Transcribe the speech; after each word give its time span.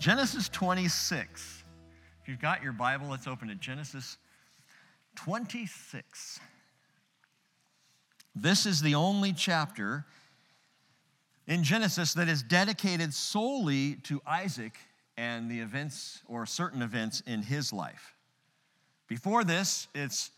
Genesis 0.00 0.48
26. 0.48 1.62
If 2.22 2.28
you've 2.28 2.40
got 2.40 2.62
your 2.62 2.72
Bible, 2.72 3.08
let's 3.08 3.26
open 3.26 3.48
to 3.48 3.54
Genesis 3.54 4.16
26. 5.16 6.40
This 8.34 8.64
is 8.64 8.80
the 8.80 8.94
only 8.94 9.34
chapter 9.34 10.06
in 11.46 11.62
Genesis 11.62 12.14
that 12.14 12.30
is 12.30 12.42
dedicated 12.42 13.12
solely 13.12 13.96
to 14.04 14.22
Isaac 14.26 14.78
and 15.18 15.50
the 15.50 15.60
events 15.60 16.22
or 16.26 16.46
certain 16.46 16.80
events 16.80 17.22
in 17.26 17.42
his 17.42 17.70
life. 17.70 18.14
Before 19.06 19.44
this, 19.44 19.86
it's 19.94 20.30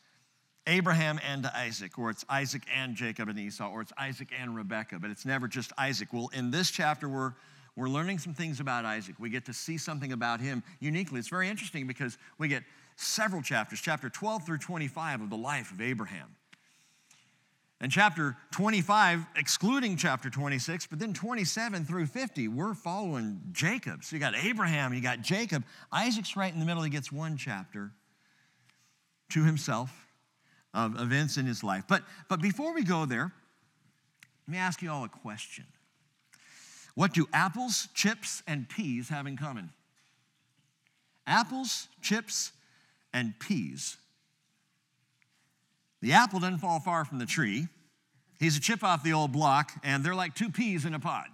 Abraham 0.66 1.20
and 1.24 1.46
Isaac, 1.46 2.00
or 2.00 2.10
it's 2.10 2.24
Isaac 2.28 2.62
and 2.76 2.96
Jacob 2.96 3.28
and 3.28 3.38
Esau, 3.38 3.70
or 3.70 3.82
it's 3.82 3.92
Isaac 3.96 4.30
and 4.36 4.56
Rebekah, 4.56 4.98
but 4.98 5.10
it's 5.10 5.24
never 5.24 5.46
just 5.46 5.72
Isaac. 5.78 6.12
Well, 6.12 6.30
in 6.34 6.50
this 6.50 6.72
chapter, 6.72 7.08
we're, 7.08 7.34
we're 7.76 7.88
learning 7.88 8.18
some 8.18 8.34
things 8.34 8.60
about 8.60 8.84
Isaac. 8.84 9.16
We 9.18 9.30
get 9.30 9.46
to 9.46 9.54
see 9.54 9.78
something 9.78 10.12
about 10.12 10.40
him 10.40 10.62
uniquely. 10.80 11.18
It's 11.18 11.28
very 11.28 11.48
interesting 11.48 11.86
because 11.86 12.18
we 12.38 12.48
get 12.48 12.64
several 12.96 13.40
chapters, 13.40 13.80
chapter 13.80 14.10
12 14.10 14.44
through 14.44 14.58
25 14.58 15.22
of 15.22 15.30
the 15.30 15.36
life 15.36 15.70
of 15.70 15.80
Abraham. 15.80 16.36
And 17.80 17.90
chapter 17.90 18.36
25, 18.52 19.26
excluding 19.34 19.96
chapter 19.96 20.30
26, 20.30 20.86
but 20.86 21.00
then 21.00 21.12
27 21.12 21.84
through 21.84 22.06
50, 22.06 22.46
we're 22.46 22.74
following 22.74 23.40
Jacob. 23.50 24.04
So 24.04 24.14
you 24.14 24.20
got 24.20 24.36
Abraham, 24.36 24.94
you 24.94 25.00
got 25.00 25.20
Jacob. 25.20 25.64
Isaac's 25.90 26.36
right 26.36 26.52
in 26.52 26.60
the 26.60 26.66
middle, 26.66 26.84
he 26.84 26.90
gets 26.90 27.10
one 27.10 27.36
chapter 27.36 27.90
to 29.30 29.44
himself 29.44 29.90
of 30.72 31.00
events 31.00 31.38
in 31.38 31.46
his 31.46 31.64
life. 31.64 31.84
But, 31.88 32.04
but 32.28 32.40
before 32.40 32.72
we 32.72 32.84
go 32.84 33.04
there, 33.04 33.32
let 34.46 34.52
me 34.52 34.58
ask 34.58 34.80
you 34.80 34.90
all 34.90 35.04
a 35.04 35.08
question. 35.08 35.64
What 36.94 37.14
do 37.14 37.26
apples, 37.32 37.88
chips, 37.94 38.42
and 38.46 38.68
peas 38.68 39.08
have 39.08 39.26
in 39.26 39.36
common? 39.36 39.70
Apples, 41.26 41.88
chips, 42.00 42.52
and 43.12 43.38
peas. 43.38 43.96
The 46.00 46.12
apple 46.12 46.40
doesn't 46.40 46.58
fall 46.58 46.80
far 46.80 47.04
from 47.04 47.18
the 47.18 47.26
tree. 47.26 47.68
He's 48.38 48.56
a 48.56 48.60
chip 48.60 48.82
off 48.82 49.04
the 49.04 49.12
old 49.12 49.32
block, 49.32 49.72
and 49.84 50.04
they're 50.04 50.14
like 50.14 50.34
two 50.34 50.50
peas 50.50 50.84
in 50.84 50.94
a 50.94 50.98
pod. 50.98 51.26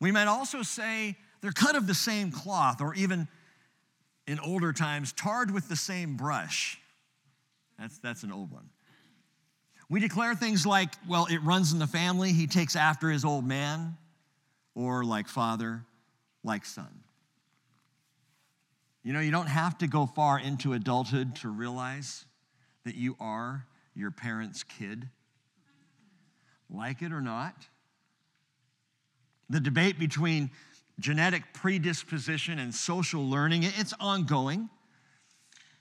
We 0.00 0.12
might 0.12 0.28
also 0.28 0.62
say 0.62 1.16
they're 1.40 1.50
cut 1.50 1.74
of 1.74 1.86
the 1.86 1.94
same 1.94 2.30
cloth, 2.30 2.80
or 2.80 2.94
even 2.94 3.26
in 4.26 4.38
older 4.38 4.72
times, 4.72 5.12
tarred 5.12 5.50
with 5.50 5.68
the 5.68 5.76
same 5.76 6.16
brush. 6.16 6.78
That's, 7.78 7.98
that's 7.98 8.22
an 8.22 8.32
old 8.32 8.52
one. 8.52 8.70
We 9.90 10.00
declare 10.00 10.34
things 10.34 10.66
like, 10.66 10.90
well, 11.08 11.26
it 11.30 11.38
runs 11.38 11.72
in 11.72 11.78
the 11.78 11.86
family, 11.86 12.32
he 12.32 12.46
takes 12.46 12.76
after 12.76 13.10
his 13.10 13.24
old 13.24 13.44
man, 13.44 13.96
or 14.74 15.04
like 15.04 15.28
father, 15.28 15.82
like 16.44 16.64
son. 16.66 17.02
You 19.02 19.14
know, 19.14 19.20
you 19.20 19.30
don't 19.30 19.46
have 19.46 19.78
to 19.78 19.86
go 19.86 20.04
far 20.04 20.38
into 20.38 20.74
adulthood 20.74 21.36
to 21.36 21.48
realize 21.48 22.26
that 22.84 22.94
you 22.94 23.16
are 23.18 23.66
your 23.94 24.10
parents' 24.10 24.62
kid. 24.62 25.08
Like 26.68 27.00
it 27.00 27.12
or 27.12 27.22
not. 27.22 27.54
The 29.48 29.60
debate 29.60 29.98
between 29.98 30.50
genetic 31.00 31.54
predisposition 31.54 32.58
and 32.58 32.74
social 32.74 33.26
learning, 33.26 33.62
it's 33.62 33.94
ongoing. 33.98 34.68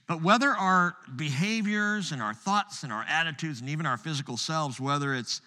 But 0.08 0.22
whether 0.22 0.50
our 0.50 0.96
behaviors 1.16 2.14
and 2.14 2.22
our 2.22 2.34
thoughts 2.34 2.84
and 2.84 2.94
our 2.94 3.06
attitudes 3.08 3.60
and 3.60 3.70
even 3.70 3.86
our 3.86 3.98
physical 3.98 4.38
selves, 4.38 4.80
whether 4.80 5.14
it's 5.14 5.42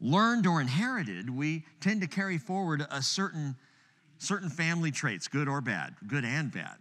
learned 0.00 0.46
or 0.46 0.60
inherited, 0.60 1.28
we 1.28 1.64
tend 1.80 2.00
to 2.02 2.06
carry 2.06 2.38
forward 2.38 2.86
a 2.90 3.02
certain, 3.02 3.56
certain 4.18 4.48
family 4.48 4.92
traits, 4.92 5.26
good 5.26 5.48
or 5.48 5.60
bad, 5.60 5.94
good 6.06 6.24
and 6.24 6.52
bad. 6.52 6.76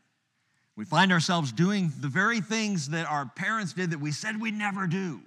We 0.75 0.85
find 0.85 1.11
ourselves 1.11 1.51
doing 1.51 1.91
the 1.99 2.07
very 2.07 2.41
things 2.41 2.89
that 2.89 3.09
our 3.09 3.25
parents 3.25 3.73
did 3.73 3.91
that 3.91 3.99
we 3.99 4.11
said 4.11 4.39
we'd 4.39 4.53
never 4.53 4.85
do. 4.85 5.19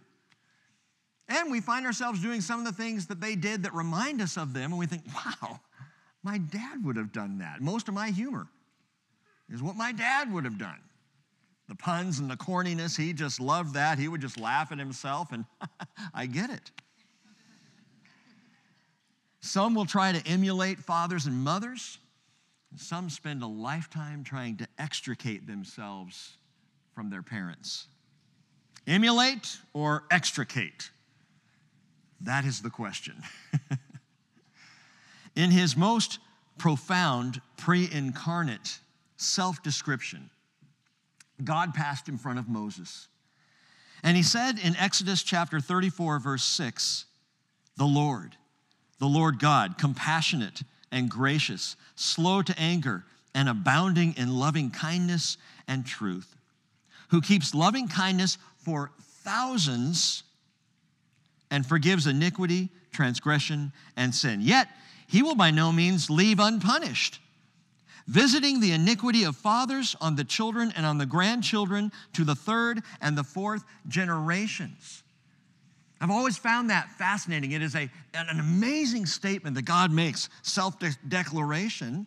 And 1.28 1.50
we 1.50 1.60
find 1.60 1.84
ourselves 1.84 2.20
doing 2.20 2.40
some 2.40 2.60
of 2.60 2.66
the 2.66 2.72
things 2.72 3.06
that 3.06 3.20
they 3.20 3.34
did 3.34 3.64
that 3.64 3.74
remind 3.74 4.20
us 4.20 4.36
of 4.36 4.52
them, 4.54 4.70
and 4.70 4.78
we 4.78 4.86
think, 4.86 5.02
wow, 5.14 5.60
my 6.22 6.38
dad 6.38 6.84
would 6.84 6.96
have 6.96 7.12
done 7.12 7.38
that. 7.38 7.60
Most 7.60 7.88
of 7.88 7.94
my 7.94 8.10
humor 8.10 8.46
is 9.52 9.62
what 9.62 9.74
my 9.74 9.90
dad 9.90 10.32
would 10.32 10.44
have 10.44 10.58
done 10.58 10.78
the 11.68 11.74
puns 11.74 12.18
and 12.18 12.30
the 12.30 12.36
corniness, 12.36 12.96
he 12.96 13.12
just 13.12 13.40
loved 13.40 13.74
that. 13.74 13.98
He 13.98 14.08
would 14.08 14.20
just 14.20 14.38
laugh 14.38 14.70
at 14.72 14.78
himself, 14.78 15.32
and 15.32 15.44
I 16.14 16.26
get 16.26 16.50
it. 16.50 16.70
Some 19.40 19.74
will 19.74 19.86
try 19.86 20.12
to 20.12 20.26
emulate 20.28 20.78
fathers 20.80 21.26
and 21.26 21.36
mothers. 21.36 21.98
And 22.70 22.80
Some 22.80 23.10
spend 23.10 23.42
a 23.42 23.46
lifetime 23.46 24.24
trying 24.24 24.56
to 24.58 24.68
extricate 24.78 25.46
themselves 25.46 26.36
from 26.94 27.10
their 27.10 27.22
parents. 27.22 27.86
Emulate 28.86 29.58
or 29.72 30.04
extricate? 30.10 30.90
That 32.20 32.44
is 32.44 32.60
the 32.62 32.70
question. 32.70 33.14
In 35.36 35.50
his 35.50 35.76
most 35.76 36.18
profound 36.58 37.40
pre 37.56 37.88
incarnate 37.92 38.78
self 39.16 39.62
description, 39.62 40.30
God 41.44 41.74
passed 41.74 42.08
in 42.08 42.18
front 42.18 42.38
of 42.38 42.48
Moses. 42.48 43.08
And 44.02 44.16
he 44.16 44.22
said 44.22 44.58
in 44.58 44.76
Exodus 44.76 45.22
chapter 45.22 45.60
34, 45.60 46.18
verse 46.18 46.44
6, 46.44 47.06
the 47.76 47.84
Lord, 47.84 48.36
the 48.98 49.06
Lord 49.06 49.38
God, 49.38 49.76
compassionate 49.78 50.62
and 50.90 51.10
gracious, 51.10 51.76
slow 51.94 52.42
to 52.42 52.58
anger, 52.58 53.04
and 53.34 53.48
abounding 53.48 54.14
in 54.16 54.38
loving 54.38 54.70
kindness 54.70 55.36
and 55.68 55.84
truth, 55.84 56.36
who 57.08 57.20
keeps 57.20 57.54
loving 57.54 57.88
kindness 57.88 58.38
for 58.58 58.92
thousands 59.00 60.22
and 61.50 61.66
forgives 61.66 62.06
iniquity, 62.06 62.70
transgression, 62.92 63.72
and 63.96 64.14
sin. 64.14 64.40
Yet 64.40 64.68
he 65.06 65.22
will 65.22 65.34
by 65.34 65.50
no 65.50 65.70
means 65.70 66.08
leave 66.08 66.40
unpunished 66.40 67.20
visiting 68.06 68.60
the 68.60 68.72
iniquity 68.72 69.24
of 69.24 69.36
fathers 69.36 69.96
on 70.00 70.16
the 70.16 70.24
children 70.24 70.72
and 70.76 70.86
on 70.86 70.98
the 70.98 71.06
grandchildren 71.06 71.90
to 72.12 72.24
the 72.24 72.34
third 72.34 72.82
and 73.00 73.16
the 73.18 73.24
fourth 73.24 73.64
generations. 73.88 75.02
I've 76.00 76.10
always 76.10 76.36
found 76.36 76.70
that 76.70 76.90
fascinating. 76.90 77.52
It 77.52 77.62
is 77.62 77.74
a, 77.74 77.90
an 78.14 78.38
amazing 78.38 79.06
statement 79.06 79.56
that 79.56 79.64
God 79.64 79.90
makes, 79.90 80.28
self 80.42 80.76
declaration. 81.08 82.06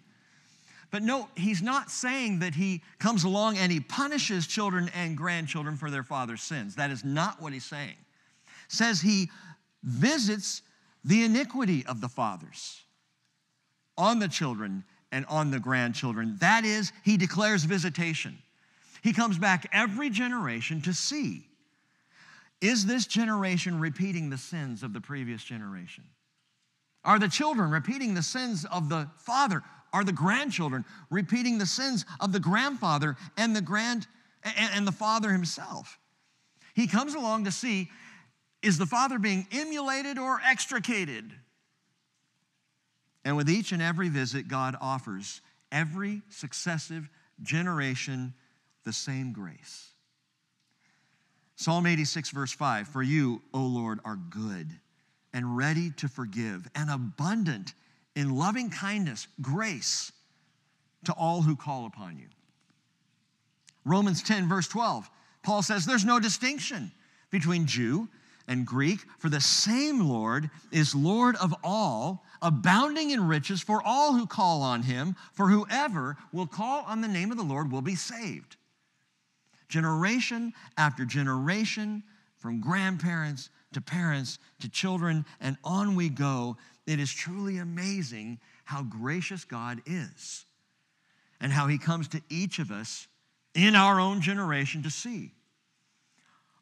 But 0.92 1.04
no, 1.04 1.28
he's 1.36 1.62
not 1.62 1.92
saying 1.92 2.40
that 2.40 2.56
he 2.56 2.82
comes 2.98 3.24
along 3.24 3.58
and 3.58 3.72
he 3.72 3.80
punishes 3.80 4.48
children 4.48 4.90
and 4.96 5.16
grandchildren 5.16 5.76
for 5.76 5.92
their 5.92 6.04
father's 6.04 6.42
sins. 6.42 6.76
That 6.76 6.90
is 6.90 7.04
not 7.04 7.42
what 7.42 7.54
he's 7.54 7.66
saying. 7.66 7.96
Says 8.68 9.02
he 9.02 9.30
visits 9.84 10.62
the 11.04 11.24
iniquity 11.24 11.86
of 11.86 12.02
the 12.02 12.10
fathers 12.10 12.82
on 13.98 14.20
the 14.20 14.28
children 14.28 14.84
and 15.12 15.26
on 15.28 15.52
the 15.52 15.60
grandchildren. 15.60 16.38
That 16.40 16.66
is, 16.66 16.92
he 17.04 17.18
declares 17.18 17.64
visitation. 17.64 18.38
He 19.02 19.14
comes 19.14 19.38
back 19.38 19.68
every 19.72 20.10
generation 20.10 20.82
to 20.82 20.94
see 20.94 21.46
is 22.62 22.86
this 22.86 23.06
generation 23.06 23.80
repeating 23.80 24.30
the 24.30 24.38
sins 24.38 24.84
of 24.84 24.92
the 24.92 25.00
previous 25.00 25.44
generation? 25.44 26.04
Are 27.06 27.18
the 27.18 27.30
children 27.30 27.72
repeating 27.72 28.14
the 28.14 28.24
sins 28.24 28.66
of 28.66 28.90
the 28.90 29.10
father? 29.16 29.64
Are 29.94 30.04
the 30.04 30.12
grandchildren 30.12 30.84
repeating 31.10 31.58
the 31.58 31.66
sins 31.66 32.06
of 32.20 32.34
the 32.34 32.40
grandfather 32.40 33.16
and 33.38 33.56
the 33.56 33.62
grand 33.62 34.08
and 34.44 34.86
the 34.86 34.92
father 34.92 35.32
himself? 35.32 35.98
He 36.74 36.88
comes 36.88 37.16
along 37.16 37.46
to 37.46 37.52
see 37.52 37.90
is 38.62 38.78
the 38.78 38.86
father 38.86 39.20
being 39.20 39.48
emulated 39.52 40.18
or 40.18 40.42
extricated? 40.46 41.32
And 43.30 43.38
with 43.38 43.48
each 43.48 43.74
and 43.74 43.80
every 43.80 44.10
visit, 44.10 44.48
God 44.48 44.76
offers 44.82 45.42
every 45.72 46.24
successive 46.30 47.08
generation 47.44 48.34
the 48.86 48.92
same 48.92 49.34
grace. 49.34 49.90
Psalm 51.56 51.86
86, 51.86 52.32
verse 52.32 52.52
5 52.52 52.88
For 52.88 53.04
you, 53.04 53.44
O 53.54 53.62
Lord, 53.62 54.00
are 54.04 54.16
good 54.16 54.72
and 55.32 55.56
ready 55.56 55.92
to 55.98 56.08
forgive 56.08 56.68
and 56.74 56.90
abundant 56.90 57.76
in 58.16 58.36
loving 58.36 58.72
kindness, 58.72 59.28
grace 59.40 60.12
to 61.06 61.14
all 61.14 61.44
who 61.44 61.56
call 61.56 61.86
upon 61.86 62.18
you. 62.18 62.30
Romans 63.86 64.24
10, 64.24 64.50
verse 64.50 64.68
12, 64.68 65.08
Paul 65.44 65.62
says, 65.62 65.86
There's 65.86 66.04
no 66.04 66.20
distinction 66.20 66.92
between 67.30 67.68
Jew 67.68 68.10
and 68.50 68.66
Greek, 68.66 69.06
for 69.20 69.30
the 69.30 69.40
same 69.40 70.10
Lord 70.10 70.50
is 70.72 70.96
Lord 70.96 71.36
of 71.36 71.56
all, 71.64 72.26
abounding 72.42 73.12
in 73.12 73.28
riches 73.28 73.62
for 73.62 73.82
all 73.86 74.16
who 74.16 74.26
call 74.26 74.64
on 74.64 74.82
him, 74.82 75.16
for 75.34 75.48
whoever 75.48 76.18
will 76.34 76.48
call 76.48 76.84
on 76.86 77.02
the 77.02 77.08
name 77.08 77.30
of 77.32 77.38
the 77.38 77.44
Lord 77.44 77.72
will 77.72 77.84
be 77.84 77.96
saved. 77.96 78.58
Generation 79.70 80.52
after 80.78 81.06
generation, 81.06 82.04
from 82.38 82.60
grandparents 82.60 83.52
to 83.74 83.82
parents 83.82 84.40
to 84.62 84.70
children, 84.70 85.26
and 85.40 85.56
on 85.64 85.96
we 85.96 86.10
go. 86.10 86.58
It 86.88 87.00
is 87.00 87.14
truly 87.14 87.60
amazing 87.60 88.40
how 88.66 88.82
gracious 88.82 89.46
God 89.46 89.80
is 89.86 90.46
and 91.40 91.52
how 91.52 91.68
he 91.68 91.78
comes 91.78 92.08
to 92.10 92.22
each 92.30 92.58
of 92.58 92.72
us 92.72 93.08
in 93.54 93.76
our 93.76 94.00
own 94.00 94.22
generation 94.22 94.82
to 94.84 94.90
see. 94.90 95.34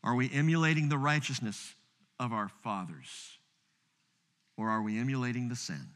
Are 0.04 0.16
we 0.16 0.30
emulating 0.34 0.90
the 0.90 0.98
righteousness 0.98 1.76
of 2.20 2.34
our 2.34 2.50
fathers? 2.64 3.38
Or 4.58 4.70
are 4.70 4.82
we 4.82 5.00
emulating 5.00 5.50
the 5.50 5.56
sin? 5.56 5.88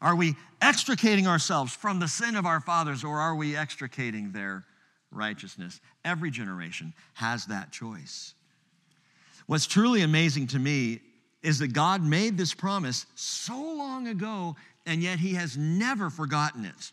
Are 0.00 0.14
we 0.14 0.36
extricating 0.60 1.26
ourselves 1.26 1.74
from 1.74 1.98
the 1.98 2.08
sin 2.08 2.36
of 2.36 2.44
our 2.44 2.60
fathers, 2.60 3.04
or 3.04 3.18
are 3.18 3.34
we 3.34 3.56
extricating 3.56 4.32
their 4.32 4.64
righteousness? 5.10 5.80
Every 6.04 6.30
generation 6.30 6.92
has 7.14 7.46
that 7.46 7.72
choice. 7.72 8.34
What's 9.46 9.66
truly 9.66 10.02
amazing 10.02 10.48
to 10.48 10.58
me 10.58 11.00
is 11.42 11.58
that 11.60 11.72
God 11.72 12.02
made 12.02 12.36
this 12.36 12.52
promise 12.54 13.06
so 13.14 13.56
long 13.56 14.08
ago, 14.08 14.56
and 14.84 15.02
yet 15.02 15.18
He 15.18 15.34
has 15.34 15.56
never 15.56 16.10
forgotten 16.10 16.64
it. 16.64 16.92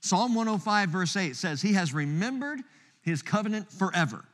Psalm 0.00 0.34
105, 0.34 0.90
verse 0.90 1.16
8 1.16 1.34
says, 1.34 1.62
He 1.62 1.72
has 1.72 1.94
remembered 1.94 2.60
His 3.02 3.22
covenant 3.22 3.72
forever. 3.72 4.24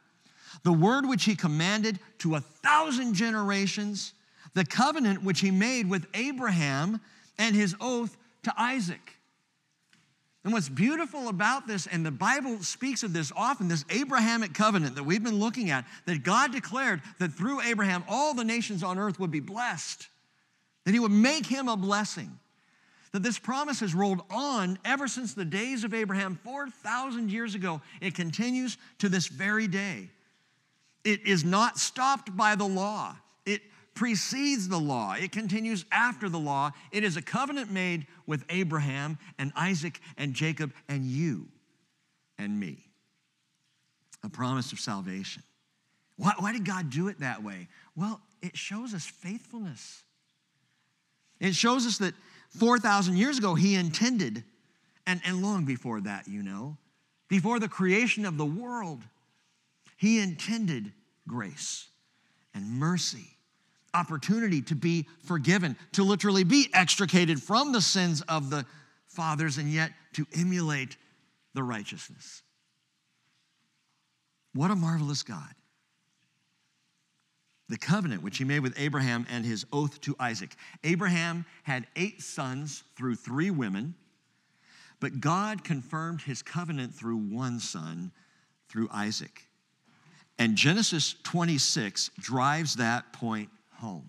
The 0.65 0.73
word 0.73 1.07
which 1.07 1.25
He 1.25 1.37
commanded 1.37 1.99
to 2.19 2.35
a 2.35 2.41
thousand 2.41 3.15
generations, 3.15 4.13
the 4.55 4.65
covenant 4.65 5.23
which 5.23 5.41
He 5.41 5.51
made 5.51 5.89
with 5.89 6.07
Abraham 6.15 7.01
and 7.39 7.55
His 7.55 7.75
oath 7.81 8.17
to 8.43 8.55
Isaac. 8.57 9.17
And 10.43 10.55
what's 10.55 10.71
beautiful 10.71 11.29
about 11.29 11.67
this, 11.67 11.87
and 11.87 12.05
the 12.05 12.11
Bible 12.11 12.63
speaks 12.63 13.03
of 13.03 13.13
this 13.13 13.31
often, 13.37 13.69
this 13.69 13.85
Abrahamic 13.91 14.55
covenant 14.55 14.95
that 14.95 15.05
we've 15.05 15.23
been 15.23 15.39
looking 15.39 15.71
at, 15.71 15.85
that 16.07 16.23
God 16.23 16.51
declared 16.51 17.03
that 17.19 17.33
through 17.33 17.61
Abraham 17.61 18.05
all 18.09 18.33
the 18.33 18.45
nations 18.45 18.83
on 18.83 18.99
earth 18.99 19.21
would 19.21 19.31
be 19.31 19.41
blessed, 19.41 20.09
that 20.85 20.95
he 20.95 21.01
would 21.01 21.11
make 21.11 21.45
him 21.45 21.69
a 21.69 21.77
blessing. 21.77 22.39
That 23.13 23.23
this 23.23 23.39
promise 23.39 23.81
has 23.81 23.95
rolled 23.95 24.23
on 24.31 24.79
ever 24.85 25.09
since 25.09 25.35
the 25.35 25.45
days 25.45 25.85
of 25.85 25.93
Abraham, 25.93 26.39
4,000 26.43 27.31
years 27.31 27.55
ago. 27.55 27.83
It 28.01 28.15
continues 28.15 28.79
to 28.99 29.09
this 29.09 29.27
very 29.27 29.67
day. 29.67 30.09
It 31.05 31.27
is 31.27 31.45
not 31.45 31.79
stopped 31.79 32.37
by 32.37 32.55
the 32.55 32.67
law 32.67 33.17
It 33.47 33.63
precedes 33.95 34.69
the 34.69 34.79
law, 34.79 35.15
it 35.15 35.33
continues 35.33 35.85
after 35.93 36.29
the 36.29 36.39
law. 36.39 36.71
It 36.91 37.05
is 37.05 37.17
a 37.17 37.23
covenant 37.23 37.71
made 37.71 38.07
with 38.27 38.45
Abraham 38.49 39.19
and 39.39 39.53
Isaac 39.57 40.01
and 40.17 40.35
Jacob 40.35 40.73
and 40.89 41.05
you 41.05 41.49
and 42.39 42.59
me. 42.59 42.79
A 44.23 44.29
promise 44.29 44.73
of 44.73 44.81
salvation. 44.81 45.43
Why, 46.17 46.33
why 46.39 46.53
did 46.53 46.65
God 46.65 46.91
do 46.91 47.09
it 47.09 47.21
that 47.21 47.43
way? 47.43 47.69
Well, 47.97 48.21
it 48.43 48.57
shows 48.57 48.95
us 48.95 49.05
faithfulness. 49.07 50.03
It 51.41 51.55
shows 51.55 51.87
us 51.87 51.99
that 51.99 52.15
4,000 52.51 53.17
years 53.17 53.39
ago, 53.39 53.55
He 53.55 53.75
intended, 53.75 54.45
and, 55.07 55.21
and 55.25 55.43
long 55.43 55.65
before 55.65 56.01
that, 56.03 56.29
you 56.29 56.43
know, 56.43 56.77
before 57.29 57.59
the 57.59 57.69
creation 57.69 58.27
of 58.27 58.37
the 58.37 58.45
world, 58.45 59.03
He 60.01 60.19
intended 60.19 60.95
grace 61.29 61.87
and 62.55 62.65
mercy 62.67 63.37
opportunity 63.93 64.63
to 64.63 64.75
be 64.75 65.07
forgiven, 65.27 65.77
to 65.93 66.03
literally 66.03 66.43
be 66.43 66.71
extricated 66.73 67.43
from 67.43 67.73
the 67.73 67.83
sins 67.83 68.23
of 68.23 68.49
the 68.49 68.65
fathers, 69.09 69.59
and 69.59 69.71
yet 69.71 69.93
to 70.15 70.27
emulate 70.35 70.97
the 71.53 71.63
righteousness. 71.63 72.41
What 74.55 74.71
a 74.71 74.75
marvelous 74.75 75.23
God. 75.23 75.55
The 77.69 77.77
covenant 77.77 78.23
which 78.23 78.39
he 78.39 78.45
made 78.45 78.61
with 78.61 78.81
Abraham 78.81 79.27
and 79.29 79.45
his 79.45 79.67
oath 79.71 80.01
to 80.01 80.17
Isaac. 80.19 80.57
Abraham 80.83 81.45
had 81.65 81.87
eight 81.95 82.23
sons 82.23 82.85
through 82.97 83.17
three 83.17 83.51
women, 83.51 83.95
but 84.99 85.21
God 85.21 85.63
confirmed 85.63 86.23
his 86.23 86.41
covenant 86.41 86.95
through 86.95 87.19
one 87.19 87.61
son, 87.61 88.13
through 88.71 88.89
Isaac. 88.91 89.50
And 90.41 90.57
Genesis 90.57 91.17
26 91.25 92.13
drives 92.19 92.77
that 92.77 93.13
point 93.13 93.51
home. 93.75 94.09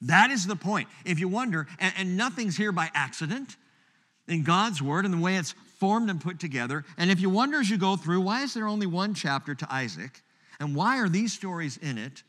That 0.00 0.30
is 0.30 0.46
the 0.46 0.56
point. 0.56 0.88
If 1.04 1.20
you 1.20 1.28
wonder, 1.28 1.66
and, 1.78 1.92
and, 1.98 2.16
nothing's 2.16 2.56
here 2.56 2.72
by 2.72 2.90
accident 2.94 3.56
in 4.26 4.42
God's 4.42 4.80
word 4.80 5.04
and 5.04 5.12
the 5.12 5.18
way 5.18 5.36
it's 5.36 5.54
formed 5.78 6.08
and 6.08 6.18
put 6.18 6.40
together. 6.40 6.82
And 6.96 7.10
if 7.10 7.20
you 7.20 7.28
wonder 7.28 7.60
as 7.60 7.68
you 7.68 7.76
go 7.76 7.96
through, 7.96 8.22
why 8.22 8.42
is 8.42 8.54
there 8.54 8.66
only 8.66 8.86
one 8.86 9.12
chapter 9.12 9.54
to 9.54 9.68
Isaac? 9.70 10.22
And 10.60 10.74
why 10.74 10.98
are 10.98 11.10
these 11.10 11.34
stories 11.34 11.76
in 11.76 11.98
it? 11.98 12.22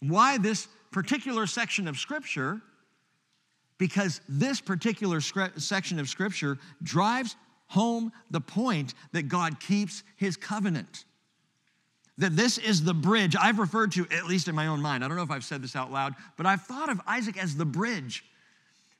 Why 0.00 0.36
this 0.36 0.68
particular 0.90 1.46
section 1.46 1.88
of 1.88 1.96
Scripture? 1.96 2.60
Because 3.78 4.20
this 4.28 4.60
particular 4.60 5.22
section 5.22 5.98
of 5.98 6.10
Scripture 6.10 6.58
drives 6.82 7.34
home 7.68 8.12
the 8.30 8.42
point 8.42 8.92
that 9.12 9.28
God 9.28 9.58
keeps 9.58 10.02
his 10.16 10.36
covenant 10.36 11.06
that 12.18 12.36
this 12.36 12.58
is 12.58 12.82
the 12.82 12.94
bridge 12.94 13.36
I've 13.36 13.58
referred 13.58 13.92
to, 13.92 14.06
at 14.10 14.26
least 14.26 14.48
in 14.48 14.54
my 14.54 14.66
own 14.66 14.82
mind. 14.82 15.04
I 15.04 15.08
don't 15.08 15.16
know 15.16 15.22
if 15.22 15.30
I've 15.30 15.44
said 15.44 15.62
this 15.62 15.76
out 15.76 15.92
loud, 15.92 16.14
but 16.36 16.46
I've 16.46 16.62
thought 16.62 16.90
of 16.90 17.00
Isaac 17.06 17.38
as 17.38 17.56
the 17.56 17.64
bridge 17.64 18.24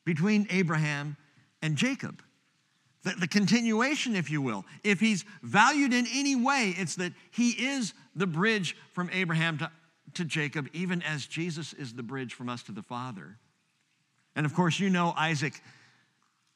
between 0.05 0.47
Abraham 0.51 1.17
and 1.61 1.77
Jacob. 1.77 2.23
The, 3.03 3.15
the, 3.21 3.29
continuation, 3.29 4.17
if 4.17 4.31
you 4.31 4.41
will. 4.41 4.65
If 4.83 5.01
he's 5.01 5.25
valued 5.43 5.93
in 5.93 6.07
any 6.13 6.37
way, 6.37 6.75
it's 6.77 6.97
that 6.97 7.13
he 7.31 7.51
is 7.51 7.93
the 8.15 8.27
bridge 8.27 8.77
from 8.93 9.11
Abraham 9.13 9.59
to, 9.59 9.71
to 10.15 10.25
Jacob, 10.25 10.69
even 10.73 11.03
as 11.03 11.27
Jesus 11.27 11.73
is 11.73 11.93
the 11.93 12.03
bridge 12.03 12.35
from 12.35 12.49
us 12.49 12.63
to 12.65 12.73
the 12.73 12.83
Father. 12.83 13.37
And 14.37 14.47
of 14.47 14.55
course, 14.55 14.79
you 14.79 14.91
know 14.91 15.13
Isaac 15.17 15.61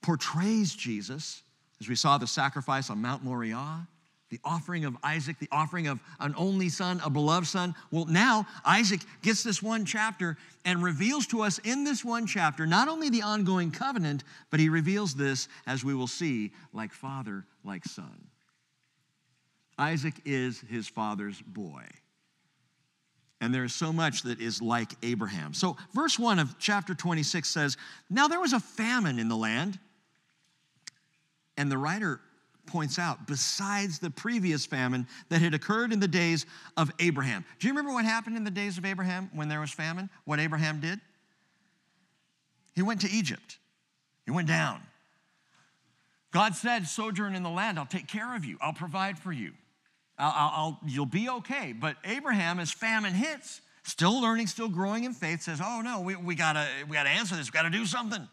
portrays 0.01 0.75
Jesus, 0.75 1.43
as 1.81 1.89
we 1.89 1.95
saw 1.97 2.19
the 2.19 2.27
sacrifice 2.27 2.91
on 2.91 3.01
Mount 3.01 3.25
Moriah 3.25 3.87
the 4.33 4.41
offering 4.45 4.87
of 4.87 4.97
Isaac, 5.03 5.39
the 5.39 5.49
offering 5.53 5.89
of 5.89 6.01
an 6.19 6.35
only 6.39 6.71
son, 6.71 7.03
a 7.05 7.11
beloved 7.11 7.47
son. 7.47 7.75
Well, 7.91 8.07
now 8.07 8.47
Isaac 8.65 9.03
gets 9.21 9.43
this 9.43 9.63
one 9.63 9.85
chapter 9.85 10.39
and 10.65 10.83
reveals 10.83 11.27
to 11.29 11.43
us 11.43 11.59
in 11.59 11.85
this 11.85 12.03
one 12.03 12.27
chapter 12.27 12.67
not 12.67 12.89
only 12.89 13.11
the 13.11 13.21
ongoing 13.21 13.71
covenant, 13.71 14.25
but 14.49 14.59
he 14.59 14.71
reveals 14.71 15.15
this, 15.15 15.49
as 15.67 15.85
we 15.85 15.95
will 15.95 16.07
see, 16.07 16.51
like 16.73 16.95
father, 16.95 17.45
like 17.63 17.85
son. 17.85 18.27
Isaac 19.79 20.15
is 20.25 20.63
his 20.63 20.89
father's 20.89 21.39
boy. 21.43 21.85
And 23.43 23.55
there 23.55 23.65
is 23.65 23.75
so 23.75 23.93
much 23.93 24.23
that 24.23 24.41
is 24.41 24.63
like 24.63 24.93
Abraham. 25.03 25.53
So, 25.53 25.77
verse 25.93 26.19
1 26.19 26.39
of 26.39 26.59
chapter 26.59 26.95
26 26.95 27.47
says, 27.47 27.77
Now 28.09 28.29
there 28.29 28.41
was 28.41 28.55
a 28.55 28.61
famine 28.61 29.19
in 29.19 29.29
the 29.29 29.37
land. 29.37 29.79
And 31.59 31.71
the 31.71 31.77
writer 31.77 32.19
points 32.73 32.99
out, 32.99 33.27
besides 33.27 33.99
the 33.99 34.11
previous 34.11 34.65
famine 34.65 35.07
that 35.29 35.43
had 35.43 35.53
occurred 35.53 35.93
in 35.93 36.01
the 36.01 36.09
days 36.09 36.47
of 36.77 36.91
Abraham. 36.99 37.45
Do 37.61 37.67
you 37.67 37.73
remember 37.73 37.93
what 37.93 38.05
happened 38.07 38.37
in 38.37 38.45
the 38.45 38.51
days 38.51 38.79
of 38.79 38.85
Abraham 38.87 39.31
when 39.35 39.49
there 39.49 39.61
was 39.61 39.71
famine? 39.71 40.09
What 40.25 40.41
Abraham 40.41 40.81
did? 40.81 40.99
He 42.75 42.83
went 42.83 43.03
to 43.03 43.11
Egypt, 43.11 43.59
he 44.25 44.31
went 44.31 44.49
down. 44.49 44.81
God 46.33 46.55
said, 46.55 46.89
Sojourn 46.89 47.35
in 47.35 47.43
the 47.43 47.51
land, 47.51 47.79
I'll 47.79 47.85
take 47.85 48.09
care 48.09 48.35
of 48.35 48.45
you, 48.45 48.57
I'll 48.61 48.73
provide 48.73 49.19
for 49.19 49.33
you. 49.33 49.53
I'll, 50.19 50.33
I'll, 50.35 50.81
you'll 50.87 51.07
be 51.07 51.29
okay. 51.29 51.75
But 51.79 51.97
Abraham, 52.05 52.59
as 52.59 52.71
famine 52.71 53.13
hits, 53.13 53.61
still 53.83 54.21
learning, 54.21 54.47
still 54.47 54.69
growing 54.69 55.05
in 55.05 55.13
faith, 55.13 55.43
says, 55.43 55.61
Oh 55.63 55.83
no, 55.83 56.01
we, 56.01 56.17
we, 56.17 56.35
gotta, 56.35 56.67
we 56.89 56.95
gotta 56.95 57.11
answer 57.11 57.37
this, 57.37 57.49
we 57.49 57.53
gotta 57.53 57.71
do 57.71 57.85
something. 57.85 58.27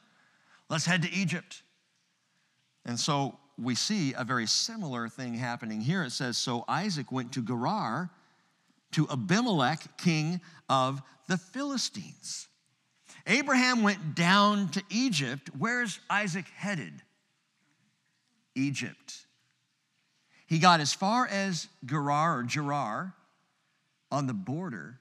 Let's 0.70 0.86
head 0.86 1.02
to 1.02 1.12
Egypt. 1.12 1.62
And 2.86 3.00
so 3.00 3.38
we 3.62 3.76
see 3.76 4.14
a 4.14 4.24
very 4.24 4.48
similar 4.48 5.10
thing 5.10 5.34
happening 5.34 5.82
here. 5.82 6.04
It 6.04 6.12
says, 6.12 6.38
So 6.38 6.64
Isaac 6.68 7.12
went 7.12 7.34
to 7.34 7.42
Gerar 7.42 8.10
to 8.92 9.08
Abimelech, 9.10 9.98
king 9.98 10.42
of 10.68 11.02
the 11.28 11.38
Philistines. 11.38 12.48
Abraham 13.28 13.84
went 13.84 14.16
down 14.16 14.70
to 14.70 14.84
Egypt. 14.90 15.50
Where's 15.58 16.00
Isaac 16.10 16.46
headed? 16.56 16.94
Egypt. 18.56 19.26
He 20.48 20.58
got 20.58 20.80
as 20.80 20.94
far 20.94 21.28
as 21.28 21.68
Gerar 21.86 22.40
or 22.40 22.44
Gerar 22.44 23.14
on 24.12 24.26
the 24.26 24.34
border. 24.34 25.00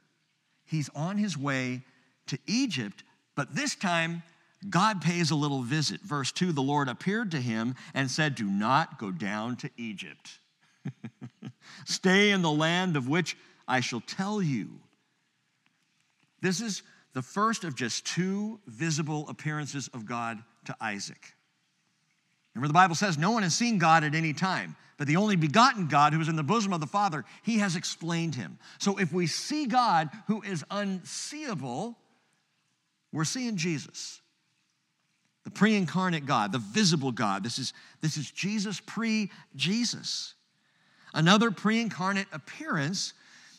He's 0.67 0.91
on 0.95 1.17
his 1.17 1.39
way 1.39 1.83
to 2.27 2.39
Egypt, 2.47 3.03
but 3.35 3.55
this 3.55 3.75
time 3.75 4.23
God 4.69 5.01
pays 5.01 5.31
a 5.31 5.37
little 5.37 5.63
visit. 5.63 6.01
Verse 6.01 6.33
2 6.33 6.53
The 6.53 6.63
Lord 6.63 6.89
appeared 6.89 7.31
to 7.33 7.41
him 7.41 7.75
and 7.95 8.11
said, 8.11 8.35
Do 8.35 8.45
not 8.45 8.99
go 8.99 9.11
down 9.11 9.57
to 9.57 9.71
Egypt. 9.77 10.41
Stay 11.87 12.31
in 12.31 12.43
the 12.43 12.51
land 12.51 12.97
of 12.97 13.09
which 13.09 13.37
I 13.67 13.81
shall 13.81 14.01
tell 14.01 14.43
you. 14.43 14.81
This 16.41 16.61
is 16.61 16.83
the 17.15 17.23
first 17.23 17.65
of 17.65 17.75
just 17.75 18.05
two 18.05 18.61
visible 18.67 19.29
appearances 19.29 19.89
of 19.89 20.07
God 20.07 20.43
to 20.67 20.77
Isaac. 20.81 21.35
Remember, 22.55 22.69
the 22.69 22.75
Bible 22.75 22.95
says 22.95 23.17
no 23.17 23.31
one 23.31 23.45
has 23.45 23.55
seen 23.55 23.79
God 23.79 24.03
at 24.03 24.15
any 24.15 24.33
time, 24.33 24.77
but 24.97 25.07
the 25.07 25.17
only 25.17 25.37
begotten 25.37 25.87
God 25.87 26.13
who 26.13 26.21
is 26.21 26.29
in 26.29 26.37
the 26.37 26.43
bosom 26.43 26.73
of 26.73 26.81
the 26.81 26.87
Father, 26.87 27.25
he 27.45 27.59
has 27.59 27.77
explained 27.77 28.35
him. 28.35 28.59
So 28.79 28.99
if 28.99 29.13
we 29.13 29.29
see 29.29 29.67
God 29.67 30.11
who 30.27 30.43
is 30.43 30.65
unseeable, 30.71 31.97
we're 33.13 33.25
seeing 33.25 33.57
Jesus 33.57 34.21
the 35.49 35.55
pre 35.55 35.77
incarnate 35.77 36.27
God, 36.27 36.53
the 36.53 36.59
visible 36.59 37.11
God. 37.11 37.43
This 37.43 37.59
is, 37.59 37.73
this 38.03 38.19
is 38.19 38.31
Jesus 38.31 38.81
pre 38.81 39.31
Jesus. 39.57 40.35
Another 41.15 41.51
pre 41.51 41.81
incarnate 41.81 42.27
appearance, 42.33 43.15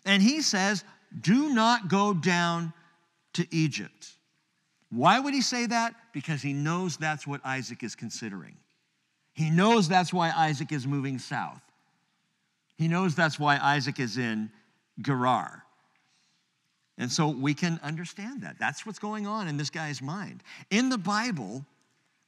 and 0.06 0.22
he 0.22 0.44
says, 0.44 0.84
Do 1.20 1.52
not 1.52 1.88
go 1.88 2.14
down 2.14 2.74
to 3.34 3.48
Egypt. 3.50 4.12
Why 4.92 5.20
would 5.20 5.34
he 5.34 5.42
say 5.42 5.66
that? 5.66 5.96
Because 6.14 6.44
he 6.44 6.54
knows 6.54 6.96
that's 6.96 7.26
what 7.26 7.42
Isaac 7.44 7.82
is 7.82 7.96
considering. 7.96 8.56
He 9.34 9.50
knows 9.50 9.88
that's 9.88 10.14
why 10.14 10.32
Isaac 10.36 10.72
is 10.72 10.86
moving 10.86 11.18
south. 11.18 11.62
He 12.78 12.88
knows 12.88 13.16
that's 13.16 13.40
why 13.40 13.58
Isaac 13.58 14.00
is 14.00 14.20
in 14.20 14.52
Gerar. 15.02 15.64
And 17.00 17.12
so 17.12 17.30
we 17.30 17.56
can 17.56 17.80
understand 17.82 18.44
that. 18.44 18.58
That's 18.60 18.86
what's 18.86 19.00
going 19.00 19.26
on 19.26 19.48
in 19.48 19.58
this 19.58 19.72
guy's 19.72 20.02
mind. 20.04 20.44
In 20.70 20.90
the 20.90 20.98
Bible, 20.98 21.66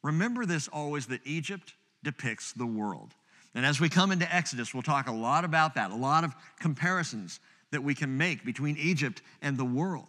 remember 0.03 0.45
this 0.45 0.67
always 0.67 1.07
that 1.07 1.21
Egypt 1.25 1.73
depicts 2.03 2.53
the 2.53 2.65
world. 2.65 3.13
And 3.53 3.65
as 3.65 3.79
we 3.79 3.89
come 3.89 4.11
into 4.11 4.33
Exodus, 4.33 4.73
we'll 4.73 4.83
talk 4.83 5.07
a 5.07 5.13
lot 5.13 5.43
about 5.43 5.75
that, 5.75 5.91
a 5.91 5.95
lot 5.95 6.23
of 6.23 6.33
comparisons 6.59 7.39
that 7.71 7.83
we 7.83 7.93
can 7.93 8.17
make 8.17 8.45
between 8.45 8.77
Egypt 8.77 9.21
and 9.41 9.57
the 9.57 9.65
world. 9.65 10.07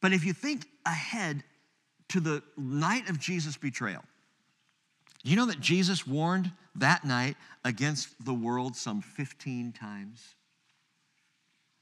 But 0.00 0.12
if 0.12 0.24
you 0.24 0.32
think 0.32 0.66
ahead 0.86 1.42
to 2.08 2.20
the 2.20 2.42
night 2.56 3.08
of 3.08 3.18
Jesus' 3.18 3.56
betrayal, 3.56 4.02
you 5.24 5.36
know 5.36 5.46
that 5.46 5.60
Jesus 5.60 6.06
warned 6.06 6.50
that 6.76 7.04
night 7.04 7.36
against 7.64 8.24
the 8.24 8.34
world 8.34 8.76
some 8.76 9.02
15 9.02 9.72
times? 9.72 10.34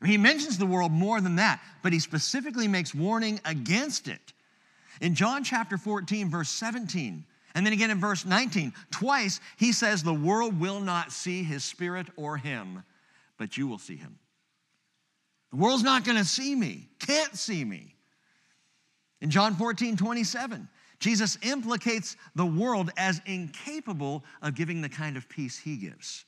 He 0.04 0.18
mentions 0.18 0.58
the 0.58 0.66
world 0.66 0.92
more 0.92 1.20
than 1.20 1.36
that, 1.36 1.60
but 1.82 1.92
he 1.92 1.98
specifically 1.98 2.68
makes 2.68 2.94
warning 2.94 3.40
against 3.44 4.08
it. 4.08 4.32
In 5.00 5.15
John 5.15 5.45
chapter 5.45 5.79
14, 5.79 6.31
verse 6.31 6.49
17, 6.50 7.25
and 7.55 7.67
then 7.67 7.73
again 7.73 7.91
in 7.91 8.00
verse 8.00 8.25
19, 8.25 8.73
twice 8.91 9.41
he 9.57 9.73
says, 9.73 10.03
The 10.03 10.12
world 10.12 10.61
will 10.61 10.81
not 10.81 11.12
see 11.12 11.43
his 11.43 11.65
spirit 11.65 12.07
or 12.17 12.37
him, 12.37 12.83
but 13.38 13.57
you 13.57 13.67
will 13.67 13.79
see 13.79 13.97
him. 13.97 14.19
The 15.50 15.57
world's 15.57 15.83
not 15.83 16.05
to 16.05 16.25
see 16.25 16.55
me, 16.55 16.88
can't 16.99 17.37
see 17.37 17.65
me. 17.65 17.95
In 19.21 19.31
John 19.31 19.55
14, 19.55 19.97
27, 19.97 20.69
Jesus 20.99 21.38
implicates 21.43 22.17
the 22.35 22.47
world 22.47 22.91
as 22.97 23.21
incapable 23.26 24.25
of 24.43 24.55
giving 24.55 24.83
the 24.83 24.88
kind 24.88 25.17
of 25.17 25.29
peace 25.29 25.59
he 25.59 25.76
gives. 25.76 26.25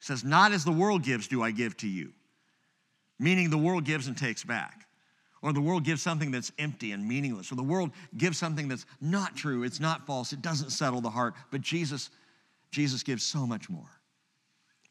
He 0.00 0.06
says, 0.06 0.24
Not 0.24 0.52
as 0.52 0.64
the 0.64 0.72
world 0.72 1.02
gives, 1.02 1.28
do 1.28 1.42
I 1.42 1.50
give 1.50 1.76
to 1.78 1.88
you 1.88 2.12
meaning 3.22 3.50
the 3.50 3.58
world 3.58 3.84
gives 3.84 4.08
and 4.08 4.18
takes 4.18 4.44
back. 4.44 4.86
Or 5.42 5.52
the 5.52 5.60
world 5.60 5.84
gives 5.84 6.00
something 6.00 6.30
that's 6.30 6.52
empty 6.58 6.92
and 6.92 7.06
meaningless. 7.06 7.50
Or 7.50 7.56
the 7.56 7.62
world 7.62 7.90
gives 8.16 8.38
something 8.38 8.68
that's 8.68 8.86
not 9.00 9.36
true, 9.36 9.64
it's 9.64 9.80
not 9.80 10.06
false, 10.06 10.32
it 10.32 10.40
doesn't 10.40 10.70
settle 10.70 11.00
the 11.00 11.10
heart. 11.10 11.34
But 11.50 11.60
Jesus, 11.60 12.10
Jesus 12.70 13.02
gives 13.02 13.24
so 13.24 13.46
much 13.46 13.68
more. 13.68 13.90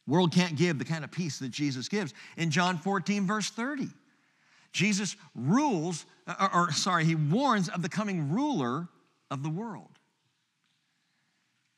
World 0.08 0.34
can't 0.34 0.58
give 0.58 0.78
the 0.78 0.86
kind 0.86 1.04
of 1.04 1.12
peace 1.12 1.40
that 1.40 1.52
Jesus 1.52 1.88
gives. 1.88 2.14
In 2.36 2.52
John 2.52 2.78
14, 2.78 3.26
verse 3.26 3.50
30, 3.50 3.88
Jesus 4.74 5.16
rules, 5.36 6.06
or, 6.28 6.56
or 6.56 6.72
sorry, 6.72 7.06
he 7.06 7.16
warns 7.16 7.70
of 7.70 7.82
the 7.82 7.90
coming 7.90 8.32
ruler 8.32 8.88
of 9.30 9.44
the 9.44 9.50
world. 9.50 9.88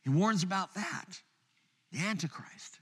He 0.02 0.10
warns 0.10 0.44
about 0.44 0.74
that, 0.74 1.22
the 1.92 2.00
Antichrist. 2.00 2.80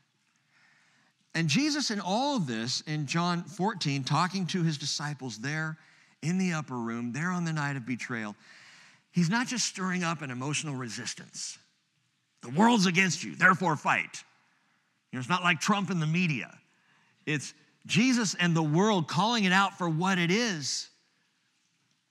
And 1.33 1.47
Jesus, 1.47 1.91
in 1.91 1.99
all 2.01 2.35
of 2.35 2.47
this, 2.47 2.81
in 2.81 3.05
John 3.05 3.43
14, 3.43 4.03
talking 4.03 4.45
to 4.47 4.63
his 4.63 4.77
disciples 4.77 5.37
there 5.37 5.77
in 6.21 6.37
the 6.37 6.53
upper 6.53 6.77
room, 6.77 7.13
there 7.13 7.31
on 7.31 7.45
the 7.45 7.53
night 7.53 7.77
of 7.77 7.85
betrayal, 7.85 8.35
he's 9.11 9.29
not 9.29 9.47
just 9.47 9.65
stirring 9.65 10.03
up 10.03 10.21
an 10.21 10.29
emotional 10.29 10.75
resistance. 10.75 11.57
The 12.41 12.49
world's 12.49 12.85
against 12.85 13.23
you, 13.23 13.35
therefore 13.35 13.75
fight. 13.75 14.23
You 15.11 15.17
know, 15.17 15.19
it's 15.19 15.29
not 15.29 15.43
like 15.43 15.59
Trump 15.59 15.89
and 15.89 16.01
the 16.01 16.07
media. 16.07 16.51
It's 17.25 17.53
Jesus 17.85 18.35
and 18.35 18.55
the 18.55 18.63
world 18.63 19.07
calling 19.07 19.45
it 19.45 19.51
out 19.51 19.77
for 19.77 19.89
what 19.89 20.17
it 20.17 20.31
is. 20.31 20.89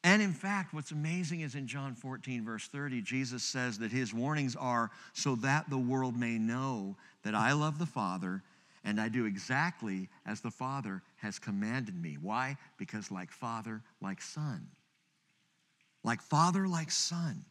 And 0.02 0.22
in 0.22 0.32
fact, 0.32 0.72
what's 0.72 0.92
amazing 0.92 1.42
is 1.42 1.54
in 1.54 1.66
John 1.66 1.94
14, 1.94 2.44
verse 2.44 2.66
30, 2.68 3.02
Jesus 3.02 3.42
says 3.42 3.78
that 3.78 3.92
his 3.92 4.14
warnings 4.14 4.56
are 4.56 4.90
so 5.12 5.34
that 5.36 5.68
the 5.68 5.78
world 5.78 6.16
may 6.16 6.38
know 6.38 6.96
that 7.22 7.34
I 7.34 7.52
love 7.52 7.78
the 7.78 7.86
Father 7.86 8.42
and 8.84 9.00
I 9.00 9.08
do 9.08 9.26
exactly 9.26 10.08
as 10.26 10.40
the 10.40 10.50
Father 10.50 11.02
has 11.16 11.38
commanded 11.38 12.00
me. 12.00 12.16
Why? 12.20 12.56
Because 12.78 13.10
like 13.10 13.30
Father, 13.30 13.82
like 14.00 14.22
Son. 14.22 14.68
Like 16.02 16.22
Father, 16.22 16.66
like 16.66 16.90
Son. 16.90 17.44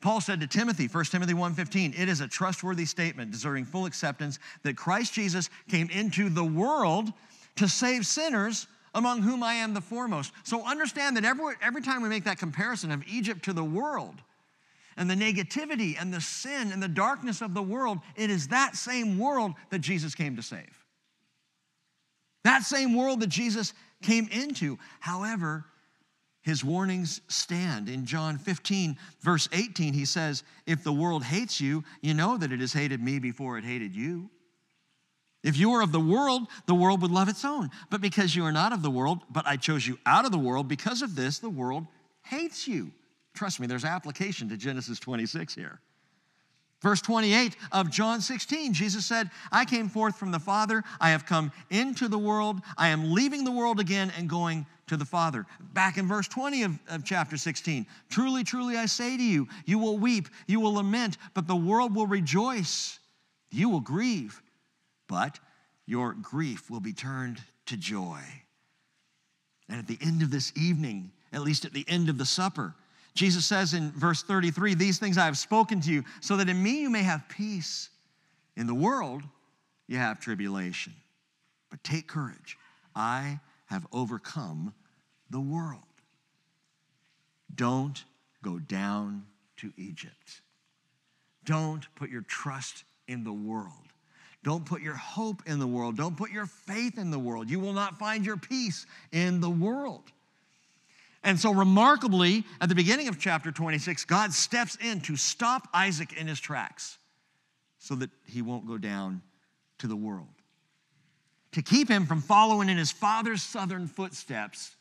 Paul 0.00 0.20
said 0.20 0.40
to 0.40 0.46
Timothy, 0.46 0.86
1 0.86 1.04
Timothy 1.06 1.34
1:15, 1.34 1.98
it 1.98 2.08
is 2.08 2.20
a 2.20 2.28
trustworthy 2.28 2.84
statement 2.84 3.30
deserving 3.30 3.64
full 3.64 3.86
acceptance 3.86 4.38
that 4.62 4.76
Christ 4.76 5.12
Jesus 5.12 5.50
came 5.68 5.90
into 5.90 6.28
the 6.28 6.44
world 6.44 7.12
to 7.56 7.68
save 7.68 8.06
sinners 8.06 8.68
among 8.94 9.22
whom 9.22 9.42
I 9.42 9.54
am 9.54 9.74
the 9.74 9.80
foremost. 9.80 10.32
So 10.44 10.64
understand 10.64 11.16
that 11.16 11.24
every, 11.24 11.54
every 11.60 11.82
time 11.82 12.02
we 12.02 12.08
make 12.08 12.24
that 12.24 12.38
comparison 12.38 12.90
of 12.90 13.02
Egypt 13.06 13.44
to 13.44 13.52
the 13.52 13.64
world, 13.64 14.22
and 14.98 15.08
the 15.08 15.14
negativity 15.14 15.96
and 15.98 16.12
the 16.12 16.20
sin 16.20 16.72
and 16.72 16.82
the 16.82 16.88
darkness 16.88 17.40
of 17.40 17.54
the 17.54 17.62
world, 17.62 17.98
it 18.16 18.30
is 18.30 18.48
that 18.48 18.76
same 18.76 19.18
world 19.18 19.54
that 19.70 19.78
Jesus 19.78 20.14
came 20.14 20.36
to 20.36 20.42
save. 20.42 20.84
That 22.44 22.64
same 22.64 22.94
world 22.94 23.20
that 23.20 23.28
Jesus 23.28 23.72
came 24.02 24.28
into. 24.30 24.76
However, 25.00 25.64
his 26.42 26.64
warnings 26.64 27.20
stand. 27.28 27.88
In 27.88 28.04
John 28.06 28.38
15, 28.38 28.96
verse 29.20 29.48
18, 29.52 29.94
he 29.94 30.04
says, 30.04 30.42
If 30.66 30.82
the 30.82 30.92
world 30.92 31.22
hates 31.22 31.60
you, 31.60 31.84
you 32.02 32.12
know 32.12 32.36
that 32.36 32.52
it 32.52 32.60
has 32.60 32.72
hated 32.72 33.00
me 33.00 33.20
before 33.20 33.56
it 33.56 33.64
hated 33.64 33.94
you. 33.94 34.28
If 35.44 35.56
you 35.56 35.70
were 35.70 35.82
of 35.82 35.92
the 35.92 36.00
world, 36.00 36.48
the 36.66 36.74
world 36.74 37.02
would 37.02 37.12
love 37.12 37.28
its 37.28 37.44
own. 37.44 37.70
But 37.90 38.00
because 38.00 38.34
you 38.34 38.44
are 38.44 38.52
not 38.52 38.72
of 38.72 38.82
the 38.82 38.90
world, 38.90 39.20
but 39.30 39.46
I 39.46 39.56
chose 39.56 39.86
you 39.86 39.98
out 40.04 40.24
of 40.24 40.32
the 40.32 40.38
world, 40.38 40.66
because 40.66 41.02
of 41.02 41.14
this, 41.14 41.38
the 41.38 41.48
world 41.48 41.86
hates 42.22 42.66
you. 42.66 42.90
Trust 43.38 43.60
me, 43.60 43.68
there's 43.68 43.84
application 43.84 44.48
to 44.48 44.56
Genesis 44.56 44.98
26 44.98 45.54
here. 45.54 45.78
Verse 46.82 47.00
28 47.00 47.54
of 47.70 47.88
John 47.88 48.20
16, 48.20 48.72
Jesus 48.72 49.06
said, 49.06 49.30
I 49.52 49.64
came 49.64 49.88
forth 49.88 50.16
from 50.16 50.32
the 50.32 50.40
Father, 50.40 50.82
I 51.00 51.10
have 51.10 51.24
come 51.24 51.52
into 51.70 52.08
the 52.08 52.18
world, 52.18 52.60
I 52.76 52.88
am 52.88 53.12
leaving 53.12 53.44
the 53.44 53.52
world 53.52 53.78
again 53.78 54.12
and 54.18 54.28
going 54.28 54.66
to 54.88 54.96
the 54.96 55.04
Father. 55.04 55.46
Back 55.72 55.98
in 55.98 56.08
verse 56.08 56.26
20 56.26 56.64
of, 56.64 56.78
of 56.88 57.04
chapter 57.04 57.36
16, 57.36 57.86
truly, 58.10 58.42
truly 58.42 58.76
I 58.76 58.86
say 58.86 59.16
to 59.16 59.22
you, 59.22 59.46
you 59.66 59.78
will 59.78 59.98
weep, 59.98 60.28
you 60.48 60.58
will 60.58 60.74
lament, 60.74 61.16
but 61.32 61.46
the 61.46 61.54
world 61.54 61.94
will 61.94 62.08
rejoice. 62.08 62.98
You 63.52 63.68
will 63.68 63.78
grieve, 63.78 64.42
but 65.06 65.38
your 65.86 66.12
grief 66.12 66.68
will 66.68 66.80
be 66.80 66.92
turned 66.92 67.40
to 67.66 67.76
joy. 67.76 68.20
And 69.68 69.78
at 69.78 69.86
the 69.86 69.98
end 70.00 70.22
of 70.22 70.32
this 70.32 70.52
evening, 70.56 71.12
at 71.32 71.42
least 71.42 71.64
at 71.64 71.72
the 71.72 71.84
end 71.86 72.08
of 72.08 72.18
the 72.18 72.26
supper, 72.26 72.74
Jesus 73.18 73.44
says 73.44 73.74
in 73.74 73.90
verse 73.90 74.22
33 74.22 74.74
These 74.74 74.98
things 74.98 75.18
I 75.18 75.24
have 75.24 75.36
spoken 75.36 75.80
to 75.80 75.92
you, 75.92 76.04
so 76.20 76.36
that 76.36 76.48
in 76.48 76.62
me 76.62 76.82
you 76.82 76.90
may 76.90 77.02
have 77.02 77.28
peace. 77.28 77.90
In 78.56 78.66
the 78.66 78.74
world, 78.74 79.22
you 79.88 79.98
have 79.98 80.20
tribulation. 80.20 80.94
But 81.70 81.82
take 81.82 82.06
courage. 82.06 82.56
I 82.94 83.40
have 83.66 83.86
overcome 83.92 84.72
the 85.30 85.40
world. 85.40 85.82
Don't 87.54 88.04
go 88.42 88.58
down 88.58 89.24
to 89.58 89.72
Egypt. 89.76 90.42
Don't 91.44 91.86
put 91.96 92.10
your 92.10 92.22
trust 92.22 92.84
in 93.08 93.24
the 93.24 93.32
world. 93.32 93.72
Don't 94.44 94.64
put 94.64 94.80
your 94.80 94.94
hope 94.94 95.42
in 95.46 95.58
the 95.58 95.66
world. 95.66 95.96
Don't 95.96 96.16
put 96.16 96.30
your 96.30 96.46
faith 96.46 96.98
in 96.98 97.10
the 97.10 97.18
world. 97.18 97.50
You 97.50 97.58
will 97.58 97.72
not 97.72 97.98
find 97.98 98.24
your 98.24 98.36
peace 98.36 98.86
in 99.10 99.40
the 99.40 99.50
world. 99.50 100.04
And 101.24 101.38
so, 101.38 101.52
remarkably, 101.52 102.44
at 102.60 102.68
the 102.68 102.74
beginning 102.74 103.08
of 103.08 103.18
chapter 103.18 103.50
26, 103.50 104.04
God 104.04 104.32
steps 104.32 104.76
in 104.76 105.00
to 105.02 105.16
stop 105.16 105.68
Isaac 105.74 106.12
in 106.12 106.26
his 106.26 106.38
tracks 106.38 106.98
so 107.78 107.94
that 107.96 108.10
he 108.24 108.42
won't 108.42 108.66
go 108.66 108.78
down 108.78 109.22
to 109.78 109.86
the 109.86 109.96
world. 109.96 110.28
To 111.52 111.62
keep 111.62 111.88
him 111.88 112.06
from 112.06 112.20
following 112.20 112.68
in 112.68 112.76
his 112.76 112.92
father's 112.92 113.42
southern 113.42 113.86
footsteps, 113.86 114.76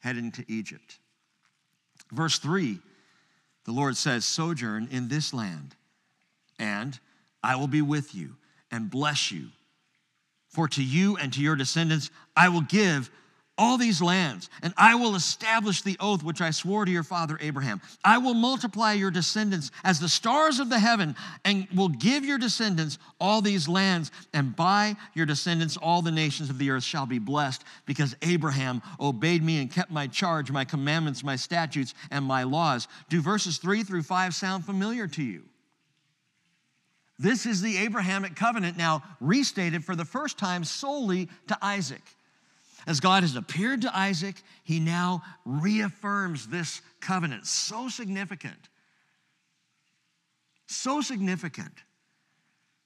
heading 0.00 0.32
to 0.32 0.44
Egypt. 0.50 0.98
Verse 2.12 2.38
3, 2.38 2.78
the 3.64 3.72
Lord 3.72 3.96
says, 3.96 4.24
Sojourn 4.24 4.88
in 4.90 5.08
this 5.08 5.34
land, 5.34 5.74
and 6.58 6.98
I 7.42 7.56
will 7.56 7.68
be 7.68 7.82
with 7.82 8.14
you 8.14 8.36
and 8.70 8.90
bless 8.90 9.30
you. 9.30 9.48
For 10.48 10.66
to 10.68 10.82
you 10.82 11.16
and 11.16 11.32
to 11.32 11.40
your 11.40 11.56
descendants 11.56 12.10
I 12.36 12.48
will 12.48 12.62
give 12.62 13.10
all 13.58 13.76
these 13.76 14.00
lands, 14.00 14.48
and 14.62 14.72
I 14.76 14.94
will 14.94 15.14
establish 15.14 15.82
the 15.82 15.96
oath 16.00 16.22
which 16.22 16.40
I 16.40 16.50
swore 16.50 16.86
to 16.86 16.90
your 16.90 17.02
father 17.02 17.36
Abraham. 17.42 17.82
I 18.02 18.16
will 18.16 18.32
multiply 18.32 18.94
your 18.94 19.10
descendants 19.10 19.70
as 19.84 20.00
the 20.00 20.08
stars 20.08 20.60
of 20.60 20.70
the 20.70 20.78
heaven, 20.78 21.14
and 21.44 21.68
will 21.74 21.90
give 21.90 22.24
your 22.24 22.38
descendants 22.38 22.98
all 23.20 23.42
these 23.42 23.68
lands, 23.68 24.12
and 24.32 24.56
by 24.56 24.96
your 25.14 25.26
descendants 25.26 25.76
all 25.76 26.00
the 26.00 26.10
nations 26.10 26.48
of 26.48 26.56
the 26.56 26.70
earth 26.70 26.84
shall 26.84 27.04
be 27.04 27.18
blessed, 27.18 27.62
because 27.84 28.16
Abraham 28.22 28.80
obeyed 28.98 29.42
me 29.42 29.60
and 29.60 29.70
kept 29.70 29.90
my 29.90 30.06
charge, 30.06 30.50
my 30.50 30.64
commandments, 30.64 31.22
my 31.22 31.36
statutes, 31.36 31.92
and 32.10 32.24
my 32.24 32.44
laws. 32.44 32.88
Do 33.10 33.20
verses 33.20 33.58
three 33.58 33.82
through 33.82 34.04
five 34.04 34.34
sound 34.34 34.64
familiar 34.64 35.06
to 35.08 35.22
you? 35.22 35.42
This 37.18 37.44
is 37.44 37.60
the 37.60 37.76
Abrahamic 37.76 38.36
covenant 38.36 38.78
now 38.78 39.02
restated 39.20 39.84
for 39.84 39.94
the 39.94 40.06
first 40.06 40.38
time 40.38 40.64
solely 40.64 41.28
to 41.48 41.58
Isaac. 41.60 42.00
As 42.86 43.00
God 43.00 43.22
has 43.22 43.36
appeared 43.36 43.82
to 43.82 43.96
Isaac, 43.96 44.36
he 44.64 44.80
now 44.80 45.22
reaffirms 45.44 46.48
this 46.48 46.80
covenant. 47.00 47.46
So 47.46 47.88
significant. 47.88 48.68
So 50.66 51.00
significant 51.00 51.72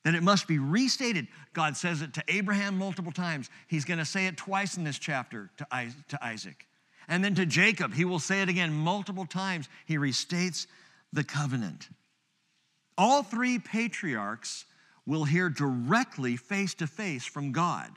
that 0.04 0.14
it 0.14 0.22
must 0.22 0.46
be 0.46 0.58
restated. 0.58 1.28
God 1.52 1.76
says 1.76 2.02
it 2.02 2.14
to 2.14 2.24
Abraham 2.28 2.78
multiple 2.78 3.12
times. 3.12 3.50
He's 3.68 3.84
going 3.84 3.98
to 3.98 4.04
say 4.04 4.26
it 4.26 4.36
twice 4.36 4.76
in 4.76 4.84
this 4.84 4.98
chapter 4.98 5.50
to 5.58 5.66
Isaac. 6.22 6.66
And 7.08 7.22
then 7.22 7.34
to 7.36 7.46
Jacob, 7.46 7.94
he 7.94 8.04
will 8.04 8.18
say 8.18 8.42
it 8.42 8.48
again 8.48 8.72
multiple 8.72 9.26
times. 9.26 9.68
He 9.86 9.96
restates 9.96 10.66
the 11.12 11.24
covenant. 11.24 11.88
All 12.96 13.22
three 13.22 13.58
patriarchs 13.58 14.64
will 15.06 15.24
hear 15.24 15.48
directly 15.48 16.36
face 16.36 16.74
to 16.74 16.86
face 16.86 17.24
from 17.24 17.52
God 17.52 17.90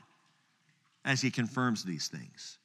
as 1.08 1.22
he 1.22 1.30
confirms 1.30 1.82
these 1.82 2.06
things. 2.06 2.58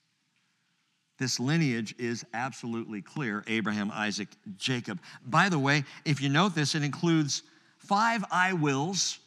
This 1.17 1.39
lineage 1.39 1.95
is 1.97 2.25
absolutely 2.33 3.01
clear 3.01 3.43
Abraham, 3.47 3.89
Isaac, 3.93 4.27
Jacob. 4.57 4.99
By 5.25 5.47
the 5.47 5.57
way, 5.57 5.85
if 6.03 6.21
you 6.21 6.27
note 6.27 6.53
this, 6.53 6.75
it 6.75 6.83
includes 6.83 7.43
five 7.77 8.25
I 8.29 8.51
wills, 8.51 9.19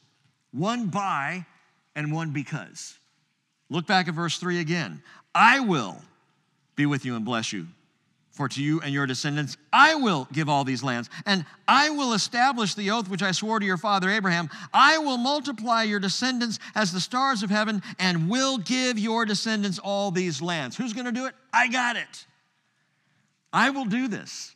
one 0.53 0.89
by, 0.89 1.47
and 1.95 2.13
one 2.13 2.33
because. 2.33 2.99
Look 3.71 3.87
back 3.87 4.07
at 4.07 4.15
verse 4.15 4.37
3 4.37 4.61
again. 4.61 5.03
I 5.35 5.61
will 5.61 5.97
be 6.77 6.85
with 6.85 7.07
you 7.07 7.17
and 7.17 7.25
bless 7.25 7.55
you. 7.55 7.67
For 8.37 8.51
to 8.51 8.63
you 8.63 8.83
and 8.83 8.93
your 8.93 9.07
descendants 9.07 9.57
I 9.73 9.95
will 9.95 10.29
give 10.31 10.51
all 10.51 10.63
these 10.63 10.83
lands, 10.83 11.09
and 11.25 11.47
I 11.67 11.89
will 11.89 12.13
establish 12.13 12.75
the 12.75 12.91
oath 12.91 13.09
which 13.09 13.23
I 13.23 13.33
swore 13.33 13.59
to 13.59 13.65
your 13.65 13.79
father 13.79 14.11
Abraham. 14.11 14.51
I 14.75 14.99
will 14.99 15.17
multiply 15.17 15.85
your 15.85 16.01
descendants 16.01 16.59
as 16.75 16.93
the 16.93 17.01
stars 17.01 17.43
of 17.43 17.49
heaven, 17.49 17.83
and 17.99 18.29
will 18.29 18.59
give 18.59 18.99
your 18.99 19.25
descendants 19.25 19.79
all 19.79 20.11
these 20.11 20.43
lands. 20.43 20.77
Who's 20.77 20.93
going 20.93 21.07
to 21.07 21.13
do 21.13 21.25
it? 21.25 21.35
I 21.51 21.69
got 21.69 21.97
it. 21.97 22.27
I 23.55 23.71
will 23.71 23.87
do 23.87 24.07
this. 24.07 24.55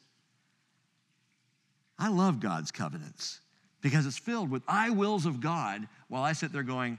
I 1.99 2.09
love 2.09 2.39
God's 2.39 2.71
covenants 2.71 3.41
because 3.81 4.05
it's 4.05 4.19
filled 4.19 4.51
with 4.51 4.63
I 4.69 4.91
wills 4.91 5.25
of 5.25 5.41
God 5.41 5.89
while 6.09 6.23
I 6.23 6.35
sit 6.35 6.53
there 6.53 6.63
going, 6.63 6.99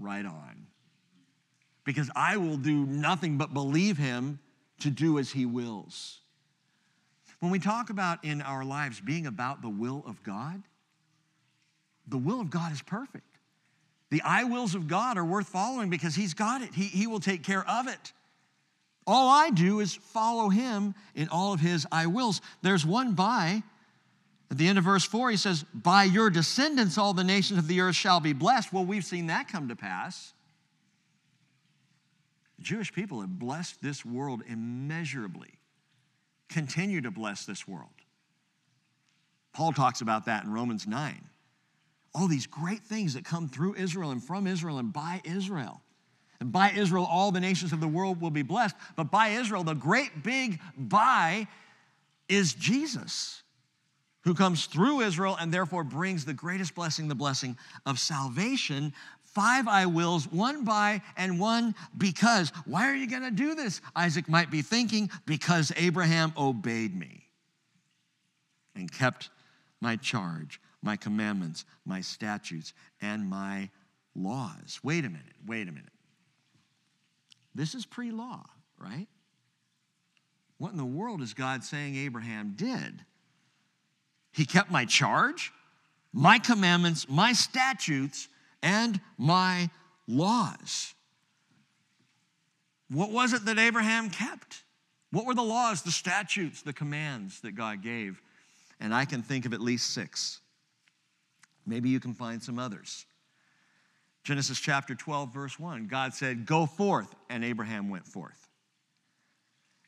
right 0.00 0.24
on. 0.24 0.66
Because 1.84 2.10
I 2.16 2.38
will 2.38 2.56
do 2.56 2.86
nothing 2.86 3.36
but 3.36 3.52
believe 3.52 3.98
Him 3.98 4.38
to 4.82 4.90
do 4.90 5.18
as 5.18 5.30
He 5.30 5.46
wills. 5.46 6.20
When 7.40 7.50
we 7.50 7.58
talk 7.58 7.90
about 7.90 8.24
in 8.24 8.40
our 8.40 8.64
lives 8.64 9.00
being 9.00 9.26
about 9.26 9.62
the 9.62 9.68
will 9.68 10.04
of 10.06 10.22
God, 10.22 10.62
the 12.06 12.18
will 12.18 12.40
of 12.40 12.50
God 12.50 12.72
is 12.72 12.82
perfect. 12.82 13.26
The 14.10 14.22
I 14.22 14.44
wills 14.44 14.74
of 14.74 14.88
God 14.88 15.16
are 15.16 15.24
worth 15.24 15.48
following 15.48 15.90
because 15.90 16.14
He's 16.14 16.34
got 16.34 16.62
it, 16.62 16.74
He, 16.74 16.84
he 16.84 17.06
will 17.06 17.20
take 17.20 17.42
care 17.42 17.68
of 17.68 17.88
it. 17.88 18.12
All 19.06 19.28
I 19.28 19.50
do 19.50 19.80
is 19.80 19.94
follow 19.94 20.48
Him 20.48 20.94
in 21.14 21.28
all 21.28 21.52
of 21.52 21.60
His 21.60 21.86
I 21.90 22.06
wills. 22.06 22.40
There's 22.62 22.86
one 22.86 23.14
by. 23.14 23.62
At 24.52 24.58
the 24.58 24.68
end 24.68 24.76
of 24.76 24.84
verse 24.84 25.04
4, 25.04 25.30
he 25.30 25.38
says, 25.38 25.64
By 25.72 26.04
your 26.04 26.28
descendants, 26.28 26.98
all 26.98 27.14
the 27.14 27.24
nations 27.24 27.58
of 27.58 27.68
the 27.68 27.80
earth 27.80 27.96
shall 27.96 28.20
be 28.20 28.34
blessed. 28.34 28.70
Well, 28.70 28.84
we've 28.84 29.04
seen 29.04 29.28
that 29.28 29.48
come 29.48 29.68
to 29.68 29.76
pass. 29.76 30.31
Jewish 32.62 32.92
people 32.92 33.20
have 33.20 33.38
blessed 33.38 33.82
this 33.82 34.04
world 34.04 34.42
immeasurably, 34.46 35.58
continue 36.48 37.00
to 37.00 37.10
bless 37.10 37.44
this 37.44 37.66
world. 37.66 37.90
Paul 39.52 39.72
talks 39.72 40.00
about 40.00 40.26
that 40.26 40.44
in 40.44 40.52
Romans 40.52 40.86
9. 40.86 41.22
All 42.14 42.28
these 42.28 42.46
great 42.46 42.80
things 42.80 43.14
that 43.14 43.24
come 43.24 43.48
through 43.48 43.74
Israel 43.74 44.10
and 44.10 44.22
from 44.22 44.46
Israel 44.46 44.78
and 44.78 44.92
by 44.92 45.20
Israel. 45.24 45.82
And 46.40 46.50
by 46.50 46.72
Israel, 46.72 47.06
all 47.08 47.30
the 47.30 47.40
nations 47.40 47.72
of 47.72 47.80
the 47.80 47.88
world 47.88 48.20
will 48.20 48.30
be 48.30 48.42
blessed. 48.42 48.74
But 48.96 49.10
by 49.10 49.28
Israel, 49.28 49.62
the 49.62 49.74
great 49.74 50.22
big 50.22 50.58
by 50.76 51.46
is 52.28 52.54
Jesus, 52.54 53.42
who 54.24 54.34
comes 54.34 54.66
through 54.66 55.00
Israel 55.00 55.36
and 55.38 55.52
therefore 55.52 55.84
brings 55.84 56.24
the 56.24 56.34
greatest 56.34 56.74
blessing, 56.74 57.08
the 57.08 57.14
blessing 57.14 57.56
of 57.86 57.98
salvation 57.98 58.92
five 59.32 59.66
I 59.66 59.86
wills, 59.86 60.30
one 60.30 60.64
by 60.64 61.02
and 61.16 61.40
one 61.40 61.74
because. 61.96 62.52
Why 62.66 62.88
are 62.88 62.94
you 62.94 63.08
going 63.08 63.22
to 63.22 63.30
do 63.30 63.54
this? 63.54 63.80
Isaac 63.96 64.28
might 64.28 64.50
be 64.50 64.62
thinking, 64.62 65.10
because 65.26 65.72
Abraham 65.76 66.32
obeyed 66.36 66.96
me 66.96 67.26
and 68.74 68.90
kept 68.90 69.30
my 69.80 69.96
charge, 69.96 70.60
my 70.82 70.96
commandments, 70.96 71.64
my 71.84 72.00
statutes, 72.00 72.72
and 73.00 73.28
my 73.28 73.70
laws. 74.14 74.80
Wait 74.82 75.04
a 75.04 75.08
minute, 75.08 75.34
wait 75.46 75.68
a 75.68 75.72
minute. 75.72 75.92
This 77.54 77.74
is 77.74 77.84
pre 77.84 78.10
law, 78.10 78.44
right? 78.78 79.08
What 80.58 80.70
in 80.72 80.78
the 80.78 80.84
world 80.84 81.22
is 81.22 81.34
God 81.34 81.64
saying 81.64 81.96
Abraham 81.96 82.54
did? 82.56 83.04
He 84.32 84.44
kept 84.44 84.70
my 84.70 84.84
charge, 84.84 85.52
my 86.12 86.38
commandments, 86.38 87.08
my 87.08 87.32
statutes, 87.32 88.28
and 88.62 89.00
my 89.18 89.70
laws. 90.06 90.94
What 92.90 93.10
was 93.10 93.32
it 93.32 93.44
that 93.46 93.58
Abraham 93.58 94.10
kept? 94.10 94.62
What 95.10 95.26
were 95.26 95.34
the 95.34 95.42
laws, 95.42 95.82
the 95.82 95.90
statutes, 95.90 96.62
the 96.62 96.72
commands 96.72 97.40
that 97.40 97.52
God 97.52 97.82
gave? 97.82 98.20
And 98.80 98.94
I 98.94 99.04
can 99.04 99.22
think 99.22 99.46
of 99.46 99.52
at 99.52 99.60
least 99.60 99.90
six. 99.92 100.40
Maybe 101.66 101.88
you 101.88 102.00
can 102.00 102.14
find 102.14 102.42
some 102.42 102.58
others. 102.58 103.06
Genesis 104.24 104.58
chapter 104.58 104.94
12, 104.94 105.32
verse 105.32 105.58
1, 105.58 105.86
God 105.86 106.14
said, 106.14 106.46
Go 106.46 106.66
forth, 106.66 107.14
and 107.28 107.44
Abraham 107.44 107.88
went 107.88 108.06
forth. 108.06 108.48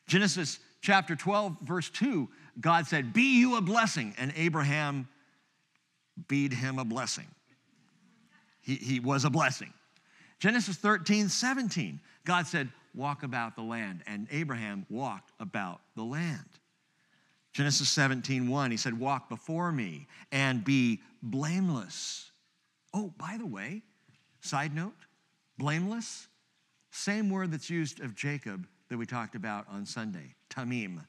Genesis 0.06 0.58
chapter 0.80 1.14
12, 1.16 1.60
verse 1.62 1.88
2, 1.90 2.28
God 2.60 2.86
said, 2.86 3.12
Be 3.12 3.38
you 3.38 3.56
a 3.56 3.60
blessing, 3.60 4.14
and 4.18 4.32
Abraham 4.36 5.08
beat 6.28 6.52
him 6.52 6.78
a 6.78 6.84
blessing. 6.84 7.26
He, 8.64 8.76
he 8.76 9.00
was 9.00 9.24
a 9.24 9.30
blessing. 9.30 9.72
Genesis 10.40 10.76
13, 10.76 11.28
17, 11.28 12.00
God 12.24 12.46
said, 12.46 12.70
Walk 12.94 13.22
about 13.22 13.56
the 13.56 13.62
land. 13.62 14.02
And 14.06 14.26
Abraham 14.30 14.86
walked 14.88 15.32
about 15.40 15.80
the 15.96 16.04
land. 16.04 16.48
Genesis 17.52 17.88
17, 17.90 18.48
1, 18.48 18.70
he 18.70 18.76
said, 18.76 18.98
Walk 18.98 19.28
before 19.28 19.70
me 19.70 20.06
and 20.32 20.64
be 20.64 21.00
blameless. 21.22 22.30
Oh, 22.92 23.12
by 23.16 23.36
the 23.38 23.46
way, 23.46 23.82
side 24.40 24.74
note, 24.74 24.94
blameless, 25.58 26.28
same 26.90 27.30
word 27.30 27.52
that's 27.52 27.70
used 27.70 28.00
of 28.00 28.14
Jacob 28.14 28.66
that 28.88 28.96
we 28.96 29.06
talked 29.06 29.34
about 29.34 29.66
on 29.68 29.84
Sunday, 29.84 30.34
tamim. 30.50 31.04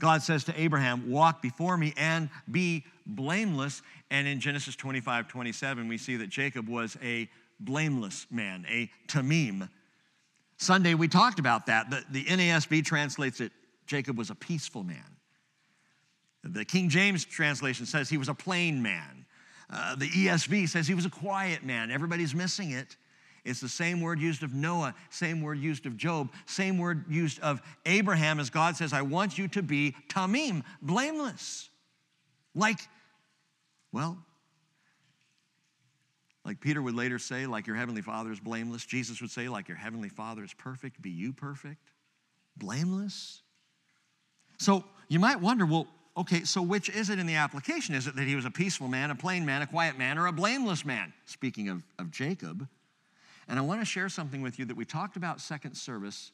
God 0.00 0.22
says 0.22 0.44
to 0.44 0.60
Abraham, 0.60 1.10
Walk 1.10 1.40
before 1.40 1.76
me 1.76 1.94
and 1.96 2.28
be 2.50 2.84
blameless. 3.06 3.82
And 4.10 4.26
in 4.26 4.40
Genesis 4.40 4.76
25, 4.76 5.28
27, 5.28 5.88
we 5.88 5.98
see 5.98 6.16
that 6.16 6.28
Jacob 6.28 6.68
was 6.68 6.96
a 7.02 7.28
blameless 7.60 8.26
man, 8.30 8.66
a 8.68 8.90
tamim. 9.06 9.68
Sunday, 10.56 10.94
we 10.94 11.08
talked 11.08 11.38
about 11.38 11.66
that. 11.66 11.90
The, 11.90 12.04
the 12.10 12.24
NASB 12.24 12.84
translates 12.84 13.40
it, 13.40 13.52
Jacob 13.86 14.16
was 14.16 14.30
a 14.30 14.34
peaceful 14.34 14.82
man. 14.82 15.04
The 16.42 16.64
King 16.64 16.88
James 16.88 17.24
translation 17.24 17.86
says 17.86 18.08
he 18.08 18.18
was 18.18 18.28
a 18.28 18.34
plain 18.34 18.82
man. 18.82 19.24
Uh, 19.70 19.96
the 19.96 20.08
ESV 20.08 20.68
says 20.68 20.86
he 20.86 20.94
was 20.94 21.06
a 21.06 21.10
quiet 21.10 21.64
man. 21.64 21.90
Everybody's 21.90 22.34
missing 22.34 22.70
it. 22.70 22.96
It's 23.44 23.60
the 23.60 23.68
same 23.68 24.00
word 24.00 24.20
used 24.20 24.42
of 24.42 24.54
Noah, 24.54 24.94
same 25.10 25.42
word 25.42 25.58
used 25.58 25.84
of 25.84 25.96
Job, 25.96 26.32
same 26.46 26.78
word 26.78 27.04
used 27.10 27.40
of 27.40 27.60
Abraham 27.84 28.40
as 28.40 28.48
God 28.48 28.76
says, 28.76 28.92
I 28.92 29.02
want 29.02 29.36
you 29.36 29.48
to 29.48 29.62
be 29.62 29.94
tamim, 30.08 30.62
blameless. 30.80 31.68
Like, 32.54 32.78
well, 33.92 34.18
like 36.44 36.60
Peter 36.60 36.80
would 36.80 36.94
later 36.94 37.18
say, 37.18 37.46
like 37.46 37.66
your 37.66 37.76
heavenly 37.76 38.02
father 38.02 38.32
is 38.32 38.40
blameless. 38.40 38.84
Jesus 38.84 39.20
would 39.20 39.30
say, 39.30 39.48
like 39.48 39.68
your 39.68 39.76
heavenly 39.76 40.08
father 40.08 40.42
is 40.42 40.54
perfect, 40.54 41.00
be 41.02 41.10
you 41.10 41.32
perfect? 41.32 41.90
Blameless? 42.56 43.42
So 44.58 44.84
you 45.08 45.18
might 45.18 45.40
wonder, 45.40 45.66
well, 45.66 45.86
okay, 46.16 46.44
so 46.44 46.62
which 46.62 46.88
is 46.88 47.10
it 47.10 47.18
in 47.18 47.26
the 47.26 47.34
application? 47.34 47.94
Is 47.94 48.06
it 48.06 48.16
that 48.16 48.26
he 48.26 48.36
was 48.36 48.44
a 48.44 48.50
peaceful 48.50 48.88
man, 48.88 49.10
a 49.10 49.14
plain 49.14 49.44
man, 49.44 49.62
a 49.62 49.66
quiet 49.66 49.98
man, 49.98 50.16
or 50.16 50.26
a 50.26 50.32
blameless 50.32 50.84
man? 50.84 51.12
Speaking 51.26 51.68
of, 51.68 51.82
of 51.98 52.10
Jacob. 52.10 52.68
And 53.48 53.58
I 53.58 53.62
want 53.62 53.80
to 53.80 53.84
share 53.84 54.08
something 54.08 54.42
with 54.42 54.58
you 54.58 54.64
that 54.66 54.76
we 54.76 54.84
talked 54.84 55.16
about 55.16 55.40
second 55.40 55.74
service, 55.76 56.32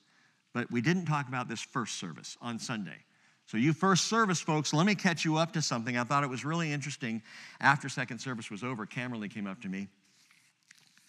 but 0.53 0.71
we 0.71 0.81
didn't 0.81 1.07
talk 1.07 1.29
about 1.29 1.49
this 1.49 1.61
first 1.61 1.99
service 1.99 2.37
on 2.41 2.59
Sunday. 2.59 3.05
So, 3.47 3.57
you 3.57 3.73
first 3.73 4.05
service 4.05 4.41
folks, 4.41 4.73
let 4.73 4.87
me 4.87 4.95
catch 4.95 5.25
you 5.25 5.37
up 5.37 5.53
to 5.55 5.63
something. 5.63 5.97
I 5.97 6.05
thought 6.05 6.23
it 6.23 6.31
was 6.31 6.45
really 6.45 6.73
interesting. 6.73 7.21
After 7.61 7.89
second 7.89 8.21
service 8.21 8.49
was 8.49 8.63
over, 8.63 8.87
Camerly 8.87 9.29
came 9.29 9.49
up 9.49 9.61
to 9.63 9.69
me 9.69 9.89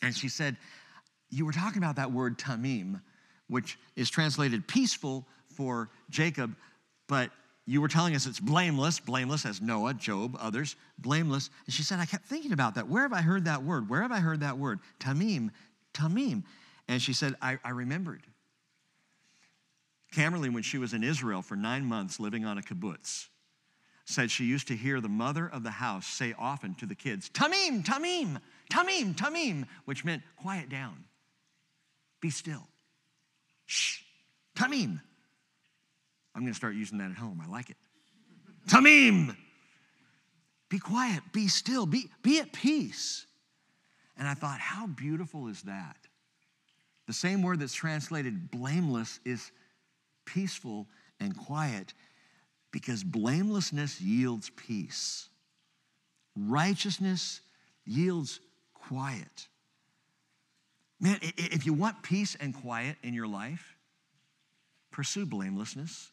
and 0.01 0.15
she 0.15 0.29
said, 0.29 0.57
You 1.29 1.45
were 1.45 1.51
talking 1.51 1.77
about 1.77 1.97
that 1.97 2.11
word 2.11 2.37
tamim, 2.37 3.01
which 3.47 3.77
is 3.95 4.09
translated 4.09 4.67
peaceful 4.67 5.25
for 5.55 5.89
Jacob, 6.09 6.55
but 7.07 7.29
you 7.67 7.79
were 7.79 7.87
telling 7.87 8.15
us 8.15 8.25
it's 8.25 8.39
blameless, 8.39 8.99
blameless 8.99 9.45
as 9.45 9.61
Noah, 9.61 9.93
Job, 9.93 10.35
others, 10.39 10.75
blameless. 10.97 11.49
And 11.65 11.73
she 11.73 11.83
said, 11.83 11.99
I 11.99 12.05
kept 12.05 12.25
thinking 12.25 12.53
about 12.53 12.75
that. 12.75 12.87
Where 12.87 13.03
have 13.03 13.13
I 13.13 13.21
heard 13.21 13.45
that 13.45 13.63
word? 13.63 13.89
Where 13.89 14.01
have 14.01 14.11
I 14.11 14.19
heard 14.19 14.39
that 14.39 14.57
word? 14.57 14.79
Tamim, 14.99 15.51
tamim. 15.93 16.43
And 16.87 17.01
she 17.01 17.13
said, 17.13 17.35
I, 17.41 17.57
I 17.63 17.69
remembered. 17.69 18.23
Camerly, 20.13 20.53
when 20.53 20.63
she 20.63 20.77
was 20.77 20.93
in 20.93 21.03
Israel 21.03 21.41
for 21.41 21.55
nine 21.55 21.85
months 21.85 22.19
living 22.19 22.45
on 22.45 22.57
a 22.57 22.61
kibbutz, 22.61 23.27
said 24.05 24.29
she 24.29 24.43
used 24.43 24.67
to 24.67 24.75
hear 24.75 24.99
the 24.99 25.09
mother 25.09 25.47
of 25.47 25.63
the 25.63 25.71
house 25.71 26.05
say 26.05 26.33
often 26.37 26.75
to 26.75 26.85
the 26.85 26.95
kids, 26.95 27.29
Tamim, 27.29 27.83
Tamim, 27.83 28.39
Tamim, 28.69 29.15
Tamim, 29.15 29.65
which 29.85 30.03
meant 30.03 30.21
quiet 30.35 30.69
down, 30.69 31.05
be 32.19 32.29
still, 32.29 32.67
shh, 33.65 34.01
Tamim. 34.55 34.99
I'm 36.35 36.41
going 36.41 36.51
to 36.51 36.57
start 36.57 36.75
using 36.75 36.97
that 36.99 37.11
at 37.11 37.17
home. 37.17 37.41
I 37.43 37.49
like 37.49 37.69
it. 37.69 37.77
Tamim, 38.67 39.35
be 40.69 40.79
quiet, 40.79 41.21
be 41.31 41.47
still, 41.47 41.85
be, 41.85 42.09
be 42.21 42.39
at 42.39 42.51
peace. 42.51 43.25
And 44.21 44.29
I 44.29 44.35
thought, 44.35 44.59
how 44.59 44.85
beautiful 44.85 45.47
is 45.47 45.63
that? 45.63 45.97
The 47.07 47.13
same 47.13 47.41
word 47.41 47.59
that's 47.59 47.73
translated 47.73 48.51
blameless 48.51 49.19
is 49.25 49.51
peaceful 50.25 50.85
and 51.19 51.35
quiet 51.35 51.95
because 52.69 53.03
blamelessness 53.03 53.99
yields 53.99 54.51
peace, 54.51 55.27
righteousness 56.35 57.41
yields 57.83 58.39
quiet. 58.75 59.47
Man, 60.99 61.17
if 61.21 61.65
you 61.65 61.73
want 61.73 62.03
peace 62.03 62.37
and 62.39 62.53
quiet 62.53 62.97
in 63.01 63.15
your 63.15 63.27
life, 63.27 63.75
pursue 64.91 65.25
blamelessness. 65.25 66.11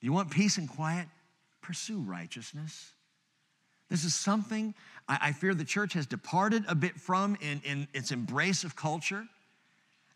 You 0.00 0.12
want 0.12 0.30
peace 0.30 0.56
and 0.56 0.68
quiet? 0.68 1.08
Pursue 1.62 1.98
righteousness. 1.98 2.92
This 3.90 4.04
is 4.04 4.14
something 4.14 4.72
I, 5.08 5.32
fear 5.32 5.54
the 5.54 5.64
church 5.64 5.94
has 5.94 6.06
departed 6.06 6.64
a 6.68 6.74
bit 6.74 7.00
from 7.00 7.36
in, 7.40 7.62
in 7.64 7.88
its 7.94 8.12
embrace 8.12 8.62
of 8.62 8.76
culture. 8.76 9.24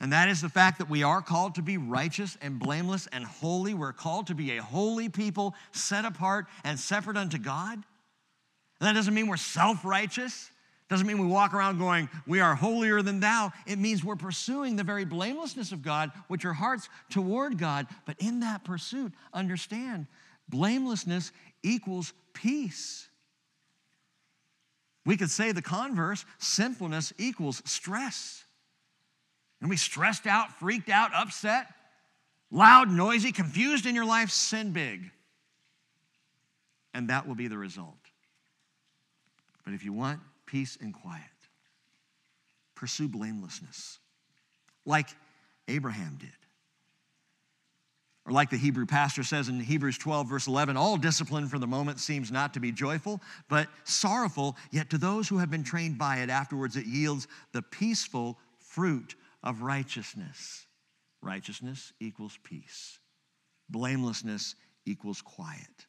And 0.00 0.12
that 0.12 0.28
is 0.28 0.42
the 0.42 0.48
fact 0.48 0.78
that 0.78 0.90
we 0.90 1.02
are 1.02 1.22
called 1.22 1.54
to 1.54 1.62
be 1.62 1.78
righteous 1.78 2.36
and 2.42 2.58
blameless 2.58 3.06
and 3.12 3.24
holy. 3.24 3.72
We're 3.72 3.92
called 3.92 4.26
to 4.26 4.34
be 4.34 4.56
a 4.58 4.62
holy 4.62 5.08
people, 5.08 5.54
set 5.70 6.04
apart 6.04 6.46
and 6.64 6.78
separate 6.78 7.16
unto 7.16 7.38
God. 7.38 7.74
And 7.74 8.88
that 8.88 8.94
doesn't 8.94 9.14
mean 9.14 9.28
we're 9.28 9.36
self 9.36 9.84
righteous. 9.84 10.50
Doesn't 10.88 11.06
mean 11.06 11.18
we 11.18 11.26
walk 11.26 11.54
around 11.54 11.78
going, 11.78 12.10
we 12.26 12.40
are 12.40 12.54
holier 12.54 13.00
than 13.00 13.20
thou. 13.20 13.50
It 13.66 13.78
means 13.78 14.04
we're 14.04 14.16
pursuing 14.16 14.76
the 14.76 14.84
very 14.84 15.06
blamelessness 15.06 15.72
of 15.72 15.80
God, 15.80 16.10
which 16.28 16.44
are 16.44 16.52
hearts 16.52 16.90
toward 17.08 17.56
God. 17.56 17.86
But 18.04 18.16
in 18.18 18.40
that 18.40 18.62
pursuit, 18.62 19.12
understand 19.32 20.06
blamelessness 20.50 21.32
equals 21.62 22.12
peace. 22.34 23.08
We 25.04 25.16
could 25.16 25.30
say 25.30 25.52
the 25.52 25.62
converse 25.62 26.24
sinfulness 26.38 27.12
equals 27.18 27.62
stress. 27.64 28.44
And 29.60 29.70
we 29.70 29.76
stressed 29.76 30.26
out, 30.26 30.58
freaked 30.58 30.88
out, 30.88 31.12
upset, 31.14 31.66
loud, 32.50 32.90
noisy, 32.90 33.32
confused 33.32 33.86
in 33.86 33.94
your 33.94 34.04
life, 34.04 34.30
sin 34.30 34.72
big. 34.72 35.10
And 36.94 37.08
that 37.08 37.26
will 37.26 37.34
be 37.34 37.48
the 37.48 37.58
result. 37.58 37.94
But 39.64 39.74
if 39.74 39.84
you 39.84 39.92
want 39.92 40.20
peace 40.46 40.76
and 40.80 40.92
quiet, 40.92 41.22
pursue 42.74 43.08
blamelessness, 43.08 43.98
like 44.84 45.08
Abraham 45.68 46.16
did. 46.20 46.30
Or, 48.24 48.32
like 48.32 48.50
the 48.50 48.56
Hebrew 48.56 48.86
pastor 48.86 49.24
says 49.24 49.48
in 49.48 49.58
Hebrews 49.58 49.98
12, 49.98 50.28
verse 50.28 50.46
11, 50.46 50.76
all 50.76 50.96
discipline 50.96 51.48
for 51.48 51.58
the 51.58 51.66
moment 51.66 51.98
seems 51.98 52.30
not 52.30 52.54
to 52.54 52.60
be 52.60 52.70
joyful, 52.70 53.20
but 53.48 53.68
sorrowful, 53.84 54.56
yet 54.70 54.90
to 54.90 54.98
those 54.98 55.28
who 55.28 55.38
have 55.38 55.50
been 55.50 55.64
trained 55.64 55.98
by 55.98 56.18
it, 56.18 56.30
afterwards 56.30 56.76
it 56.76 56.86
yields 56.86 57.26
the 57.52 57.62
peaceful 57.62 58.38
fruit 58.58 59.16
of 59.42 59.62
righteousness. 59.62 60.66
Righteousness 61.20 61.92
equals 62.00 62.38
peace, 62.44 62.98
blamelessness 63.68 64.54
equals 64.86 65.20
quiet. 65.20 65.86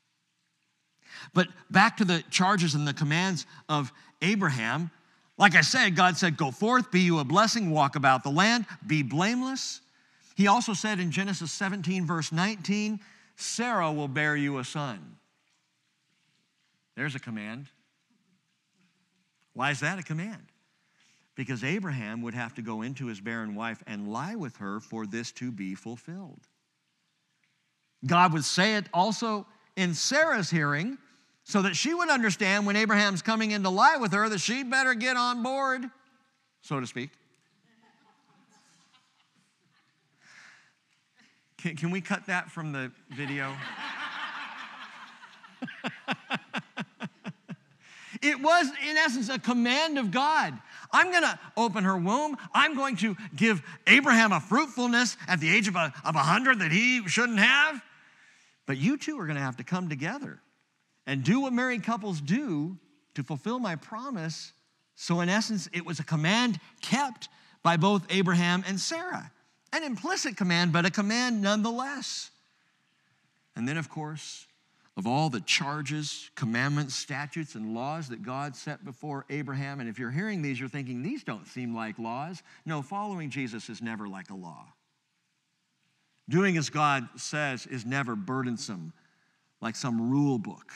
But 1.33 1.47
back 1.69 1.97
to 1.97 2.05
the 2.05 2.23
charges 2.29 2.75
and 2.75 2.87
the 2.87 2.93
commands 2.93 3.45
of 3.69 3.91
Abraham. 4.21 4.89
Like 5.37 5.55
I 5.55 5.61
said, 5.61 5.95
God 5.95 6.17
said, 6.17 6.37
Go 6.37 6.51
forth, 6.51 6.91
be 6.91 7.01
you 7.01 7.19
a 7.19 7.23
blessing, 7.23 7.69
walk 7.69 7.95
about 7.95 8.23
the 8.23 8.29
land, 8.29 8.65
be 8.85 9.03
blameless. 9.03 9.81
He 10.35 10.47
also 10.47 10.73
said 10.73 10.99
in 10.99 11.11
Genesis 11.11 11.51
17, 11.51 12.05
verse 12.05 12.31
19, 12.31 12.99
Sarah 13.35 13.91
will 13.91 14.07
bear 14.07 14.35
you 14.35 14.57
a 14.57 14.63
son. 14.63 15.17
There's 16.95 17.15
a 17.15 17.19
command. 17.19 17.67
Why 19.53 19.71
is 19.71 19.79
that 19.81 19.99
a 19.99 20.03
command? 20.03 20.43
because 21.35 21.63
Abraham 21.63 22.21
would 22.21 22.33
have 22.33 22.53
to 22.55 22.61
go 22.61 22.81
into 22.81 23.07
his 23.07 23.19
barren 23.19 23.55
wife 23.55 23.83
and 23.87 24.11
lie 24.11 24.35
with 24.35 24.57
her 24.57 24.79
for 24.79 25.05
this 25.05 25.31
to 25.33 25.51
be 25.51 25.75
fulfilled. 25.75 26.41
God 28.05 28.33
would 28.33 28.45
say 28.45 28.75
it 28.75 28.85
also 28.93 29.47
in 29.75 29.93
Sarah's 29.93 30.49
hearing 30.49 30.97
so 31.43 31.61
that 31.63 31.75
she 31.75 31.93
would 31.93 32.09
understand 32.09 32.65
when 32.65 32.75
Abraham's 32.75 33.21
coming 33.21 33.51
in 33.51 33.63
to 33.63 33.69
lie 33.69 33.97
with 33.97 34.13
her 34.13 34.29
that 34.29 34.39
she 34.39 34.63
better 34.63 34.93
get 34.93 35.17
on 35.17 35.41
board, 35.41 35.85
so 36.61 36.79
to 36.79 36.87
speak. 36.87 37.09
Can, 41.63 41.75
can 41.77 41.91
we 41.91 42.01
cut 42.01 42.25
that 42.25 42.51
from 42.51 42.73
the 42.73 42.91
video? 43.09 43.55
it 48.21 48.41
was, 48.41 48.67
in 48.85 48.97
essence, 48.97 49.29
a 49.29 49.39
command 49.39 49.97
of 49.97 50.11
God. 50.11 50.59
I'm 50.91 51.09
going 51.11 51.23
to 51.23 51.39
open 51.55 51.85
her 51.85 51.95
womb. 51.95 52.35
I'm 52.53 52.75
going 52.75 52.97
to 52.97 53.15
give 53.33 53.61
Abraham 53.87 54.33
a 54.33 54.41
fruitfulness 54.41 55.15
at 55.25 55.39
the 55.39 55.49
age 55.49 55.69
of 55.69 55.77
a, 55.77 55.93
of 56.03 56.15
100 56.15 56.59
that 56.59 56.73
he 56.73 57.07
shouldn't 57.07 57.39
have. 57.39 57.81
But 58.65 58.75
you 58.75 58.97
two 58.97 59.17
are 59.17 59.25
going 59.25 59.37
to 59.37 59.41
have 59.41 59.55
to 59.55 59.63
come 59.63 59.87
together 59.87 60.41
and 61.07 61.23
do 61.23 61.39
what 61.39 61.53
married 61.53 61.85
couples 61.85 62.19
do 62.19 62.77
to 63.15 63.23
fulfill 63.23 63.59
my 63.59 63.77
promise. 63.77 64.51
So, 64.95 65.21
in 65.21 65.29
essence, 65.29 65.69
it 65.71 65.85
was 65.85 66.01
a 66.01 66.03
command 66.03 66.59
kept 66.81 67.29
by 67.63 67.77
both 67.77 68.05
Abraham 68.09 68.65
and 68.67 68.77
Sarah. 68.77 69.31
An 69.73 69.83
implicit 69.83 70.37
command, 70.37 70.71
but 70.71 70.85
a 70.85 70.91
command 70.91 71.41
nonetheless. 71.41 72.29
And 73.55 73.67
then, 73.67 73.75
of 73.75 73.89
course, 73.89 74.47
of 74.95 75.07
all 75.07 75.29
the 75.29 75.41
charges, 75.41 76.29
commandments, 76.35 76.95
statutes, 76.95 77.55
and 77.55 77.73
laws 77.73 78.09
that 78.09 78.21
God 78.21 78.55
set 78.55 78.85
before 78.85 79.25
Abraham. 79.29 79.79
And 79.79 79.89
if 79.89 79.97
you're 79.97 80.11
hearing 80.11 80.43
these, 80.43 80.59
you're 80.59 80.69
thinking, 80.69 81.01
these 81.01 81.23
don't 81.23 81.47
seem 81.47 81.75
like 81.75 81.97
laws. 81.97 82.43
No, 82.65 82.83
following 82.83 83.31
Jesus 83.31 83.69
is 83.69 83.81
never 83.81 84.07
like 84.07 84.29
a 84.29 84.35
law. 84.35 84.67
Doing 86.29 86.55
as 86.55 86.69
God 86.69 87.09
says 87.15 87.65
is 87.65 87.85
never 87.85 88.15
burdensome, 88.15 88.93
like 89.59 89.75
some 89.75 90.11
rule 90.11 90.37
book. 90.37 90.71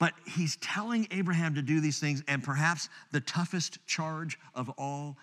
But 0.00 0.14
he's 0.26 0.56
telling 0.56 1.06
Abraham 1.10 1.54
to 1.54 1.62
do 1.62 1.80
these 1.80 2.00
things, 2.00 2.24
and 2.26 2.42
perhaps 2.42 2.88
the 3.12 3.20
toughest 3.20 3.78
charge 3.86 4.38
of 4.54 4.68
all 4.70 5.16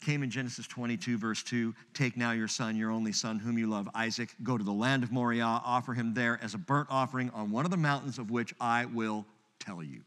came 0.00 0.22
in 0.22 0.30
Genesis 0.30 0.66
22, 0.66 1.18
verse 1.18 1.42
2 1.42 1.74
Take 1.94 2.16
now 2.16 2.32
your 2.32 2.48
son, 2.48 2.76
your 2.76 2.90
only 2.90 3.12
son, 3.12 3.38
whom 3.38 3.58
you 3.58 3.68
love, 3.68 3.88
Isaac, 3.94 4.34
go 4.42 4.56
to 4.58 4.64
the 4.64 4.72
land 4.72 5.02
of 5.02 5.12
Moriah, 5.12 5.44
offer 5.44 5.94
him 5.94 6.14
there 6.14 6.38
as 6.42 6.54
a 6.54 6.58
burnt 6.58 6.88
offering 6.90 7.30
on 7.30 7.50
one 7.50 7.64
of 7.64 7.70
the 7.70 7.76
mountains 7.76 8.18
of 8.18 8.30
which 8.30 8.54
I 8.60 8.86
will 8.86 9.26
tell 9.58 9.82
you. 9.82 10.00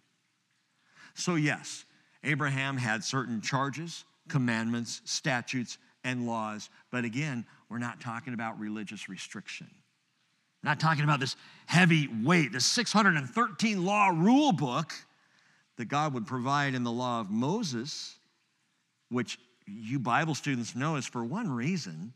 So, 1.14 1.36
yes, 1.36 1.86
Abraham 2.24 2.78
had 2.78 3.04
certain 3.04 3.42
charges, 3.42 4.06
commandments, 4.28 5.02
statutes, 5.06 5.78
and 6.04 6.26
laws, 6.28 6.70
but 6.92 7.06
again, 7.06 7.46
we're 7.70 7.78
not 7.78 8.02
talking 8.02 8.34
about 8.34 8.60
religious 8.60 9.08
restriction. 9.08 9.70
Not 10.64 10.80
talking 10.80 11.04
about 11.04 11.20
this 11.20 11.36
heavy 11.66 12.08
weight, 12.24 12.52
this 12.52 12.66
613 12.66 13.86
law 13.86 14.08
rule 14.08 14.52
book 14.52 14.94
that 15.78 15.86
God 15.86 16.14
would 16.14 16.26
provide 16.26 16.74
in 16.74 16.84
the 16.84 16.92
law 16.92 17.20
of 17.20 17.30
Moses, 17.30 18.16
which 19.10 19.38
you 19.68 20.00
Bible 20.00 20.36
students 20.36 20.76
know 20.76 20.96
is 20.96 21.06
for 21.06 21.24
one 21.24 21.52
reason 21.52 22.14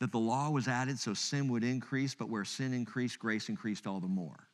that 0.00 0.10
the 0.12 0.18
law 0.18 0.50
was 0.50 0.66
added 0.68 0.98
so 0.98 1.14
sin 1.14 1.48
would 1.48 1.62
increase, 1.62 2.14
but 2.14 2.28
where 2.28 2.44
sin 2.44 2.72
increased, 2.74 3.18
grace 3.18 3.48
increased 3.48 3.86
all 3.86 4.00
the 4.00 4.08
more. 4.08 4.48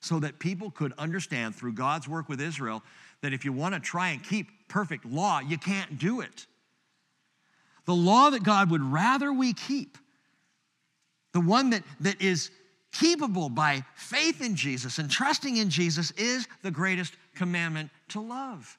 so 0.00 0.20
that 0.20 0.38
people 0.38 0.70
could 0.70 0.92
understand 0.98 1.54
through 1.54 1.72
God's 1.72 2.08
work 2.08 2.28
with 2.28 2.40
Israel 2.40 2.82
that 3.22 3.32
if 3.32 3.44
you 3.44 3.52
want 3.52 3.74
to 3.74 3.80
try 3.80 4.10
and 4.10 4.22
keep 4.22 4.68
perfect 4.68 5.04
law, 5.04 5.40
you 5.40 5.58
can't 5.58 5.98
do 5.98 6.20
it. 6.20 6.46
The 7.86 7.94
law 7.94 8.30
that 8.30 8.42
God 8.42 8.70
would 8.70 8.82
rather 8.82 9.32
we 9.32 9.52
keep, 9.52 9.98
the 11.32 11.40
one 11.40 11.70
that, 11.70 11.82
that 12.00 12.20
is 12.20 12.50
keepable 12.92 13.54
by 13.54 13.84
faith 13.94 14.40
in 14.42 14.56
Jesus 14.56 14.98
and 14.98 15.10
trusting 15.10 15.56
in 15.56 15.70
Jesus, 15.70 16.10
is 16.12 16.46
the 16.62 16.70
greatest 16.70 17.14
commandment 17.34 17.90
to 18.10 18.20
love. 18.20 18.78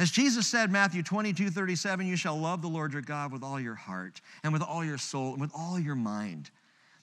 As 0.00 0.10
Jesus 0.10 0.46
said, 0.46 0.72
Matthew 0.72 1.02
22, 1.02 1.50
37, 1.50 2.06
you 2.06 2.16
shall 2.16 2.34
love 2.34 2.62
the 2.62 2.68
Lord 2.68 2.94
your 2.94 3.02
God 3.02 3.32
with 3.32 3.42
all 3.42 3.60
your 3.60 3.74
heart 3.74 4.22
and 4.42 4.50
with 4.50 4.62
all 4.62 4.82
your 4.82 4.96
soul 4.96 5.32
and 5.32 5.40
with 5.42 5.50
all 5.54 5.78
your 5.78 5.94
mind. 5.94 6.50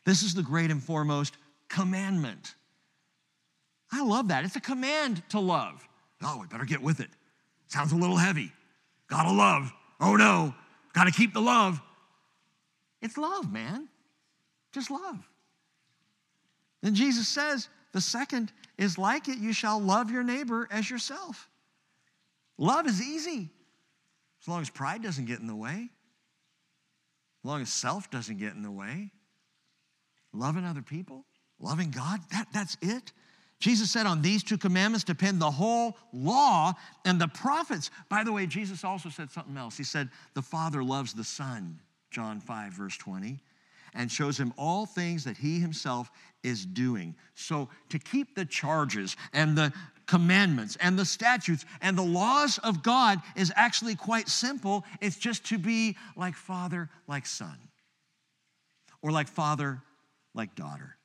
This 0.03 0.23
is 0.23 0.33
the 0.33 0.41
great 0.41 0.71
and 0.71 0.81
foremost 0.81 1.37
commandment. 1.69 2.55
I 3.91 4.03
love 4.03 4.29
that. 4.29 4.45
It's 4.45 4.55
a 4.55 4.59
command 4.59 5.21
to 5.29 5.39
love. 5.39 5.87
Oh, 6.23 6.39
we 6.41 6.47
better 6.47 6.65
get 6.65 6.81
with 6.81 6.99
it. 6.99 7.11
Sounds 7.67 7.91
a 7.91 7.95
little 7.95 8.17
heavy. 8.17 8.51
Gotta 9.07 9.31
love. 9.31 9.71
Oh 10.01 10.15
no, 10.15 10.55
gotta 10.93 11.11
keep 11.11 11.35
the 11.35 11.39
love. 11.39 11.79
It's 13.03 13.15
love, 13.15 13.53
man. 13.53 13.89
Just 14.71 14.89
love. 14.89 15.19
Then 16.81 16.95
Jesus 16.95 17.27
says, 17.27 17.69
the 17.91 18.01
second 18.01 18.51
is 18.79 18.97
like 18.97 19.27
it, 19.27 19.37
you 19.37 19.53
shall 19.53 19.79
love 19.79 20.09
your 20.09 20.23
neighbor 20.23 20.67
as 20.71 20.89
yourself. 20.89 21.47
Love 22.57 22.87
is 22.87 23.01
easy 23.01 23.49
as 24.41 24.47
long 24.47 24.61
as 24.61 24.69
pride 24.69 25.03
doesn't 25.03 25.25
get 25.25 25.39
in 25.39 25.47
the 25.47 25.55
way, 25.55 25.89
as 27.43 27.45
long 27.45 27.61
as 27.61 27.69
self 27.69 28.09
doesn't 28.09 28.37
get 28.37 28.53
in 28.53 28.61
the 28.61 28.71
way. 28.71 29.11
Loving 30.33 30.65
other 30.65 30.81
people, 30.81 31.25
loving 31.59 31.91
God, 31.91 32.19
that, 32.31 32.47
that's 32.53 32.77
it. 32.81 33.11
Jesus 33.59 33.89
said, 33.89 34.05
On 34.05 34.21
these 34.21 34.43
two 34.43 34.57
commandments 34.57 35.03
depend 35.03 35.41
the 35.41 35.49
whole 35.49 35.97
law 36.13 36.73
and 37.05 37.19
the 37.19 37.27
prophets. 37.27 37.89
By 38.09 38.23
the 38.23 38.31
way, 38.31 38.45
Jesus 38.45 38.83
also 38.83 39.09
said 39.09 39.31
something 39.31 39.57
else. 39.57 39.77
He 39.77 39.83
said, 39.83 40.09
The 40.35 40.41
Father 40.41 40.83
loves 40.83 41.13
the 41.13 41.23
Son, 41.23 41.79
John 42.11 42.39
5, 42.39 42.73
verse 42.73 42.97
20, 42.97 43.39
and 43.93 44.11
shows 44.11 44.39
him 44.39 44.53
all 44.57 44.85
things 44.85 45.23
that 45.23 45.37
he 45.37 45.59
himself 45.59 46.11
is 46.43 46.65
doing. 46.65 47.15
So 47.35 47.69
to 47.89 47.99
keep 47.99 48.35
the 48.35 48.45
charges 48.45 49.15
and 49.33 49.57
the 49.57 49.73
commandments 50.07 50.77
and 50.81 50.97
the 50.97 51.05
statutes 51.05 51.65
and 51.81 51.97
the 51.97 52.03
laws 52.03 52.57
of 52.59 52.81
God 52.81 53.21
is 53.35 53.51
actually 53.55 53.95
quite 53.95 54.27
simple. 54.27 54.83
It's 55.01 55.17
just 55.17 55.45
to 55.47 55.57
be 55.57 55.95
like 56.15 56.35
father, 56.35 56.89
like 57.07 57.25
son, 57.25 57.57
or 59.01 59.11
like 59.11 59.27
father, 59.27 59.81
like 60.33 60.55
daughter. 60.55 60.95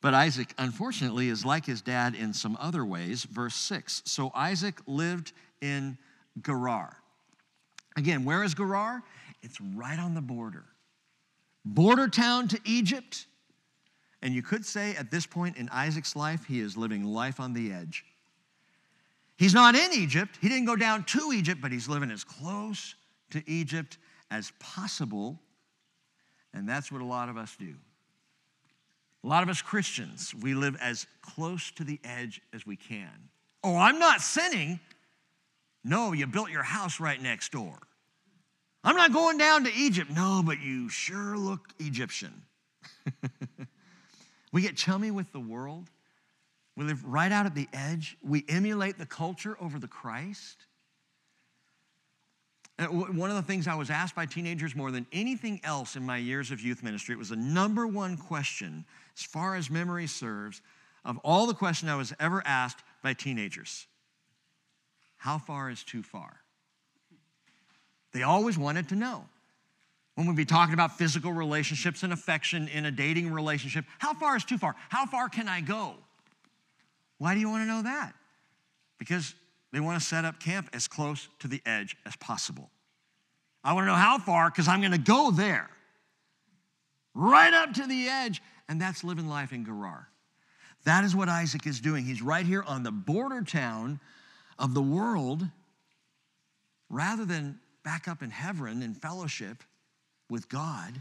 But 0.00 0.14
Isaac, 0.14 0.52
unfortunately, 0.58 1.28
is 1.28 1.44
like 1.44 1.66
his 1.66 1.80
dad 1.80 2.14
in 2.14 2.32
some 2.32 2.56
other 2.60 2.84
ways. 2.84 3.24
Verse 3.24 3.54
6. 3.54 4.02
So 4.04 4.32
Isaac 4.34 4.80
lived 4.86 5.32
in 5.60 5.96
Gerar. 6.44 6.96
Again, 7.96 8.24
where 8.24 8.42
is 8.42 8.54
Gerar? 8.54 9.02
It's 9.42 9.60
right 9.60 9.98
on 9.98 10.14
the 10.14 10.20
border. 10.20 10.64
Border 11.64 12.08
town 12.08 12.48
to 12.48 12.60
Egypt. 12.64 13.26
And 14.22 14.34
you 14.34 14.42
could 14.42 14.64
say 14.64 14.94
at 14.96 15.10
this 15.10 15.26
point 15.26 15.56
in 15.56 15.68
Isaac's 15.70 16.14
life, 16.14 16.44
he 16.44 16.60
is 16.60 16.76
living 16.76 17.04
life 17.04 17.40
on 17.40 17.52
the 17.52 17.72
edge. 17.72 18.04
He's 19.36 19.54
not 19.54 19.74
in 19.74 19.92
Egypt. 19.92 20.38
He 20.40 20.48
didn't 20.48 20.66
go 20.66 20.76
down 20.76 21.04
to 21.04 21.32
Egypt, 21.32 21.60
but 21.60 21.72
he's 21.72 21.88
living 21.88 22.10
as 22.10 22.22
close 22.22 22.94
to 23.30 23.42
Egypt 23.50 23.98
as 24.30 24.52
possible. 24.60 25.40
And 26.54 26.68
that's 26.68 26.92
what 26.92 27.00
a 27.00 27.04
lot 27.04 27.28
of 27.28 27.36
us 27.36 27.56
do. 27.58 27.74
A 29.24 29.26
lot 29.26 29.42
of 29.42 29.48
us 29.48 29.62
Christians, 29.62 30.34
we 30.34 30.54
live 30.54 30.76
as 30.80 31.06
close 31.22 31.70
to 31.72 31.84
the 31.84 32.00
edge 32.04 32.40
as 32.52 32.66
we 32.66 32.76
can. 32.76 33.28
Oh, 33.64 33.76
I'm 33.76 33.98
not 33.98 34.20
sinning. 34.20 34.80
No, 35.84 36.12
you 36.12 36.26
built 36.26 36.50
your 36.50 36.62
house 36.62 37.00
right 37.00 37.20
next 37.20 37.52
door. 37.52 37.78
I'm 38.84 38.96
not 38.96 39.12
going 39.12 39.38
down 39.38 39.64
to 39.64 39.72
Egypt. 39.72 40.10
No, 40.10 40.42
but 40.44 40.60
you 40.60 40.88
sure 40.88 41.36
look 41.36 41.68
Egyptian. 41.78 42.42
we 44.52 44.62
get 44.62 44.76
chummy 44.76 45.10
with 45.10 45.30
the 45.32 45.40
world. 45.40 45.88
We 46.76 46.84
live 46.84 47.04
right 47.04 47.30
out 47.30 47.46
at 47.46 47.54
the 47.54 47.68
edge. 47.72 48.16
We 48.22 48.44
emulate 48.48 48.98
the 48.98 49.06
culture 49.06 49.56
over 49.60 49.78
the 49.78 49.88
Christ. 49.88 50.66
One 52.78 53.30
of 53.30 53.36
the 53.36 53.42
things 53.42 53.68
I 53.68 53.74
was 53.74 53.90
asked 53.90 54.16
by 54.16 54.26
teenagers 54.26 54.74
more 54.74 54.90
than 54.90 55.06
anything 55.12 55.60
else 55.62 55.94
in 55.94 56.04
my 56.04 56.16
years 56.16 56.50
of 56.50 56.60
youth 56.60 56.82
ministry, 56.82 57.14
it 57.14 57.18
was 57.18 57.28
the 57.28 57.36
number 57.36 57.86
one 57.86 58.16
question, 58.16 58.84
as 59.16 59.22
far 59.22 59.54
as 59.54 59.70
memory 59.70 60.06
serves, 60.06 60.62
of 61.04 61.18
all 61.18 61.46
the 61.46 61.54
questions 61.54 61.90
I 61.90 61.96
was 61.96 62.12
ever 62.18 62.42
asked 62.44 62.82
by 63.02 63.12
teenagers. 63.12 63.86
How 65.16 65.38
far 65.38 65.70
is 65.70 65.84
too 65.84 66.02
far? 66.02 66.40
They 68.12 68.22
always 68.22 68.58
wanted 68.58 68.88
to 68.90 68.94
know. 68.94 69.24
When 70.14 70.26
we'd 70.26 70.36
be 70.36 70.44
talking 70.44 70.74
about 70.74 70.98
physical 70.98 71.32
relationships 71.32 72.02
and 72.02 72.12
affection 72.12 72.68
in 72.68 72.84
a 72.84 72.90
dating 72.90 73.32
relationship, 73.32 73.86
how 73.98 74.12
far 74.12 74.36
is 74.36 74.44
too 74.44 74.58
far? 74.58 74.74
How 74.90 75.06
far 75.06 75.28
can 75.30 75.48
I 75.48 75.62
go? 75.62 75.94
Why 77.18 77.34
do 77.34 77.40
you 77.40 77.48
want 77.48 77.62
to 77.62 77.66
know 77.66 77.82
that? 77.82 78.12
Because 78.98 79.34
they 79.72 79.80
want 79.80 79.98
to 80.00 80.06
set 80.06 80.24
up 80.24 80.38
camp 80.38 80.68
as 80.74 80.86
close 80.86 81.28
to 81.38 81.48
the 81.48 81.62
edge 81.64 81.96
as 82.04 82.14
possible. 82.16 82.70
I 83.64 83.72
want 83.72 83.84
to 83.84 83.86
know 83.86 83.94
how 83.94 84.18
far 84.18 84.50
because 84.50 84.68
I'm 84.68 84.80
going 84.80 84.92
to 84.92 84.98
go 84.98 85.30
there, 85.30 85.70
right 87.14 87.54
up 87.54 87.72
to 87.74 87.86
the 87.86 88.08
edge. 88.08 88.42
And 88.68 88.80
that's 88.80 89.04
living 89.04 89.28
life 89.28 89.52
in 89.52 89.64
Gerar. 89.64 90.08
That 90.84 91.04
is 91.04 91.14
what 91.14 91.28
Isaac 91.28 91.66
is 91.66 91.80
doing. 91.80 92.04
He's 92.04 92.22
right 92.22 92.44
here 92.44 92.62
on 92.62 92.82
the 92.82 92.90
border 92.90 93.42
town 93.42 94.00
of 94.58 94.74
the 94.74 94.82
world 94.82 95.46
rather 96.90 97.24
than 97.24 97.58
back 97.84 98.08
up 98.08 98.22
in 98.22 98.30
Hebron 98.30 98.82
in 98.82 98.94
fellowship 98.94 99.62
with 100.28 100.48
God, 100.48 101.00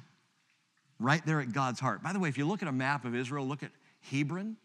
right 0.99 1.25
there 1.25 1.39
at 1.39 1.53
God's 1.53 1.79
heart. 1.79 2.03
By 2.03 2.13
the 2.13 2.19
way, 2.19 2.29
if 2.29 2.37
you 2.37 2.47
look 2.47 2.61
at 2.61 2.67
a 2.67 2.73
map 2.73 3.05
of 3.05 3.15
Israel, 3.15 3.45
look 3.45 3.63
at 3.63 3.71
Hebron. 4.09 4.57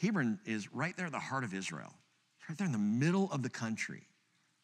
Hebron 0.00 0.40
is 0.46 0.72
right 0.74 0.96
there 0.96 1.06
at 1.06 1.12
the 1.12 1.18
heart 1.18 1.44
of 1.44 1.54
Israel 1.54 1.92
right 2.48 2.58
there 2.58 2.66
in 2.66 2.72
the 2.72 2.78
middle 2.78 3.30
of 3.32 3.42
the 3.42 3.48
country, 3.48 4.02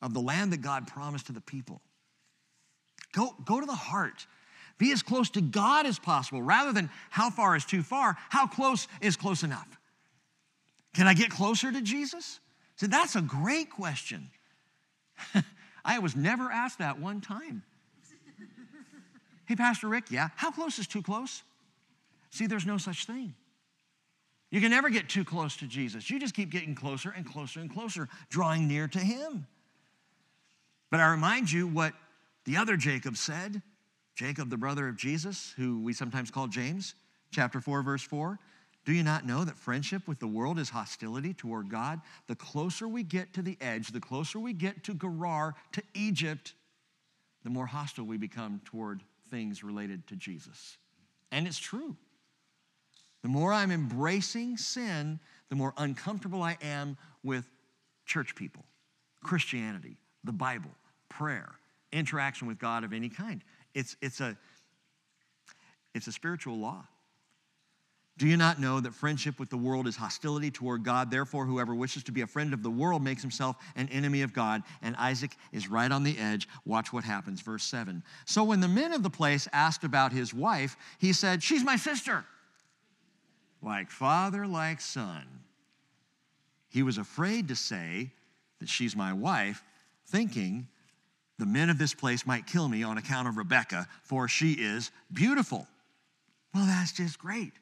of 0.02 0.14
the 0.14 0.20
land 0.20 0.52
that 0.52 0.60
God 0.60 0.86
promised 0.86 1.26
to 1.26 1.32
the 1.32 1.40
people. 1.40 1.80
Go, 3.12 3.34
go 3.44 3.60
to 3.60 3.66
the 3.66 3.74
heart. 3.74 4.26
Be 4.78 4.92
as 4.92 5.02
close 5.02 5.30
to 5.30 5.40
God 5.40 5.86
as 5.86 5.98
possible 5.98 6.42
rather 6.42 6.72
than 6.72 6.90
how 7.10 7.30
far 7.30 7.56
is 7.56 7.64
too 7.64 7.82
far, 7.82 8.16
how 8.28 8.46
close 8.46 8.86
is 9.00 9.16
close 9.16 9.42
enough. 9.42 9.66
Can 10.94 11.06
I 11.06 11.14
get 11.14 11.30
closer 11.30 11.72
to 11.72 11.80
Jesus? 11.80 12.40
So 12.76 12.86
that's 12.86 13.16
a 13.16 13.22
great 13.22 13.70
question. 13.70 14.28
I 15.88 16.00
was 16.00 16.14
never 16.14 16.52
asked 16.52 16.80
that 16.80 17.00
one 17.00 17.22
time. 17.22 17.62
hey, 19.46 19.56
Pastor 19.56 19.88
Rick, 19.88 20.10
yeah, 20.10 20.28
how 20.36 20.50
close 20.50 20.78
is 20.78 20.86
too 20.86 21.00
close? 21.00 21.42
See, 22.28 22.46
there's 22.46 22.66
no 22.66 22.76
such 22.76 23.06
thing. 23.06 23.34
You 24.50 24.60
can 24.60 24.70
never 24.70 24.90
get 24.90 25.08
too 25.08 25.24
close 25.24 25.56
to 25.56 25.66
Jesus. 25.66 26.10
You 26.10 26.20
just 26.20 26.34
keep 26.34 26.50
getting 26.50 26.74
closer 26.74 27.10
and 27.10 27.26
closer 27.26 27.60
and 27.60 27.72
closer, 27.72 28.06
drawing 28.28 28.68
near 28.68 28.86
to 28.86 28.98
Him. 28.98 29.46
But 30.90 31.00
I 31.00 31.10
remind 31.10 31.50
you 31.50 31.66
what 31.66 31.94
the 32.44 32.58
other 32.58 32.76
Jacob 32.76 33.16
said 33.16 33.62
Jacob, 34.14 34.50
the 34.50 34.56
brother 34.58 34.88
of 34.88 34.96
Jesus, 34.96 35.54
who 35.56 35.80
we 35.80 35.94
sometimes 35.94 36.30
call 36.30 36.48
James, 36.48 36.94
chapter 37.30 37.60
4, 37.60 37.82
verse 37.82 38.02
4. 38.02 38.38
Do 38.88 38.94
you 38.94 39.02
not 39.02 39.26
know 39.26 39.44
that 39.44 39.58
friendship 39.58 40.08
with 40.08 40.18
the 40.18 40.26
world 40.26 40.58
is 40.58 40.70
hostility 40.70 41.34
toward 41.34 41.68
God? 41.68 42.00
The 42.26 42.34
closer 42.34 42.88
we 42.88 43.02
get 43.02 43.34
to 43.34 43.42
the 43.42 43.58
edge, 43.60 43.88
the 43.88 44.00
closer 44.00 44.40
we 44.40 44.54
get 44.54 44.82
to 44.84 44.94
Gerar, 44.94 45.54
to 45.72 45.82
Egypt, 45.92 46.54
the 47.44 47.50
more 47.50 47.66
hostile 47.66 48.06
we 48.06 48.16
become 48.16 48.62
toward 48.64 49.02
things 49.30 49.62
related 49.62 50.06
to 50.06 50.16
Jesus. 50.16 50.78
And 51.30 51.46
it's 51.46 51.58
true. 51.58 51.96
The 53.20 53.28
more 53.28 53.52
I'm 53.52 53.70
embracing 53.70 54.56
sin, 54.56 55.20
the 55.50 55.54
more 55.54 55.74
uncomfortable 55.76 56.42
I 56.42 56.56
am 56.62 56.96
with 57.22 57.44
church 58.06 58.34
people, 58.34 58.64
Christianity, 59.22 59.98
the 60.24 60.32
Bible, 60.32 60.70
prayer, 61.10 61.50
interaction 61.92 62.48
with 62.48 62.58
God 62.58 62.84
of 62.84 62.94
any 62.94 63.10
kind. 63.10 63.44
It's, 63.74 63.96
it's, 64.00 64.22
a, 64.22 64.34
it's 65.94 66.06
a 66.06 66.12
spiritual 66.12 66.56
law. 66.56 66.86
Do 68.18 68.26
you 68.26 68.36
not 68.36 68.60
know 68.60 68.80
that 68.80 68.94
friendship 68.94 69.38
with 69.38 69.48
the 69.48 69.56
world 69.56 69.86
is 69.86 69.96
hostility 69.96 70.50
toward 70.50 70.82
God? 70.82 71.10
Therefore, 71.10 71.46
whoever 71.46 71.74
wishes 71.74 72.02
to 72.04 72.12
be 72.12 72.22
a 72.22 72.26
friend 72.26 72.52
of 72.52 72.64
the 72.64 72.70
world 72.70 73.02
makes 73.02 73.22
himself 73.22 73.56
an 73.76 73.88
enemy 73.90 74.22
of 74.22 74.32
God. 74.32 74.64
And 74.82 74.96
Isaac 74.96 75.36
is 75.52 75.68
right 75.68 75.90
on 75.90 76.02
the 76.02 76.18
edge. 76.18 76.48
Watch 76.66 76.92
what 76.92 77.04
happens. 77.04 77.40
Verse 77.40 77.62
7. 77.62 78.02
So 78.26 78.42
when 78.42 78.60
the 78.60 78.68
men 78.68 78.92
of 78.92 79.04
the 79.04 79.10
place 79.10 79.46
asked 79.52 79.84
about 79.84 80.12
his 80.12 80.34
wife, 80.34 80.76
he 80.98 81.12
said, 81.12 81.42
She's 81.42 81.62
my 81.62 81.76
sister 81.76 82.24
like 83.62 83.90
father, 83.90 84.46
like 84.46 84.80
son. 84.80 85.24
He 86.68 86.82
was 86.82 86.98
afraid 86.98 87.48
to 87.48 87.56
say 87.56 88.12
that 88.60 88.68
she's 88.68 88.94
my 88.94 89.12
wife, 89.12 89.62
thinking 90.06 90.68
the 91.38 91.46
men 91.46 91.70
of 91.70 91.78
this 91.78 91.94
place 91.94 92.26
might 92.26 92.46
kill 92.46 92.68
me 92.68 92.82
on 92.82 92.98
account 92.98 93.28
of 93.28 93.36
Rebekah, 93.36 93.86
for 94.02 94.28
she 94.28 94.52
is 94.52 94.90
beautiful. 95.12 95.66
Well, 96.54 96.66
that's 96.66 96.92
just 96.92 97.18
great. 97.18 97.52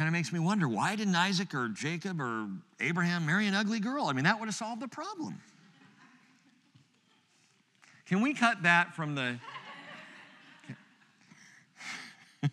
Kind 0.00 0.08
of 0.08 0.14
makes 0.14 0.32
me 0.32 0.38
wonder 0.38 0.66
why 0.66 0.96
didn't 0.96 1.14
Isaac 1.14 1.52
or 1.52 1.68
Jacob 1.68 2.22
or 2.22 2.48
Abraham 2.80 3.26
marry 3.26 3.46
an 3.46 3.54
ugly 3.54 3.80
girl? 3.80 4.06
I 4.06 4.14
mean, 4.14 4.24
that 4.24 4.40
would 4.40 4.46
have 4.46 4.54
solved 4.54 4.80
the 4.80 4.88
problem. 4.88 5.38
Can 8.06 8.22
we 8.22 8.32
cut 8.32 8.62
that 8.62 8.94
from 8.94 9.14
the. 9.14 9.38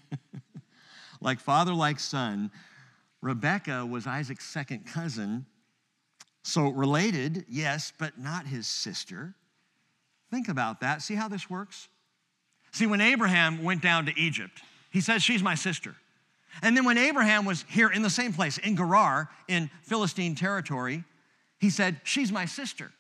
like 1.21 1.39
father, 1.39 1.73
like 1.73 2.01
son, 2.01 2.51
Rebekah 3.21 3.85
was 3.85 4.05
Isaac's 4.05 4.43
second 4.43 4.85
cousin. 4.85 5.45
So 6.43 6.67
related, 6.67 7.45
yes, 7.47 7.93
but 7.97 8.19
not 8.19 8.45
his 8.45 8.67
sister. 8.67 9.35
Think 10.29 10.49
about 10.49 10.81
that. 10.81 11.01
See 11.01 11.15
how 11.15 11.29
this 11.29 11.49
works? 11.49 11.87
See, 12.73 12.87
when 12.87 12.99
Abraham 12.99 13.63
went 13.63 13.81
down 13.81 14.05
to 14.07 14.19
Egypt, 14.19 14.61
he 14.91 14.99
says, 14.99 15.23
She's 15.23 15.41
my 15.41 15.55
sister. 15.55 15.95
And 16.61 16.75
then 16.75 16.85
when 16.85 16.97
Abraham 16.97 17.45
was 17.45 17.65
here 17.69 17.89
in 17.89 18.01
the 18.01 18.09
same 18.09 18.33
place, 18.33 18.57
in 18.57 18.75
Gerar, 18.75 19.29
in 19.47 19.69
Philistine 19.83 20.35
territory, 20.35 21.03
he 21.59 21.69
said, 21.69 22.01
She's 22.03 22.31
my 22.31 22.45
sister. 22.45 22.91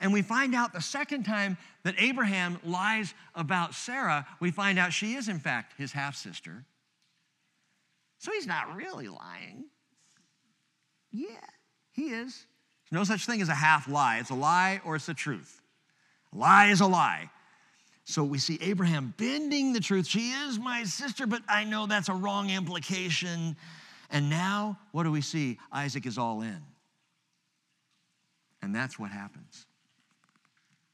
And 0.00 0.12
we 0.12 0.22
find 0.22 0.54
out 0.54 0.72
the 0.72 0.80
second 0.80 1.24
time 1.24 1.56
that 1.82 1.94
Abraham 1.98 2.58
lies 2.64 3.14
about 3.34 3.74
Sarah, 3.74 4.26
we 4.40 4.50
find 4.50 4.78
out 4.78 4.92
she 4.92 5.14
is, 5.14 5.28
in 5.28 5.38
fact, 5.38 5.74
his 5.78 5.92
half 5.92 6.16
sister. 6.16 6.64
So 8.18 8.32
he's 8.32 8.46
not 8.46 8.74
really 8.74 9.08
lying. 9.08 9.64
Yeah, 11.10 11.28
he 11.92 12.10
is. 12.10 12.46
There's 12.90 12.92
no 12.92 13.04
such 13.04 13.26
thing 13.26 13.40
as 13.40 13.48
a 13.48 13.54
half 13.54 13.88
lie. 13.88 14.18
It's 14.18 14.30
a 14.30 14.34
lie 14.34 14.80
or 14.84 14.96
it's 14.96 15.06
the 15.06 15.14
truth. 15.14 15.60
A 16.32 16.36
lie 16.36 16.66
is 16.66 16.80
a 16.80 16.86
lie. 16.86 17.30
So 18.08 18.22
we 18.22 18.38
see 18.38 18.56
Abraham 18.62 19.12
bending 19.16 19.72
the 19.72 19.80
truth. 19.80 20.06
She 20.06 20.30
is 20.30 20.60
my 20.60 20.84
sister, 20.84 21.26
but 21.26 21.42
I 21.48 21.64
know 21.64 21.86
that's 21.86 22.08
a 22.08 22.14
wrong 22.14 22.50
implication. 22.50 23.56
And 24.10 24.30
now, 24.30 24.78
what 24.92 25.02
do 25.02 25.10
we 25.10 25.20
see? 25.20 25.58
Isaac 25.72 26.06
is 26.06 26.16
all 26.16 26.40
in. 26.42 26.62
And 28.62 28.72
that's 28.72 28.96
what 28.96 29.10
happens. 29.10 29.66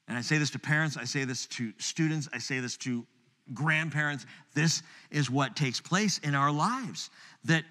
And 0.08 0.16
I 0.16 0.22
say 0.22 0.38
this 0.38 0.50
to 0.50 0.58
parents, 0.58 0.96
I 0.96 1.04
say 1.04 1.24
this 1.24 1.44
to 1.48 1.74
students, 1.76 2.30
I 2.32 2.38
say 2.38 2.60
this 2.60 2.78
to 2.78 3.06
grandparents. 3.52 4.24
This 4.54 4.82
is 5.10 5.30
what 5.30 5.54
takes 5.54 5.80
place 5.80 6.16
in 6.18 6.34
our 6.34 6.50
lives. 6.50 7.10
That 7.44 7.64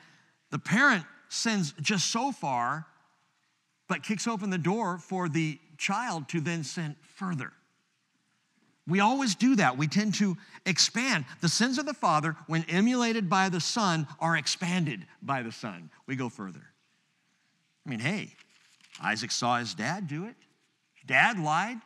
the 0.51 0.59
parent 0.59 1.03
sends 1.29 1.73
just 1.81 2.11
so 2.11 2.31
far, 2.31 2.85
but 3.87 4.03
kicks 4.03 4.27
open 4.27 4.51
the 4.51 4.59
door 4.59 4.99
for 4.99 5.27
the 5.27 5.57
child 5.79 6.29
to 6.29 6.41
then 6.41 6.63
send 6.63 6.95
further. 7.15 7.51
We 8.91 8.99
always 8.99 9.35
do 9.35 9.55
that. 9.55 9.77
We 9.77 9.87
tend 9.87 10.15
to 10.15 10.37
expand. 10.65 11.23
The 11.39 11.47
sins 11.47 11.77
of 11.77 11.85
the 11.85 11.93
Father, 11.93 12.35
when 12.47 12.65
emulated 12.67 13.29
by 13.29 13.47
the 13.47 13.61
Son, 13.61 14.05
are 14.19 14.35
expanded 14.35 15.07
by 15.21 15.43
the 15.43 15.51
Son. 15.51 15.89
We 16.07 16.17
go 16.17 16.27
further. 16.27 16.61
I 17.85 17.89
mean, 17.89 18.01
hey, 18.01 18.35
Isaac 19.01 19.31
saw 19.31 19.57
his 19.57 19.73
dad 19.73 20.09
do 20.09 20.25
it. 20.25 20.35
Dad 21.05 21.39
lied. 21.39 21.77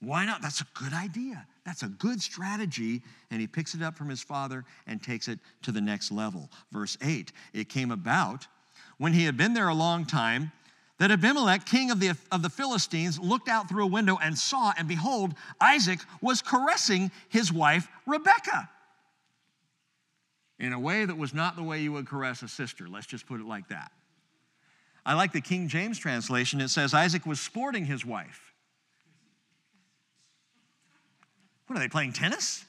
Why 0.00 0.26
not? 0.26 0.42
That's 0.42 0.60
a 0.60 0.66
good 0.74 0.92
idea. 0.92 1.46
That's 1.64 1.84
a 1.84 1.88
good 1.88 2.20
strategy. 2.20 3.02
And 3.30 3.40
he 3.40 3.46
picks 3.46 3.76
it 3.76 3.82
up 3.82 3.96
from 3.96 4.08
his 4.08 4.20
father 4.20 4.64
and 4.88 5.00
takes 5.00 5.28
it 5.28 5.38
to 5.62 5.70
the 5.70 5.80
next 5.80 6.10
level. 6.10 6.50
Verse 6.72 6.98
8 7.00 7.30
It 7.52 7.68
came 7.68 7.92
about 7.92 8.48
when 8.98 9.12
he 9.12 9.26
had 9.26 9.36
been 9.36 9.54
there 9.54 9.68
a 9.68 9.74
long 9.74 10.04
time 10.04 10.50
that 11.00 11.10
Abimelech, 11.10 11.64
king 11.64 11.90
of 11.90 11.98
the, 11.98 12.14
of 12.30 12.42
the 12.42 12.50
Philistines, 12.50 13.18
looked 13.18 13.48
out 13.48 13.70
through 13.70 13.84
a 13.84 13.86
window 13.86 14.18
and 14.22 14.36
saw, 14.36 14.74
and 14.76 14.86
behold, 14.86 15.34
Isaac 15.58 15.98
was 16.20 16.42
caressing 16.42 17.10
his 17.30 17.50
wife, 17.50 17.88
Rebekah. 18.06 18.68
In 20.58 20.74
a 20.74 20.78
way 20.78 21.06
that 21.06 21.16
was 21.16 21.32
not 21.32 21.56
the 21.56 21.62
way 21.62 21.80
you 21.80 21.90
would 21.92 22.06
caress 22.06 22.42
a 22.42 22.48
sister. 22.48 22.86
Let's 22.86 23.06
just 23.06 23.26
put 23.26 23.40
it 23.40 23.46
like 23.46 23.68
that. 23.68 23.92
I 25.06 25.14
like 25.14 25.32
the 25.32 25.40
King 25.40 25.68
James 25.68 25.98
translation. 25.98 26.60
It 26.60 26.68
says 26.68 26.92
Isaac 26.92 27.24
was 27.24 27.40
sporting 27.40 27.86
his 27.86 28.04
wife. 28.04 28.52
What 31.66 31.76
are 31.76 31.78
they 31.78 31.88
playing 31.88 32.12
tennis? 32.12 32.62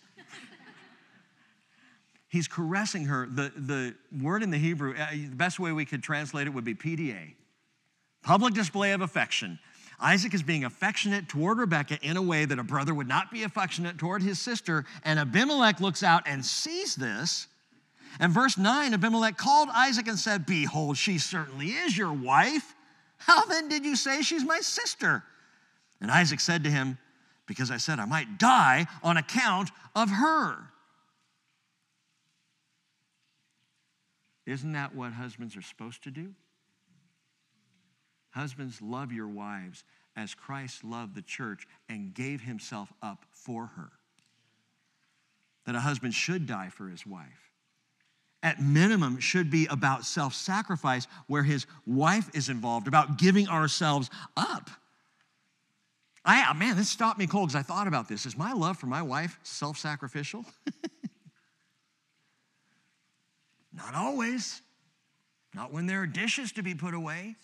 He's 2.29 2.47
caressing 2.47 3.07
her. 3.07 3.27
The, 3.29 3.51
the 3.57 3.95
word 4.21 4.41
in 4.41 4.51
the 4.51 4.57
Hebrew, 4.57 4.95
uh, 4.97 5.07
the 5.11 5.35
best 5.35 5.59
way 5.59 5.73
we 5.73 5.83
could 5.83 6.01
translate 6.01 6.47
it 6.47 6.51
would 6.51 6.63
be 6.63 6.75
PDA 6.75 7.33
Public 8.23 8.53
display 8.53 8.91
of 8.91 9.01
affection. 9.01 9.59
Isaac 9.99 10.33
is 10.33 10.41
being 10.41 10.63
affectionate 10.63 11.29
toward 11.29 11.59
Rebekah 11.59 11.99
in 12.01 12.17
a 12.17 12.21
way 12.21 12.45
that 12.45 12.57
a 12.57 12.63
brother 12.63 12.93
would 12.93 13.07
not 13.07 13.31
be 13.31 13.43
affectionate 13.43 13.97
toward 13.97 14.23
his 14.23 14.39
sister. 14.39 14.85
And 15.03 15.19
Abimelech 15.19 15.79
looks 15.79 16.01
out 16.01 16.23
and 16.25 16.43
sees 16.43 16.95
this. 16.95 17.47
And 18.19 18.33
verse 18.33 18.57
9 18.57 18.93
Abimelech 18.93 19.37
called 19.37 19.69
Isaac 19.71 20.07
and 20.07 20.17
said, 20.17 20.45
Behold, 20.45 20.97
she 20.97 21.17
certainly 21.17 21.67
is 21.67 21.97
your 21.97 22.11
wife. 22.11 22.75
How 23.17 23.45
then 23.45 23.69
did 23.69 23.85
you 23.85 23.95
say 23.95 24.21
she's 24.21 24.43
my 24.43 24.59
sister? 24.59 25.23
And 26.01 26.09
Isaac 26.09 26.39
said 26.39 26.63
to 26.63 26.71
him, 26.71 26.97
Because 27.45 27.69
I 27.69 27.77
said 27.77 27.99
I 27.99 28.05
might 28.05 28.39
die 28.39 28.87
on 29.03 29.17
account 29.17 29.69
of 29.95 30.09
her. 30.09 30.57
Isn't 34.47 34.71
that 34.73 34.95
what 34.95 35.13
husbands 35.13 35.55
are 35.55 35.61
supposed 35.61 36.03
to 36.03 36.11
do? 36.11 36.33
Husbands, 38.31 38.81
love 38.81 39.11
your 39.11 39.27
wives 39.27 39.83
as 40.15 40.33
Christ 40.33 40.83
loved 40.83 41.15
the 41.15 41.21
church 41.21 41.67
and 41.89 42.13
gave 42.13 42.41
himself 42.41 42.91
up 43.01 43.25
for 43.31 43.67
her. 43.77 43.91
That 45.65 45.75
a 45.75 45.79
husband 45.79 46.13
should 46.13 46.47
die 46.47 46.69
for 46.69 46.87
his 46.87 47.05
wife. 47.05 47.51
At 48.43 48.59
minimum, 48.59 49.19
should 49.19 49.51
be 49.51 49.67
about 49.67 50.03
self 50.03 50.33
sacrifice 50.33 51.05
where 51.27 51.43
his 51.43 51.67
wife 51.85 52.29
is 52.33 52.49
involved, 52.49 52.87
about 52.87 53.19
giving 53.19 53.47
ourselves 53.47 54.09
up. 54.35 54.69
I, 56.25 56.49
uh, 56.49 56.53
man, 56.55 56.75
this 56.75 56.89
stopped 56.89 57.19
me 57.19 57.27
cold 57.27 57.49
because 57.49 57.59
I 57.59 57.63
thought 57.63 57.87
about 57.87 58.07
this. 58.07 58.25
Is 58.25 58.37
my 58.37 58.53
love 58.53 58.77
for 58.77 58.87
my 58.87 59.03
wife 59.03 59.39
self 59.43 59.77
sacrificial? 59.77 60.43
Not 63.73 63.93
always. 63.95 64.61
Not 65.53 65.71
when 65.71 65.85
there 65.85 66.01
are 66.01 66.07
dishes 66.07 66.51
to 66.53 66.63
be 66.63 66.73
put 66.73 66.93
away. 66.93 67.35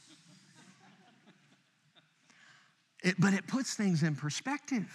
It, 3.03 3.15
but 3.19 3.33
it 3.33 3.47
puts 3.47 3.75
things 3.75 4.03
in 4.03 4.15
perspective. 4.15 4.87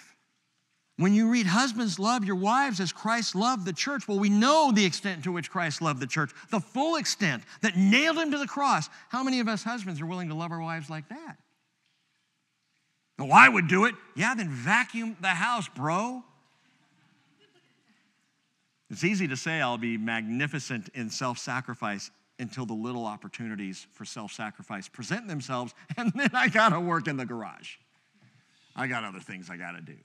When 0.96 1.14
you 1.14 1.30
read, 1.30 1.46
Husbands, 1.46 1.98
love 1.98 2.24
your 2.24 2.36
wives 2.36 2.78
as 2.78 2.92
Christ 2.92 3.34
loved 3.34 3.64
the 3.64 3.72
church, 3.72 4.06
well, 4.06 4.18
we 4.18 4.28
know 4.28 4.72
the 4.72 4.84
extent 4.84 5.24
to 5.24 5.32
which 5.32 5.50
Christ 5.50 5.80
loved 5.80 6.00
the 6.00 6.06
church, 6.06 6.30
the 6.50 6.60
full 6.60 6.96
extent 6.96 7.42
that 7.62 7.76
nailed 7.76 8.18
him 8.18 8.30
to 8.32 8.38
the 8.38 8.46
cross. 8.46 8.88
How 9.08 9.22
many 9.22 9.40
of 9.40 9.48
us 9.48 9.64
husbands 9.64 10.00
are 10.00 10.06
willing 10.06 10.28
to 10.28 10.34
love 10.34 10.52
our 10.52 10.60
wives 10.60 10.90
like 10.90 11.08
that? 11.08 11.38
Oh, 13.18 13.30
I 13.30 13.48
would 13.48 13.68
do 13.68 13.84
it. 13.84 13.94
Yeah, 14.16 14.34
then 14.34 14.48
vacuum 14.50 15.16
the 15.20 15.28
house, 15.28 15.68
bro. 15.68 16.22
It's 18.90 19.04
easy 19.04 19.26
to 19.28 19.36
say 19.36 19.60
I'll 19.60 19.78
be 19.78 19.96
magnificent 19.96 20.90
in 20.94 21.08
self 21.08 21.38
sacrifice 21.38 22.10
until 22.38 22.66
the 22.66 22.74
little 22.74 23.06
opportunities 23.06 23.86
for 23.92 24.04
self 24.04 24.32
sacrifice 24.32 24.88
present 24.88 25.28
themselves, 25.28 25.72
and 25.96 26.12
then 26.14 26.30
I 26.34 26.48
gotta 26.48 26.78
work 26.78 27.08
in 27.08 27.16
the 27.16 27.24
garage. 27.24 27.76
I 28.74 28.86
got 28.86 29.04
other 29.04 29.20
things 29.20 29.50
I 29.50 29.56
got 29.56 29.72
to 29.72 29.80
do. 29.80 29.98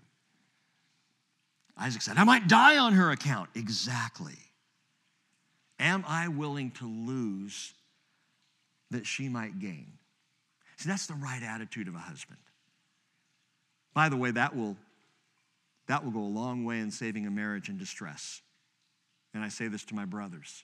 Isaac 1.78 2.02
said, 2.02 2.18
I 2.18 2.24
might 2.24 2.48
die 2.48 2.78
on 2.78 2.94
her 2.94 3.12
account. 3.12 3.50
Exactly. 3.56 4.38
Am 5.80 6.04
I 6.08 6.28
willing 6.28 6.72
to 6.72 6.86
lose 6.86 7.74
that 8.90 9.06
she 9.06 9.30
might 9.30 9.60
gain? 9.60 9.94
See, 10.78 10.90
that's 10.90 11.08
the 11.08 11.14
right 11.14 11.42
attitude 11.44 11.88
of 11.88 11.96
a 11.96 12.00
husband. 12.00 12.40
By 13.94 14.10
the 14.10 14.18
way, 14.18 14.32
that 14.32 14.56
will, 14.56 14.76
that 15.88 16.04
will 16.04 16.12
go 16.12 16.20
a 16.20 16.22
long 16.22 16.66
way 16.66 16.80
in 16.80 16.92
saving 16.92 17.26
a 17.28 17.32
marriage 17.32 17.70
in 17.70 17.78
distress. 17.78 18.42
And 19.34 19.44
I 19.44 19.50
say 19.50 19.68
this 19.68 19.84
to 19.86 19.96
my 19.96 20.06
brothers. 20.06 20.63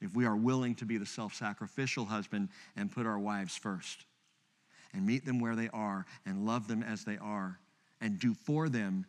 If 0.00 0.14
we 0.14 0.26
are 0.26 0.36
willing 0.36 0.74
to 0.76 0.84
be 0.84 0.98
the 0.98 1.06
self 1.06 1.34
sacrificial 1.34 2.04
husband 2.04 2.50
and 2.76 2.90
put 2.90 3.06
our 3.06 3.18
wives 3.18 3.56
first, 3.56 4.04
and 4.96 5.06
meet 5.06 5.24
them 5.24 5.38
where 5.38 5.54
they 5.54 5.68
are 5.72 6.06
and 6.24 6.46
love 6.46 6.66
them 6.66 6.82
as 6.82 7.04
they 7.04 7.18
are 7.18 7.58
and 8.00 8.18
do 8.18 8.34
for 8.34 8.68
them 8.68 9.04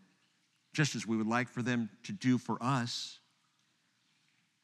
just 0.73 0.95
as 0.95 1.07
we 1.07 1.17
would 1.17 1.27
like 1.27 1.49
for 1.49 1.63
them 1.63 1.89
to 2.03 2.11
do 2.11 2.37
for 2.37 2.61
us? 2.61 3.19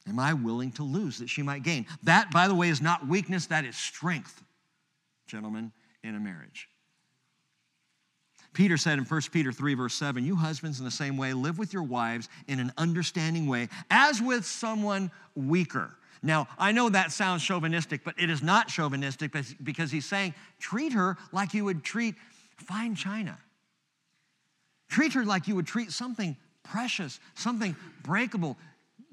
Am 0.06 0.18
I 0.18 0.34
willing 0.34 0.70
to 0.72 0.82
lose 0.84 1.18
that 1.18 1.30
she 1.30 1.42
might 1.42 1.62
gain? 1.62 1.86
That, 2.02 2.30
by 2.30 2.46
the 2.46 2.54
way, 2.54 2.68
is 2.68 2.82
not 2.82 3.08
weakness, 3.08 3.46
that 3.46 3.64
is 3.64 3.74
strength, 3.74 4.44
gentlemen, 5.26 5.72
in 6.02 6.14
a 6.14 6.20
marriage. 6.20 6.68
Peter 8.52 8.76
said 8.76 8.98
in 8.98 9.04
1 9.04 9.20
Peter 9.32 9.50
3, 9.50 9.74
verse 9.74 9.94
7, 9.94 10.24
You 10.24 10.36
husbands, 10.36 10.78
in 10.78 10.84
the 10.84 10.90
same 10.90 11.16
way, 11.16 11.32
live 11.32 11.58
with 11.58 11.72
your 11.72 11.82
wives 11.82 12.28
in 12.46 12.60
an 12.60 12.70
understanding 12.76 13.46
way, 13.46 13.68
as 13.90 14.20
with 14.20 14.44
someone 14.44 15.10
weaker 15.34 15.96
now, 16.24 16.48
I 16.58 16.72
know 16.72 16.88
that 16.88 17.12
sounds 17.12 17.42
chauvinistic, 17.42 18.02
but 18.02 18.14
it 18.18 18.30
is 18.30 18.42
not 18.42 18.68
chauvinistic 18.68 19.30
because 19.62 19.90
he's 19.90 20.06
saying 20.06 20.34
treat 20.58 20.94
her 20.94 21.18
like 21.32 21.52
you 21.52 21.66
would 21.66 21.84
treat 21.84 22.14
fine 22.56 22.94
china. 22.94 23.38
Treat 24.88 25.12
her 25.12 25.24
like 25.26 25.48
you 25.48 25.54
would 25.54 25.66
treat 25.66 25.92
something 25.92 26.34
precious, 26.62 27.20
something 27.34 27.76
breakable. 28.02 28.56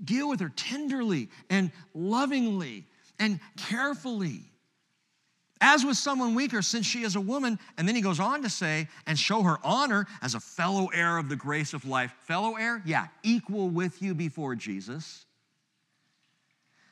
Deal 0.02 0.30
with 0.30 0.40
her 0.40 0.54
tenderly 0.56 1.28
and 1.50 1.72
lovingly 1.94 2.86
and 3.20 3.42
carefully. 3.58 4.44
As 5.60 5.84
with 5.84 5.98
someone 5.98 6.34
weaker, 6.34 6.62
since 6.62 6.86
she 6.86 7.04
is 7.04 7.18
a 7.18 7.22
woman. 7.22 7.60
And 7.78 7.86
then 7.90 7.96
he 7.96 8.02
goes 8.02 8.22
on 8.22 8.42
to 8.44 8.50
say, 8.50 8.88
and 9.06 9.20
show 9.20 9.44
her 9.44 9.58
honor 9.66 10.08
as 10.22 10.34
a 10.34 10.40
fellow 10.40 10.88
heir 10.88 11.18
of 11.18 11.28
the 11.28 11.36
grace 11.36 11.74
of 11.74 11.84
life. 11.84 12.14
Fellow 12.22 12.56
heir? 12.56 12.82
Yeah, 12.86 13.08
equal 13.22 13.70
with 13.70 14.02
you 14.02 14.14
before 14.14 14.56
Jesus. 14.56 15.26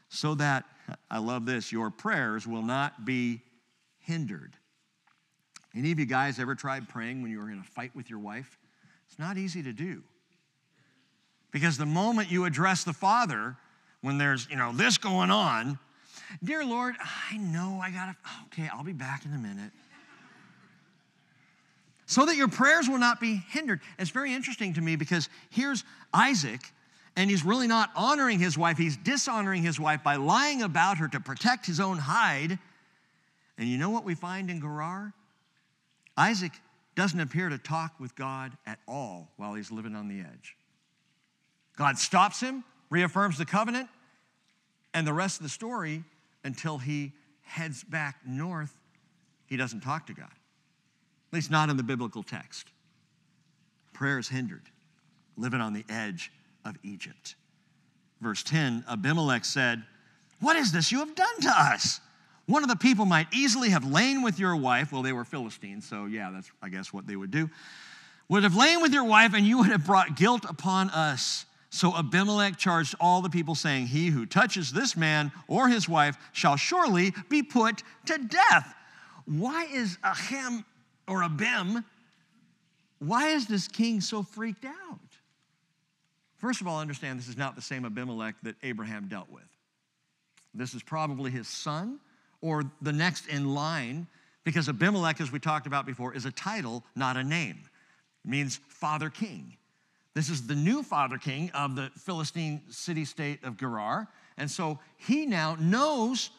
So 0.09 0.35
that, 0.35 0.65
I 1.09 1.19
love 1.19 1.45
this, 1.45 1.71
your 1.71 1.89
prayers 1.89 2.45
will 2.45 2.63
not 2.63 3.05
be 3.05 3.41
hindered. 3.99 4.53
Any 5.75 5.91
of 5.91 5.99
you 5.99 6.05
guys 6.05 6.39
ever 6.39 6.55
tried 6.55 6.89
praying 6.89 7.21
when 7.21 7.31
you 7.31 7.39
were 7.39 7.51
in 7.51 7.59
a 7.59 7.63
fight 7.63 7.95
with 7.95 8.09
your 8.09 8.19
wife? 8.19 8.57
It's 9.07 9.19
not 9.19 9.37
easy 9.37 9.61
to 9.63 9.71
do. 9.71 10.03
Because 11.51 11.77
the 11.77 11.85
moment 11.85 12.31
you 12.31 12.45
address 12.45 12.83
the 12.83 12.93
Father, 12.93 13.55
when 14.01 14.17
there's, 14.17 14.47
you 14.49 14.55
know, 14.55 14.71
this 14.71 14.97
going 14.97 15.31
on, 15.31 15.79
Dear 16.43 16.63
Lord, 16.63 16.95
I 17.31 17.37
know 17.37 17.79
I 17.81 17.89
gotta, 17.89 18.15
okay, 18.45 18.69
I'll 18.71 18.83
be 18.83 18.93
back 18.93 19.25
in 19.25 19.33
a 19.33 19.37
minute. 19.37 19.71
So 22.05 22.25
that 22.25 22.35
your 22.35 22.47
prayers 22.47 22.87
will 22.87 22.97
not 22.97 23.19
be 23.19 23.41
hindered. 23.49 23.81
It's 23.97 24.09
very 24.09 24.33
interesting 24.33 24.73
to 24.75 24.81
me 24.81 24.95
because 24.95 25.29
here's 25.49 25.83
Isaac, 26.13 26.61
and 27.15 27.29
he's 27.29 27.43
really 27.43 27.67
not 27.67 27.89
honoring 27.95 28.39
his 28.39 28.57
wife. 28.57 28.77
He's 28.77 28.97
dishonoring 28.97 29.63
his 29.63 29.79
wife 29.79 30.03
by 30.03 30.15
lying 30.15 30.61
about 30.61 30.97
her 30.97 31.07
to 31.09 31.19
protect 31.19 31.65
his 31.65 31.79
own 31.79 31.97
hide. 31.97 32.59
And 33.57 33.67
you 33.67 33.77
know 33.77 33.89
what 33.89 34.05
we 34.05 34.15
find 34.15 34.49
in 34.49 34.61
Gerar? 34.61 35.13
Isaac 36.17 36.53
doesn't 36.95 37.19
appear 37.19 37.49
to 37.49 37.57
talk 37.57 37.99
with 37.99 38.15
God 38.15 38.53
at 38.65 38.79
all 38.87 39.29
while 39.37 39.53
he's 39.53 39.71
living 39.71 39.95
on 39.95 40.07
the 40.07 40.19
edge. 40.19 40.55
God 41.77 41.97
stops 41.97 42.41
him, 42.41 42.63
reaffirms 42.89 43.37
the 43.37 43.45
covenant, 43.45 43.89
and 44.93 45.05
the 45.05 45.13
rest 45.13 45.37
of 45.37 45.43
the 45.43 45.49
story 45.49 46.03
until 46.43 46.77
he 46.77 47.13
heads 47.43 47.83
back 47.83 48.17
north, 48.25 48.75
he 49.45 49.57
doesn't 49.57 49.81
talk 49.81 50.07
to 50.07 50.13
God. 50.13 50.25
At 50.27 51.33
least 51.33 51.51
not 51.51 51.69
in 51.69 51.77
the 51.77 51.83
biblical 51.83 52.23
text. 52.23 52.67
Prayer 53.93 54.19
is 54.19 54.27
hindered, 54.27 54.69
living 55.37 55.61
on 55.61 55.73
the 55.73 55.85
edge 55.89 56.31
of 56.65 56.77
Egypt. 56.83 57.35
Verse 58.21 58.43
10 58.43 58.85
Abimelech 58.89 59.45
said, 59.45 59.83
What 60.39 60.55
is 60.55 60.71
this 60.71 60.91
you 60.91 60.99
have 60.99 61.15
done 61.15 61.41
to 61.41 61.49
us? 61.49 61.99
One 62.45 62.63
of 62.63 62.69
the 62.69 62.75
people 62.75 63.05
might 63.05 63.27
easily 63.33 63.69
have 63.69 63.85
lain 63.85 64.23
with 64.23 64.39
your 64.39 64.55
wife. 64.55 64.91
Well, 64.91 65.03
they 65.03 65.13
were 65.13 65.23
Philistines, 65.23 65.87
so 65.87 66.05
yeah, 66.05 66.31
that's, 66.33 66.51
I 66.61 66.69
guess, 66.69 66.91
what 66.91 67.05
they 67.05 67.15
would 67.15 67.31
do. 67.31 67.49
Would 68.27 68.43
have 68.43 68.55
lain 68.55 68.81
with 68.81 68.93
your 68.93 69.03
wife, 69.03 69.33
and 69.33 69.45
you 69.45 69.59
would 69.59 69.69
have 69.69 69.85
brought 69.85 70.15
guilt 70.15 70.45
upon 70.47 70.89
us. 70.89 71.45
So 71.69 71.95
Abimelech 71.95 72.57
charged 72.57 72.95
all 72.99 73.21
the 73.21 73.29
people, 73.29 73.53
saying, 73.53 73.87
He 73.87 74.07
who 74.07 74.25
touches 74.25 74.71
this 74.71 74.97
man 74.97 75.31
or 75.47 75.67
his 75.69 75.87
wife 75.87 76.17
shall 76.31 76.55
surely 76.55 77.13
be 77.29 77.43
put 77.43 77.83
to 78.07 78.17
death. 78.17 78.73
Why 79.25 79.65
is 79.65 79.97
Ahem 80.03 80.65
or 81.07 81.21
Abim, 81.21 81.83
why 82.99 83.29
is 83.29 83.47
this 83.47 83.67
king 83.67 84.01
so 84.01 84.23
freaked 84.23 84.65
out? 84.65 84.99
First 86.39 86.61
of 86.61 86.67
all, 86.67 86.79
understand 86.79 87.19
this 87.19 87.27
is 87.27 87.37
not 87.37 87.55
the 87.55 87.61
same 87.61 87.85
Abimelech 87.85 88.35
that 88.43 88.55
Abraham 88.63 89.07
dealt 89.07 89.29
with. 89.29 89.43
This 90.53 90.73
is 90.73 90.81
probably 90.81 91.31
his 91.31 91.47
son 91.47 91.99
or 92.41 92.63
the 92.81 92.93
next 92.93 93.27
in 93.27 93.53
line, 93.53 94.07
because 94.45 94.69
Abimelech, 94.69 95.19
as 95.19 95.31
we 95.31 95.39
talked 95.39 95.67
about 95.67 95.85
before, 95.85 96.13
is 96.13 96.25
a 96.25 96.31
title, 96.31 96.83
not 96.95 97.17
a 97.17 97.23
name. 97.23 97.57
It 98.23 98.29
means 98.29 98.59
father 98.69 99.09
king. 99.09 99.57
This 100.15 100.29
is 100.29 100.47
the 100.47 100.55
new 100.55 100.81
father 100.81 101.17
king 101.17 101.51
of 101.53 101.75
the 101.75 101.91
Philistine 101.97 102.61
city 102.69 103.05
state 103.05 103.43
of 103.43 103.57
Gerar. 103.57 104.07
And 104.37 104.49
so 104.49 104.79
he 104.97 105.25
now 105.25 105.57
knows 105.59 106.29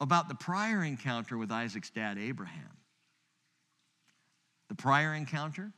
about 0.00 0.28
the 0.28 0.34
prior 0.34 0.82
encounter 0.82 1.36
with 1.36 1.52
Isaac's 1.52 1.90
dad, 1.90 2.18
Abraham. 2.18 2.76
The 4.68 4.74
prior 4.74 5.14
encounter 5.14 5.72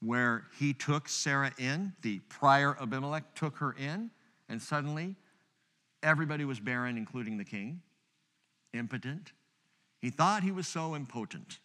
where 0.00 0.44
he 0.58 0.72
took 0.72 1.08
Sarah 1.08 1.52
in, 1.58 1.92
the 2.02 2.20
prior 2.28 2.76
Abimelech 2.80 3.34
took 3.34 3.56
her 3.58 3.72
in, 3.72 4.10
and 4.48 4.62
suddenly 4.62 5.16
everybody 6.02 6.44
was 6.44 6.60
barren, 6.60 6.96
including 6.96 7.36
the 7.36 7.44
king, 7.44 7.82
impotent. 8.72 9.32
He 10.00 10.10
thought 10.10 10.42
he 10.42 10.52
was 10.52 10.68
so 10.68 10.94
impotent. 10.94 11.58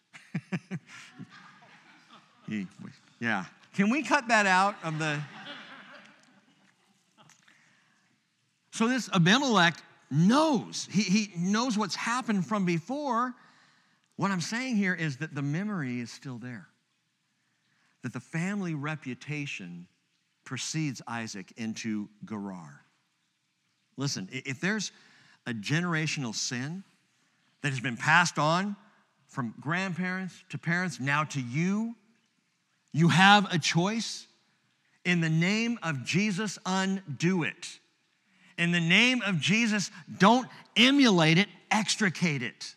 he, 2.47 2.67
yeah, 3.19 3.45
can 3.73 3.89
we 3.89 4.03
cut 4.03 4.27
that 4.29 4.45
out 4.45 4.75
of 4.84 4.99
the. 4.99 5.19
So 8.71 8.88
this 8.88 9.07
Abimelech 9.13 9.75
knows. 10.09 10.88
He, 10.91 11.03
he 11.03 11.31
knows 11.38 11.77
what's 11.77 11.95
happened 11.95 12.47
from 12.47 12.65
before. 12.65 13.34
What 14.15 14.31
I'm 14.31 14.41
saying 14.41 14.77
here 14.77 14.93
is 14.93 15.17
that 15.17 15.34
the 15.36 15.41
memory 15.41 15.99
is 15.99 16.11
still 16.11 16.38
there, 16.38 16.67
that 18.04 18.14
the 18.14 18.20
family 18.20 18.76
reputation 18.76 19.88
precedes 20.45 21.01
Isaac 21.08 21.51
into 21.58 22.10
Gerar. 22.26 22.82
Listen, 23.97 24.28
if 24.32 24.60
there's 24.60 24.91
a 25.47 25.54
generational 25.54 26.36
sin 26.36 26.84
that 27.62 27.70
has 27.70 27.80
been 27.80 27.97
passed 27.97 28.38
on 28.38 28.76
from 29.28 29.54
grandparents 29.60 30.43
to 30.49 30.58
parents, 30.58 30.99
now 30.99 31.24
to 31.24 31.41
you, 31.41 31.95
you 32.91 33.08
have 33.08 33.51
a 33.51 33.58
choice. 33.58 34.28
In 35.06 35.22
the 35.22 35.30
name 35.30 35.80
of 35.82 36.04
Jesus, 36.04 36.60
undo 36.66 37.43
it. 37.43 37.80
In 38.58 38.72
the 38.72 38.80
name 38.80 39.22
of 39.26 39.39
Jesus, 39.39 39.89
don't 40.20 40.47
emulate 40.76 41.38
it, 41.38 41.47
extricate 41.72 42.43
it. 42.43 42.76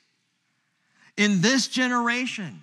In 1.16 1.40
this 1.40 1.68
generation, 1.68 2.62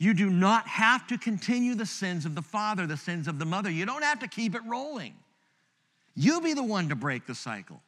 you 0.00 0.14
do 0.14 0.30
not 0.30 0.66
have 0.66 1.06
to 1.08 1.18
continue 1.18 1.74
the 1.74 1.84
sins 1.84 2.24
of 2.24 2.34
the 2.34 2.40
father, 2.40 2.86
the 2.86 2.96
sins 2.96 3.28
of 3.28 3.38
the 3.38 3.44
mother. 3.44 3.70
You 3.70 3.84
don't 3.84 4.02
have 4.02 4.20
to 4.20 4.28
keep 4.28 4.54
it 4.54 4.62
rolling. 4.66 5.14
You 6.16 6.40
be 6.40 6.54
the 6.54 6.62
one 6.62 6.88
to 6.88 6.96
break 6.96 7.26
the 7.26 7.34
cycle. 7.34 7.82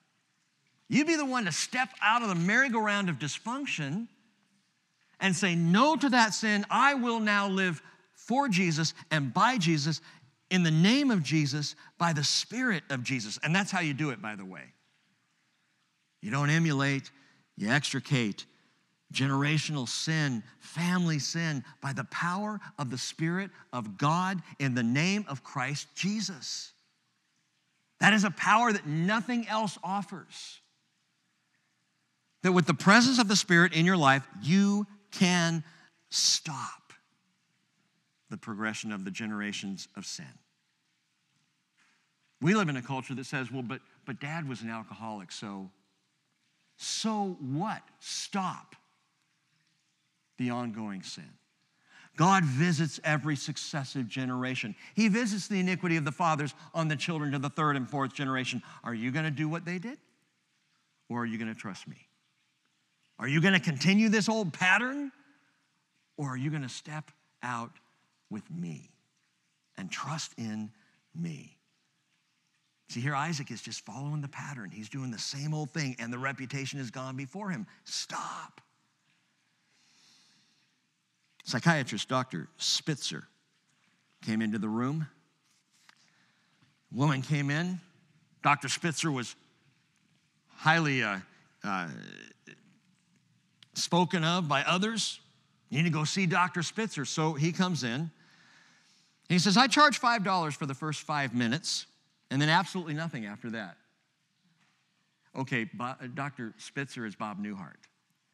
You 0.89 1.07
be 1.07 1.17
the 1.17 1.25
one 1.25 1.47
to 1.47 1.53
step 1.53 1.89
out 2.03 2.21
of 2.21 2.29
the 2.29 2.35
merry-go-round 2.35 3.09
of 3.09 3.19
dysfunction 3.19 4.09
and 5.21 5.35
say 5.35 5.55
no 5.55 5.97
to 5.97 6.11
that 6.11 6.35
sin. 6.35 6.67
I 6.71 6.93
will 6.93 7.19
now 7.19 7.49
live 7.49 7.81
for 8.13 8.47
Jesus 8.47 8.93
and 9.11 9.33
by 9.33 9.57
Jesus, 9.57 10.03
in 10.51 10.65
the 10.65 10.71
name 10.71 11.11
of 11.11 11.23
Jesus, 11.23 11.77
by 11.97 12.13
the 12.13 12.23
Spirit 12.23 12.83
of 12.91 13.03
Jesus. 13.03 13.39
And 13.43 13.57
that's 13.57 13.71
how 13.71 13.81
you 13.81 13.95
do 13.95 14.11
it, 14.11 14.21
by 14.21 14.37
the 14.37 14.45
way. 14.45 14.65
You 16.21 16.31
don't 16.31 16.51
emulate, 16.51 17.11
you 17.57 17.71
extricate 17.71 18.45
generational 19.13 19.89
sin, 19.89 20.43
family 20.59 21.19
sin, 21.19 21.65
by 21.81 21.93
the 21.93 22.05
power 22.05 22.61
of 22.79 22.91
the 22.91 22.99
Spirit 22.99 23.51
of 23.73 23.99
God 23.99 24.43
in 24.59 24.75
the 24.75 24.83
name 24.83 25.25
of 25.29 25.45
Christ 25.45 25.89
Jesus. 25.95 26.73
That 28.01 28.13
is 28.13 28.25
a 28.25 28.31
power 28.31 28.73
that 28.73 28.87
nothing 28.87 29.47
else 29.47 29.79
offers. 29.85 30.61
That 32.43 32.53
with 32.53 32.67
the 32.67 32.75
presence 32.75 33.19
of 33.19 33.29
the 33.29 33.37
Spirit 33.37 33.73
in 33.73 33.87
your 33.87 33.97
life, 33.97 34.27
you 34.43 34.87
can 35.13 35.63
stop 36.11 36.93
the 38.31 38.37
progression 38.37 38.91
of 38.91 39.05
the 39.05 39.11
generations 39.11 39.87
of 39.97 40.07
sin. 40.07 40.27
We 42.41 42.55
live 42.55 42.69
in 42.69 42.77
a 42.77 42.83
culture 42.83 43.15
that 43.15 43.27
says, 43.27 43.53
well, 43.53 43.63
but, 43.63 43.81
but 44.05 44.19
dad 44.19 44.49
was 44.49 44.63
an 44.63 44.71
alcoholic, 44.71 45.31
so, 45.31 45.71
so 46.77 47.37
what? 47.41 47.83
Stop 48.01 48.75
the 50.39 50.51
ongoing 50.51 51.03
sin. 51.03 51.29
God 52.17 52.45
visits 52.45 53.01
every 53.05 53.37
successive 53.37 54.07
generation. 54.07 54.75
He 54.95 55.09
visits 55.09 55.49
the 55.49 55.61
iniquity 55.61 55.97
of 55.97 56.05
the 56.05 56.13
fathers 56.13 56.55
on 56.75 56.89
the 56.89 56.97
children 56.97 57.33
to 57.33 57.39
the 57.39 57.49
third 57.49 57.77
and 57.77 57.89
fourth 57.89 58.13
generation. 58.13 58.63
Are 58.85 58.95
you 58.95 59.11
going 59.11 59.25
to 59.25 59.31
do 59.31 59.49
what 59.49 59.65
they 59.65 59.79
did? 59.79 59.99
Or 61.09 61.21
are 61.21 61.27
you 61.27 61.39
going 61.39 61.53
to 61.53 61.59
trust 61.59 61.89
me? 61.89 61.97
Are 63.19 63.29
you 63.29 63.41
going 63.41 63.55
to 63.55 63.61
continue 63.61 64.09
this 64.09 64.29
old 64.29 64.53
pattern? 64.53 65.11
Or 66.19 66.29
are 66.29 66.37
you 66.37 66.51
going 66.51 66.63
to 66.63 66.69
step 66.69 67.11
out 67.43 67.73
with 68.31 68.51
me 68.51 68.91
and 69.77 69.91
trust 69.91 70.33
in 70.37 70.71
me. 71.15 71.59
See, 72.89 73.01
here 73.01 73.15
Isaac 73.15 73.51
is 73.51 73.63
just 73.63 73.85
following 73.87 74.21
the 74.21 74.29
pattern. 74.29 74.71
He's 74.71 74.89
doing 74.89 75.11
the 75.11 75.19
same 75.19 75.55
old 75.55 75.71
thing, 75.71 75.97
and 75.99 76.13
the 76.13 76.19
reputation 76.19 76.79
has 76.79 76.91
gone 76.91 77.17
before 77.17 77.51
him. 77.51 77.67
Stop. 77.85 78.61
Psychiatrist 81.45 82.09
Dr. 82.09 82.49
Spitzer 82.57 83.25
came 84.25 84.41
into 84.41 84.59
the 84.59 84.69
room. 84.69 85.07
Woman 86.93 87.23
came 87.23 87.51
in. 87.51 87.81
Dr. 88.43 88.69
Spitzer 88.69 89.11
was 89.11 89.35
highly 90.57 91.03
uh, 91.03 91.19
uh, 91.65 91.89
spoken 93.75 94.25
of 94.25 94.49
by 94.49 94.63
others. 94.63 95.21
You 95.71 95.79
need 95.79 95.89
to 95.89 95.91
go 95.91 96.05
see 96.05 96.27
Dr. 96.27 96.63
Spitzer. 96.63 97.05
So 97.05 97.33
he 97.33 97.51
comes 97.53 97.83
in. 97.83 98.11
He 99.29 99.39
says, 99.39 99.57
I 99.57 99.67
charge 99.67 100.01
$5 100.01 100.53
for 100.55 100.67
the 100.67 100.75
first 100.75 101.03
five 101.03 101.35
minutes 101.35 101.87
and 102.31 102.41
then 102.41 102.49
absolutely 102.49 102.95
nothing 102.95 103.27
after 103.27 103.51
that. 103.51 103.77
Okay, 105.37 105.65
Bo- 105.65 105.95
Dr. 106.15 106.55
Spitzer 106.59 107.07
is 107.07 107.17
Bob 107.17 107.43
Newhart. 107.43 107.77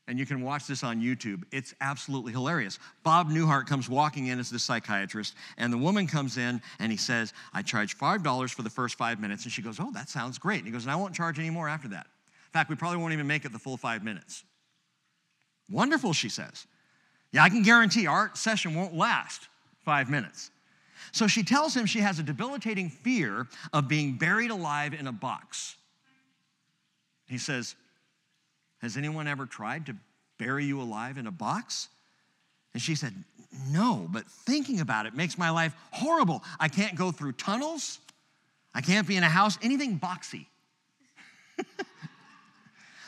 And 0.08 0.18
you 0.18 0.24
can 0.24 0.40
watch 0.40 0.66
this 0.66 0.82
on 0.82 1.02
YouTube. 1.02 1.44
It's 1.52 1.74
absolutely 1.82 2.32
hilarious. 2.32 2.78
Bob 3.04 3.28
Newhart 3.28 3.66
comes 3.66 3.90
walking 3.90 4.28
in 4.28 4.40
as 4.40 4.48
the 4.48 4.58
psychiatrist, 4.58 5.34
and 5.58 5.70
the 5.70 5.76
woman 5.76 6.06
comes 6.06 6.38
in 6.38 6.62
and 6.78 6.90
he 6.90 6.96
says, 6.96 7.34
I 7.52 7.60
charge 7.60 7.98
$5 7.98 8.54
for 8.54 8.62
the 8.62 8.70
first 8.70 8.96
five 8.96 9.20
minutes. 9.20 9.44
And 9.44 9.52
she 9.52 9.60
goes, 9.60 9.78
Oh, 9.78 9.92
that 9.92 10.08
sounds 10.08 10.38
great. 10.38 10.58
And 10.58 10.66
he 10.66 10.72
goes, 10.72 10.84
And 10.84 10.90
I 10.90 10.96
won't 10.96 11.14
charge 11.14 11.38
any 11.38 11.50
more 11.50 11.68
after 11.68 11.88
that. 11.88 12.06
In 12.06 12.52
fact, 12.52 12.70
we 12.70 12.76
probably 12.76 12.96
won't 12.96 13.12
even 13.12 13.26
make 13.26 13.44
it 13.44 13.52
the 13.52 13.58
full 13.58 13.76
five 13.76 14.02
minutes. 14.02 14.44
Wonderful, 15.70 16.14
she 16.14 16.30
says. 16.30 16.66
Yeah, 17.30 17.44
I 17.44 17.50
can 17.50 17.62
guarantee 17.62 18.06
our 18.06 18.30
session 18.34 18.74
won't 18.74 18.94
last 18.94 19.48
five 19.84 20.08
minutes. 20.08 20.50
So 21.12 21.26
she 21.26 21.42
tells 21.42 21.76
him 21.76 21.84
she 21.84 22.00
has 22.00 22.18
a 22.18 22.22
debilitating 22.22 22.88
fear 22.88 23.46
of 23.74 23.88
being 23.88 24.16
buried 24.16 24.50
alive 24.50 24.94
in 24.94 25.06
a 25.06 25.12
box. 25.12 25.76
He 27.28 27.36
says, 27.36 27.76
Has 28.78 28.96
anyone 28.96 29.26
ever 29.26 29.46
tried 29.46 29.86
to 29.86 29.96
bury 30.38 30.64
you 30.64 30.80
alive 30.80 31.18
in 31.18 31.26
a 31.26 31.32
box? 31.32 31.88
And 32.72 32.82
she 32.82 32.94
said, 32.94 33.12
No, 33.70 34.06
but 34.10 34.26
thinking 34.26 34.80
about 34.80 35.06
it 35.06 35.14
makes 35.14 35.36
my 35.36 35.50
life 35.50 35.74
horrible. 35.90 36.42
I 36.60 36.68
can't 36.68 36.96
go 36.96 37.10
through 37.10 37.32
tunnels, 37.32 37.98
I 38.74 38.80
can't 38.80 39.06
be 39.06 39.16
in 39.16 39.22
a 39.22 39.28
house, 39.28 39.58
anything 39.62 39.98
boxy. 39.98 40.46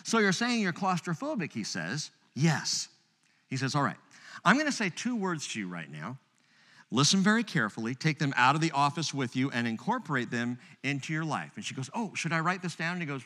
so 0.04 0.18
you're 0.18 0.32
saying 0.32 0.60
you're 0.60 0.72
claustrophobic, 0.72 1.52
he 1.52 1.64
says. 1.64 2.10
Yes. 2.34 2.88
He 3.48 3.56
says, 3.56 3.74
All 3.74 3.82
right, 3.82 3.96
I'm 4.44 4.56
going 4.56 4.66
to 4.66 4.72
say 4.72 4.90
two 4.90 5.16
words 5.16 5.46
to 5.48 5.60
you 5.60 5.68
right 5.68 5.90
now. 5.90 6.18
Listen 6.92 7.20
very 7.20 7.44
carefully, 7.44 7.94
take 7.94 8.18
them 8.18 8.34
out 8.36 8.56
of 8.56 8.60
the 8.60 8.72
office 8.72 9.14
with 9.14 9.36
you, 9.36 9.50
and 9.52 9.68
incorporate 9.68 10.30
them 10.30 10.58
into 10.82 11.12
your 11.12 11.24
life. 11.24 11.52
And 11.54 11.64
she 11.64 11.74
goes, 11.74 11.88
Oh, 11.94 12.12
should 12.14 12.32
I 12.32 12.40
write 12.40 12.62
this 12.62 12.74
down? 12.74 12.94
And 12.94 13.02
he 13.02 13.06
goes, 13.06 13.22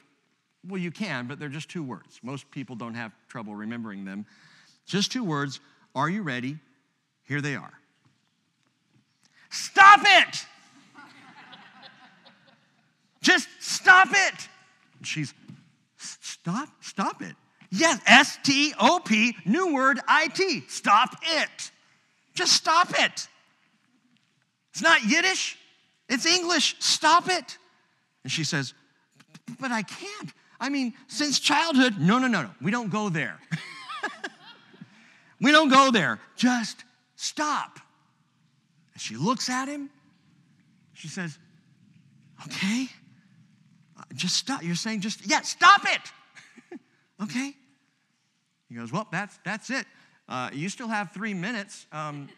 Well, 0.69 0.81
you 0.81 0.91
can, 0.91 1.27
but 1.27 1.39
they're 1.39 1.49
just 1.49 1.69
two 1.69 1.83
words. 1.83 2.21
Most 2.23 2.51
people 2.51 2.77
don't 2.77 2.95
have 2.95 3.12
trouble 3.29 3.55
remembering 3.55 4.05
them. 4.05 4.27
Just 4.87 5.12
two 5.12 5.25
words. 5.25 5.61
Are 5.95 6.09
you 6.09 6.23
ready? 6.23 6.59
Here 7.25 7.41
they 7.41 7.55
are. 7.55 7.73
Stop 9.51 10.01
it! 10.05 10.47
Just 13.21 13.49
stop 13.61 14.09
it! 14.11 14.49
She's, 15.03 15.33
Stop, 16.45 16.69
stop 16.83 17.23
it. 17.23 17.35
Yes, 17.71 17.99
S 18.07 18.39
T 18.43 18.75
O 18.79 19.01
P, 19.01 19.35
new 19.47 19.73
word 19.73 19.99
I 20.07 20.29
T. 20.29 20.62
Stop 20.69 21.17
it. 21.23 21.71
Just 22.35 22.53
stop 22.53 22.91
it. 22.91 23.29
It's 24.71 24.83
not 24.83 25.03
Yiddish, 25.05 25.57
it's 26.09 26.27
English. 26.27 26.77
Stop 26.81 27.31
it. 27.31 27.57
And 28.23 28.31
she 28.31 28.45
says, 28.45 28.75
But 29.59 29.73
I 29.73 29.83
can't. 29.83 30.33
I 30.61 30.69
mean, 30.69 30.95
since 31.09 31.39
childhood, 31.39 31.95
no, 31.99 32.19
no, 32.19 32.27
no, 32.27 32.43
no. 32.43 32.51
We 32.63 32.71
don't 32.71 32.91
go 32.91 33.09
there. 33.09 33.39
we 35.41 35.53
don't 35.53 35.69
go 35.69 35.91
there. 35.91 36.21
Just 36.37 36.85
stop. 37.17 37.81
And 38.93 39.03
she 39.03 39.17
looks 39.17 39.49
at 39.51 39.69
him. 39.69 39.91
She 40.93 41.09
says, 41.09 41.39
Okay, 42.47 42.89
just 44.15 44.37
stop. 44.37 44.63
You're 44.63 44.75
saying 44.75 45.01
just, 45.01 45.27
yeah, 45.27 45.41
stop 45.43 45.83
it. 45.85 46.81
okay. 47.23 47.55
He 48.69 48.75
goes, 48.75 48.93
Well, 48.93 49.07
that's, 49.11 49.39
that's 49.45 49.71
it. 49.71 49.87
Uh, 50.29 50.51
you 50.53 50.69
still 50.69 50.89
have 50.89 51.13
three 51.13 51.35
minutes. 51.35 51.87
Um, 51.93 52.29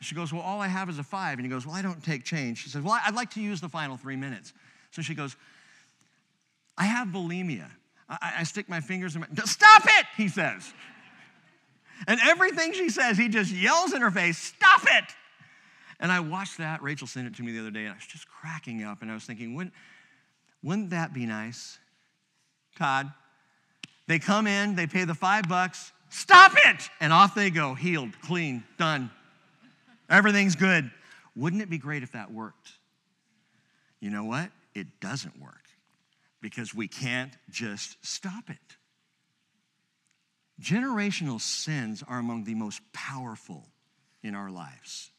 she 0.00 0.14
goes, 0.14 0.32
Well, 0.32 0.42
all 0.42 0.60
I 0.60 0.68
have 0.68 0.88
is 0.88 0.98
a 0.98 1.02
five. 1.02 1.38
And 1.38 1.44
he 1.44 1.50
goes, 1.50 1.66
Well, 1.66 1.74
I 1.74 1.82
don't 1.82 2.02
take 2.02 2.24
change. 2.24 2.58
She 2.62 2.68
says, 2.70 2.82
Well, 2.82 2.98
I'd 3.04 3.14
like 3.14 3.30
to 3.32 3.40
use 3.40 3.60
the 3.60 3.68
final 3.68 3.96
three 3.96 4.16
minutes. 4.16 4.52
So 4.90 5.02
she 5.02 5.14
goes, 5.14 5.36
I 6.80 6.84
have 6.84 7.08
bulimia. 7.08 7.68
I, 8.08 8.36
I 8.38 8.42
stick 8.44 8.68
my 8.68 8.80
fingers 8.80 9.14
in 9.14 9.20
my. 9.20 9.26
Stop 9.44 9.82
it, 9.84 10.06
he 10.16 10.28
says. 10.28 10.72
And 12.08 12.18
everything 12.24 12.72
she 12.72 12.88
says, 12.88 13.18
he 13.18 13.28
just 13.28 13.52
yells 13.52 13.92
in 13.92 14.00
her 14.00 14.10
face, 14.10 14.38
Stop 14.38 14.84
it. 14.84 15.04
And 16.00 16.10
I 16.10 16.20
watched 16.20 16.56
that. 16.56 16.82
Rachel 16.82 17.06
sent 17.06 17.26
it 17.26 17.34
to 17.36 17.42
me 17.42 17.52
the 17.52 17.60
other 17.60 17.70
day, 17.70 17.80
and 17.80 17.90
I 17.90 17.94
was 17.94 18.06
just 18.06 18.26
cracking 18.26 18.82
up. 18.82 19.02
And 19.02 19.10
I 19.10 19.14
was 19.14 19.24
thinking, 19.24 19.54
wouldn't, 19.54 19.74
wouldn't 20.62 20.88
that 20.90 21.12
be 21.12 21.26
nice? 21.26 21.78
Todd, 22.78 23.12
they 24.08 24.18
come 24.18 24.46
in, 24.46 24.74
they 24.76 24.86
pay 24.86 25.04
the 25.04 25.14
five 25.14 25.46
bucks, 25.46 25.92
stop 26.08 26.52
it! 26.64 26.88
And 27.00 27.12
off 27.12 27.34
they 27.34 27.50
go, 27.50 27.74
healed, 27.74 28.18
clean, 28.22 28.64
done. 28.78 29.10
Everything's 30.08 30.56
good. 30.56 30.90
Wouldn't 31.36 31.60
it 31.60 31.68
be 31.68 31.76
great 31.76 32.02
if 32.02 32.12
that 32.12 32.32
worked? 32.32 32.72
You 34.00 34.08
know 34.08 34.24
what? 34.24 34.50
It 34.74 34.86
doesn't 35.00 35.38
work 35.38 35.59
because 36.40 36.74
we 36.74 36.88
can't 36.88 37.32
just 37.50 37.96
stop 38.06 38.48
it. 38.48 38.56
Generational 40.60 41.40
sins 41.40 42.04
are 42.06 42.18
among 42.18 42.44
the 42.44 42.54
most 42.54 42.80
powerful 42.92 43.66
in 44.22 44.34
our 44.34 44.50
lives. 44.50 45.10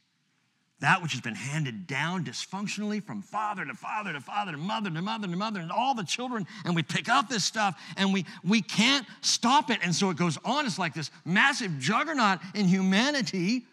That 0.82 1.04
which 1.04 1.12
has 1.12 1.22
been 1.22 1.36
handed 1.36 1.86
down 1.86 2.26
dysfunctionally 2.26 3.04
from 3.04 3.22
father 3.22 3.64
to 3.66 3.74
father 3.76 4.14
to 4.14 4.20
father 4.20 4.52
to 4.52 4.58
mother 4.58 4.90
to 4.90 5.02
mother 5.02 5.28
to 5.28 5.36
mother 5.36 5.60
and 5.60 5.72
all 5.72 5.94
the 5.94 6.04
children, 6.04 6.48
and 6.66 6.76
we 6.76 6.82
pick 6.82 7.08
up 7.08 7.30
this 7.30 7.44
stuff 7.44 7.80
and 7.98 8.12
we, 8.12 8.26
we 8.44 8.64
can't 8.64 9.06
stop 9.22 9.70
it. 9.70 9.80
And 9.84 9.94
so 9.94 10.10
it 10.10 10.18
goes 10.18 10.40
on. 10.44 10.66
It's 10.66 10.80
like 10.80 10.96
this 10.96 11.12
massive 11.24 11.78
juggernaut 11.78 12.40
in 12.56 12.68
humanity. 12.68 13.64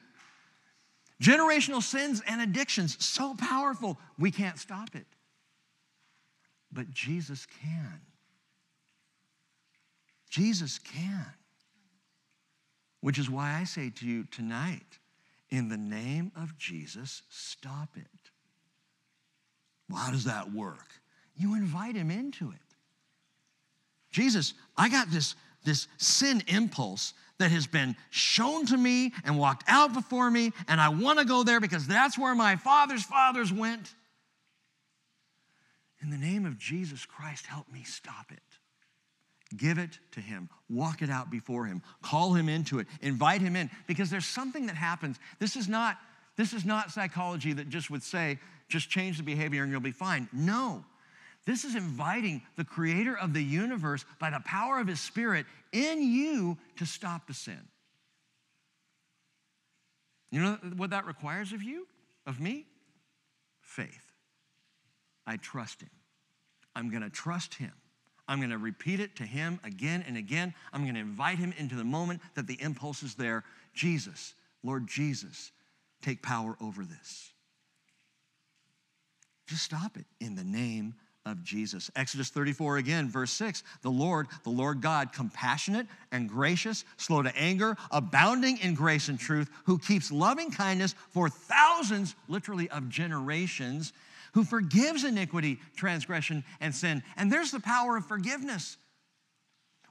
Generational 1.21 1.83
sins 1.83 2.23
and 2.27 2.41
addictions, 2.41 3.03
so 3.05 3.35
powerful, 3.35 3.99
we 4.19 4.31
can't 4.31 4.59
stop 4.59 4.95
it. 4.95 5.07
But 6.73 6.91
Jesus 6.91 7.47
can. 7.62 8.01
Jesus 10.29 10.79
can. 10.79 11.27
Which 13.01 13.19
is 13.19 13.31
why 13.31 13.59
I 13.59 13.64
say 13.64 13.91
to 13.91 14.07
you 14.07 14.25
tonight, 14.25 14.99
in 15.51 15.69
the 15.69 15.77
name 15.77 16.33
of 16.37 16.59
Jesus, 16.59 17.23
stop 17.31 17.91
it. 17.97 18.31
Well, 19.89 19.99
how 19.99 20.12
does 20.12 20.25
that 20.25 20.53
work? 20.53 20.89
You 21.37 21.55
invite 21.55 21.95
him 21.95 22.11
into 22.11 22.51
it. 22.51 22.59
Jesus, 24.11 24.55
I 24.77 24.89
got 24.89 25.11
this, 25.11 25.37
this 25.64 25.87
sin 25.97 26.43
impulse 26.49 27.14
that 27.39 27.51
has 27.53 27.66
been 27.66 27.97
shown 28.11 28.66
to 28.66 28.77
me 28.77 29.12
and 29.25 29.39
walked 29.39 29.64
out 29.69 29.95
before 29.95 30.31
me, 30.31 30.53
and 30.66 30.81
I 30.81 30.89
want 30.89 31.21
to 31.21 31.25
go 31.25 31.45
there 31.45 31.61
because 31.61 31.87
that's 31.87 32.19
where 32.19 32.35
my 32.35 32.57
father's 32.57 33.05
fathers 33.05 33.53
went. 33.53 33.95
In 36.03 36.11
the 36.11 36.17
name 36.17 36.47
of 36.47 36.59
Jesus 36.59 37.05
Christ, 37.05 37.47
help 37.47 37.71
me 37.73 37.83
stop 37.83 38.31
it. 38.31 38.39
Give 39.57 39.79
it 39.79 39.99
to 40.13 40.21
him. 40.21 40.49
Walk 40.69 41.03
it 41.03 41.11
out 41.11 41.31
before 41.31 41.65
him. 41.65 41.83
Call 42.03 42.35
him 42.35 42.49
into 42.49 42.79
it. 42.79 42.87
Invite 43.01 43.41
him 43.41 43.57
in 43.57 43.71
because 43.87 44.11
there's 44.11 44.27
something 44.27 44.67
that 44.67 44.77
happens. 44.77 45.19
This 45.39 45.57
is 45.57 45.69
not 45.69 45.97
this 46.37 46.53
is 46.53 46.65
not 46.65 46.93
psychology 46.93 47.53
that 47.55 47.69
just 47.69 47.91
would 47.91 48.03
say 48.03 48.39
just 48.69 48.89
change 48.89 49.17
the 49.17 49.25
behavior 49.25 49.65
and 49.65 49.73
you'll 49.73 49.81
be 49.81 49.91
fine. 49.91 50.29
No. 50.33 50.85
This 51.47 51.65
is 51.65 51.75
inviting 51.75 52.43
the 52.57 52.65
creator 52.65 53.17
of 53.17 53.33
the 53.33 53.43
universe 53.43 54.05
by 54.21 54.31
the 54.31 54.41
power 54.45 54.79
of 54.79 54.87
his 54.87 55.01
spirit 55.01 55.47
in 55.73 56.01
you 56.03 56.57
to 56.77 56.87
stop 56.87 57.27
the 57.27 57.35
sin. 57.35 57.59
You 60.31 60.43
know 60.43 60.59
what 60.77 60.91
that 60.91 61.07
requires 61.07 61.53
of 61.53 61.63
you? 61.63 61.89
Of 62.27 62.39
me? 62.39 62.67
Faith. 63.63 64.08
I 65.29 65.37
trust 65.37 65.83
him. 65.83 65.91
I'm 66.74 66.91
going 66.91 67.03
to 67.03 67.11
trust 67.11 67.55
him. 67.55 67.72
I'm 68.26 68.39
going 68.39 68.51
to 68.51 68.59
repeat 68.59 68.99
it 68.99 69.16
to 69.16 69.24
him 69.24 69.61
again 69.62 70.03
and 70.09 70.16
again. 70.16 70.55
I'm 70.72 70.83
going 70.83 70.95
to 70.95 71.01
invite 71.01 71.39
him 71.39 71.53
into 71.59 71.74
the 71.74 71.85
moment 71.85 72.22
that 72.35 72.47
the 72.47 72.61
impulse 72.61 73.03
is 73.03 73.14
there. 73.14 73.45
Jesus, 73.74 74.35
Lord 74.64 74.89
Jesus, 74.89 75.53
take 76.03 76.22
power 76.22 76.57
over 76.62 76.83
this. 76.83 77.31
Just 79.47 79.64
stop 79.64 79.99
it 79.99 80.07
in 80.18 80.35
the 80.35 80.45
name 80.45 80.95
of 81.26 81.43
Jesus. 81.43 81.91
Exodus 81.95 82.31
34 82.31 82.79
again, 82.79 83.11
verse 83.11 83.33
6. 83.33 83.62
The 83.83 83.91
Lord, 83.91 84.29
the 84.45 84.51
Lord 84.51 84.81
God, 84.81 85.12
compassionate 85.12 85.87
and 86.11 86.29
gracious, 86.29 86.87
slow 86.97 87.22
to 87.22 87.37
anger, 87.37 87.76
abounding 87.91 88.59
in 88.59 88.74
grace 88.74 89.09
and 89.09 89.18
truth, 89.18 89.51
who 89.64 89.79
keeps 89.79 90.11
loving 90.11 90.51
kindness 90.51 90.95
for 91.11 91.29
thousands, 91.29 92.14
literally, 92.29 92.70
of 92.70 92.89
generations 92.89 93.93
who 94.35 94.45
forgives 94.45 95.05
iniquity, 95.05 95.59
transgression, 95.76 96.45
and 96.61 96.74
sin. 96.74 97.03
And 97.16 97.33
there's 97.33 97.51
the 97.51 97.61
power 97.61 97.97
of 97.97 98.07
forgiveness. 98.07 98.76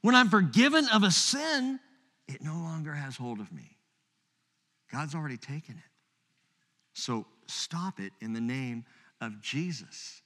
When 0.01 0.15
I'm 0.15 0.29
forgiven 0.29 0.87
of 0.93 1.03
a 1.03 1.11
sin, 1.11 1.79
it 2.27 2.41
no 2.41 2.53
longer 2.53 2.93
has 2.93 3.15
hold 3.15 3.39
of 3.39 3.51
me. 3.51 3.77
God's 4.91 5.15
already 5.15 5.37
taken 5.37 5.75
it. 5.75 5.83
So 6.93 7.25
stop 7.47 7.99
it 7.99 8.13
in 8.21 8.33
the 8.33 8.41
name 8.41 8.85
of 9.21 9.41
Jesus. 9.41 10.21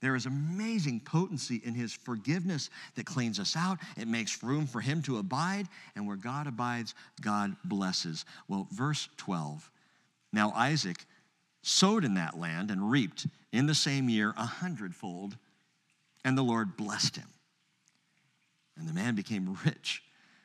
There 0.00 0.16
is 0.16 0.26
amazing 0.26 1.00
potency 1.00 1.60
in 1.64 1.74
his 1.74 1.92
forgiveness 1.92 2.70
that 2.94 3.04
cleans 3.04 3.38
us 3.38 3.54
out. 3.56 3.78
It 3.98 4.08
makes 4.08 4.42
room 4.42 4.66
for 4.66 4.80
him 4.80 5.02
to 5.02 5.18
abide, 5.18 5.68
and 5.94 6.06
where 6.06 6.16
God 6.16 6.46
abides, 6.46 6.94
God 7.20 7.54
blesses. 7.64 8.24
Well, 8.48 8.66
verse 8.72 9.08
12. 9.18 9.70
Now 10.32 10.52
Isaac 10.54 11.04
sowed 11.62 12.04
in 12.04 12.14
that 12.14 12.38
land 12.38 12.70
and 12.70 12.90
reaped 12.90 13.26
in 13.52 13.66
the 13.66 13.74
same 13.74 14.08
year 14.08 14.32
a 14.36 14.46
hundredfold, 14.46 15.36
and 16.24 16.36
the 16.36 16.42
Lord 16.42 16.76
blessed 16.76 17.16
him. 17.16 17.28
And 18.76 18.88
the 18.88 18.94
man 18.94 19.14
became 19.14 19.58
rich 19.64 20.02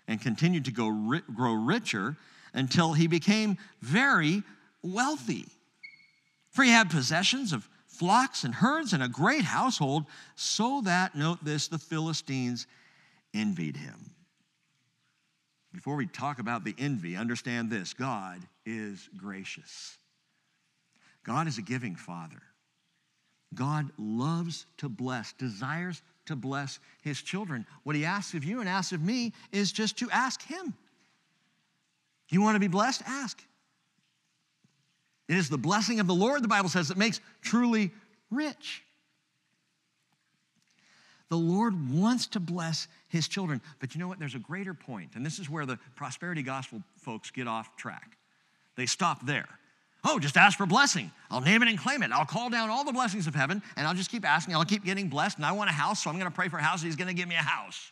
and 0.08 0.22
continued 0.22 0.66
to 0.66 0.72
go 0.72 1.20
grow 1.34 1.54
richer 1.54 2.18
until 2.54 2.94
he 2.94 3.08
became 3.08 3.58
very 3.82 4.44
wealthy. 4.82 5.46
For 6.52 6.64
he 6.64 6.72
had 6.72 6.90
possessions 6.90 7.54
of 7.54 7.68
flocks 7.88 8.44
and 8.44 8.54
herds 8.54 8.94
and 8.94 9.02
a 9.02 9.08
great 9.08 9.44
household, 9.44 10.06
so 10.36 10.82
that, 10.82 11.16
note 11.16 11.44
this, 11.44 11.68
the 11.68 11.78
Philistines 11.78 12.68
envied 13.34 13.78
him. 13.78 14.12
Before 15.74 15.96
we 15.96 16.08
talk 16.08 16.40
about 16.40 16.64
the 16.64 16.76
envy, 16.78 17.16
understand 17.16 17.70
this 17.70 17.94
God 17.94 18.42
is 18.66 19.10
gracious. 19.18 19.98
God 21.26 21.48
is 21.48 21.58
a 21.58 21.62
giving 21.62 21.96
father. 21.96 22.42
God 23.54 23.90
loves 23.98 24.66
to 24.78 24.90
bless, 24.90 25.34
desires 25.34 26.02
to 26.26 26.36
bless 26.36 26.80
his 27.02 27.22
children. 27.22 27.66
What 27.84 27.96
he 27.96 28.06
asks 28.06 28.34
of 28.34 28.44
you 28.44 28.60
and 28.60 28.70
asks 28.70 28.92
of 28.92 29.02
me 29.02 29.34
is 29.52 29.72
just 29.72 29.98
to 30.00 30.10
ask 30.12 30.42
him. 30.44 30.74
You 32.30 32.42
want 32.42 32.56
to 32.56 32.60
be 32.60 32.68
blessed? 32.68 33.04
Ask. 33.06 33.42
It 35.28 35.38
is 35.38 35.50
the 35.50 35.58
blessing 35.58 36.00
of 36.00 36.08
the 36.08 36.14
Lord, 36.14 36.44
the 36.44 36.48
Bible 36.48 36.70
says, 36.70 36.90
that 36.90 36.98
makes 36.98 37.20
truly 37.42 37.92
rich. 38.30 38.84
The 41.30 41.38
Lord 41.38 41.92
wants 41.92 42.28
to 42.28 42.40
bless 42.40 42.88
his 43.08 43.28
children. 43.28 43.62
But 43.80 43.96
you 43.96 44.00
know 44.00 44.08
what? 44.08 44.20
There's 44.20 44.36
a 44.36 44.40
greater 44.40 44.76
point, 44.76 45.12
and 45.16 45.26
this 45.26 45.40
is 45.40 45.50
where 45.50 45.66
the 45.66 45.80
prosperity 45.96 46.44
gospel 46.44 46.84
folks 46.98 47.32
get 47.32 47.48
off 47.48 47.76
track. 47.78 48.18
They 48.76 48.86
stop 48.86 49.26
there. 49.26 49.48
Oh, 50.08 50.20
just 50.20 50.38
ask 50.38 50.56
for 50.56 50.68
blessing. 50.68 51.12
I'll 51.32 51.42
name 51.42 51.64
it 51.64 51.68
and 51.68 51.80
claim 51.80 52.04
it. 52.04 52.12
I'll 52.12 52.26
call 52.26 52.52
down 52.52 52.70
all 52.70 52.86
the 52.86 52.94
blessings 52.94 53.26
of 53.26 53.34
heaven, 53.34 53.64
and 53.76 53.88
I'll 53.88 53.96
just 53.96 54.12
keep 54.12 54.24
asking. 54.24 54.54
I'll 54.54 54.64
keep 54.64 54.86
getting 54.86 55.10
blessed, 55.10 55.38
and 55.38 55.46
I 55.46 55.52
want 55.52 55.72
a 55.72 55.74
house, 55.74 56.04
so 56.04 56.12
I'm 56.12 56.20
going 56.20 56.32
to 56.32 56.36
pray 56.36 56.48
for 56.48 56.58
a 56.58 56.64
house. 56.64 56.82
and 56.82 56.88
He's 56.88 56.96
going 56.96 57.08
to 57.08 57.14
give 57.16 57.28
me 57.28 57.36
a 57.36 57.40
house. 57.40 57.92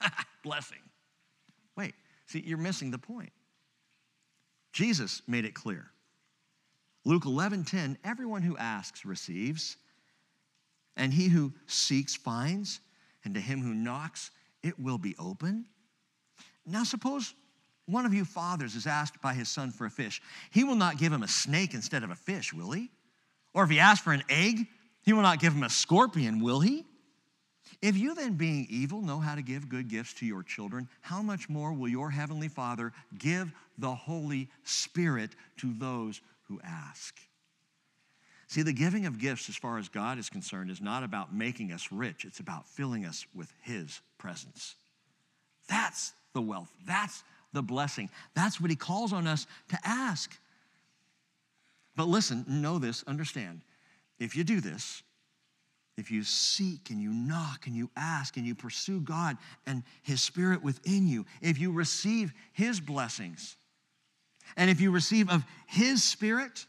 blessing. 0.44 0.78
Wait, 1.76 1.94
see, 2.26 2.42
you're 2.46 2.56
missing 2.56 2.92
the 2.92 2.98
point. 2.98 3.32
Jesus 4.72 5.22
made 5.26 5.44
it 5.44 5.54
clear. 5.54 5.90
Luke 7.04 7.26
11 7.26 7.64
10, 7.64 7.98
everyone 8.04 8.42
who 8.42 8.56
asks 8.56 9.04
receives, 9.04 9.76
and 10.96 11.12
he 11.12 11.28
who 11.28 11.52
seeks 11.66 12.14
finds, 12.14 12.80
and 13.24 13.34
to 13.34 13.40
him 13.40 13.60
who 13.60 13.74
knocks 13.74 14.30
it 14.62 14.78
will 14.78 14.98
be 14.98 15.16
open. 15.18 15.66
Now, 16.64 16.84
suppose 16.84 17.34
one 17.86 18.06
of 18.06 18.14
you 18.14 18.24
fathers 18.24 18.74
is 18.74 18.86
asked 18.86 19.20
by 19.20 19.34
his 19.34 19.48
son 19.48 19.70
for 19.70 19.86
a 19.86 19.90
fish. 19.90 20.22
He 20.50 20.64
will 20.64 20.74
not 20.74 20.98
give 20.98 21.12
him 21.12 21.22
a 21.22 21.28
snake 21.28 21.74
instead 21.74 22.02
of 22.02 22.10
a 22.10 22.14
fish, 22.14 22.52
will 22.52 22.70
he? 22.70 22.90
Or 23.52 23.64
if 23.64 23.70
he 23.70 23.78
asks 23.78 24.02
for 24.02 24.12
an 24.12 24.24
egg, 24.28 24.66
he 25.02 25.12
will 25.12 25.22
not 25.22 25.38
give 25.38 25.52
him 25.52 25.62
a 25.62 25.70
scorpion, 25.70 26.42
will 26.42 26.60
he? 26.60 26.84
If 27.82 27.96
you 27.96 28.14
then, 28.14 28.34
being 28.34 28.66
evil, 28.70 29.02
know 29.02 29.18
how 29.18 29.34
to 29.34 29.42
give 29.42 29.68
good 29.68 29.88
gifts 29.88 30.14
to 30.14 30.26
your 30.26 30.42
children, 30.42 30.88
how 31.02 31.22
much 31.22 31.48
more 31.48 31.72
will 31.72 31.88
your 31.88 32.10
heavenly 32.10 32.48
Father 32.48 32.92
give 33.18 33.52
the 33.78 33.94
Holy 33.94 34.48
Spirit 34.64 35.30
to 35.58 35.72
those 35.74 36.20
who 36.44 36.60
ask. 36.64 37.18
See, 38.46 38.62
the 38.62 38.72
giving 38.72 39.06
of 39.06 39.18
gifts, 39.18 39.48
as 39.48 39.56
far 39.56 39.78
as 39.78 39.88
God 39.88 40.18
is 40.18 40.28
concerned, 40.28 40.70
is 40.70 40.80
not 40.80 41.02
about 41.02 41.34
making 41.34 41.72
us 41.72 41.90
rich, 41.90 42.24
it's 42.24 42.40
about 42.40 42.66
filling 42.66 43.04
us 43.04 43.26
with 43.34 43.52
His 43.62 44.00
presence. 44.18 44.76
That's 45.68 46.12
the 46.34 46.42
wealth. 46.42 46.70
That's 46.86 47.22
the 47.54 47.62
blessing. 47.62 48.10
That's 48.34 48.60
what 48.60 48.70
He 48.70 48.76
calls 48.76 49.12
on 49.12 49.26
us 49.26 49.46
to 49.68 49.78
ask. 49.84 50.36
But 51.96 52.08
listen, 52.08 52.44
know 52.46 52.78
this, 52.78 53.02
understand. 53.06 53.62
If 54.18 54.36
you 54.36 54.44
do 54.44 54.60
this, 54.60 55.02
if 55.96 56.10
you 56.10 56.24
seek 56.24 56.90
and 56.90 57.00
you 57.00 57.12
knock 57.12 57.66
and 57.66 57.76
you 57.76 57.88
ask 57.96 58.36
and 58.36 58.44
you 58.44 58.54
pursue 58.54 59.00
God 59.00 59.38
and 59.66 59.82
His 60.02 60.20
Spirit 60.20 60.62
within 60.62 61.06
you, 61.06 61.24
if 61.40 61.58
you 61.58 61.72
receive 61.72 62.32
His 62.52 62.80
blessings, 62.80 63.56
and 64.56 64.70
if 64.70 64.80
you 64.80 64.90
receive 64.90 65.30
of 65.30 65.44
His 65.66 66.02
Spirit, 66.02 66.66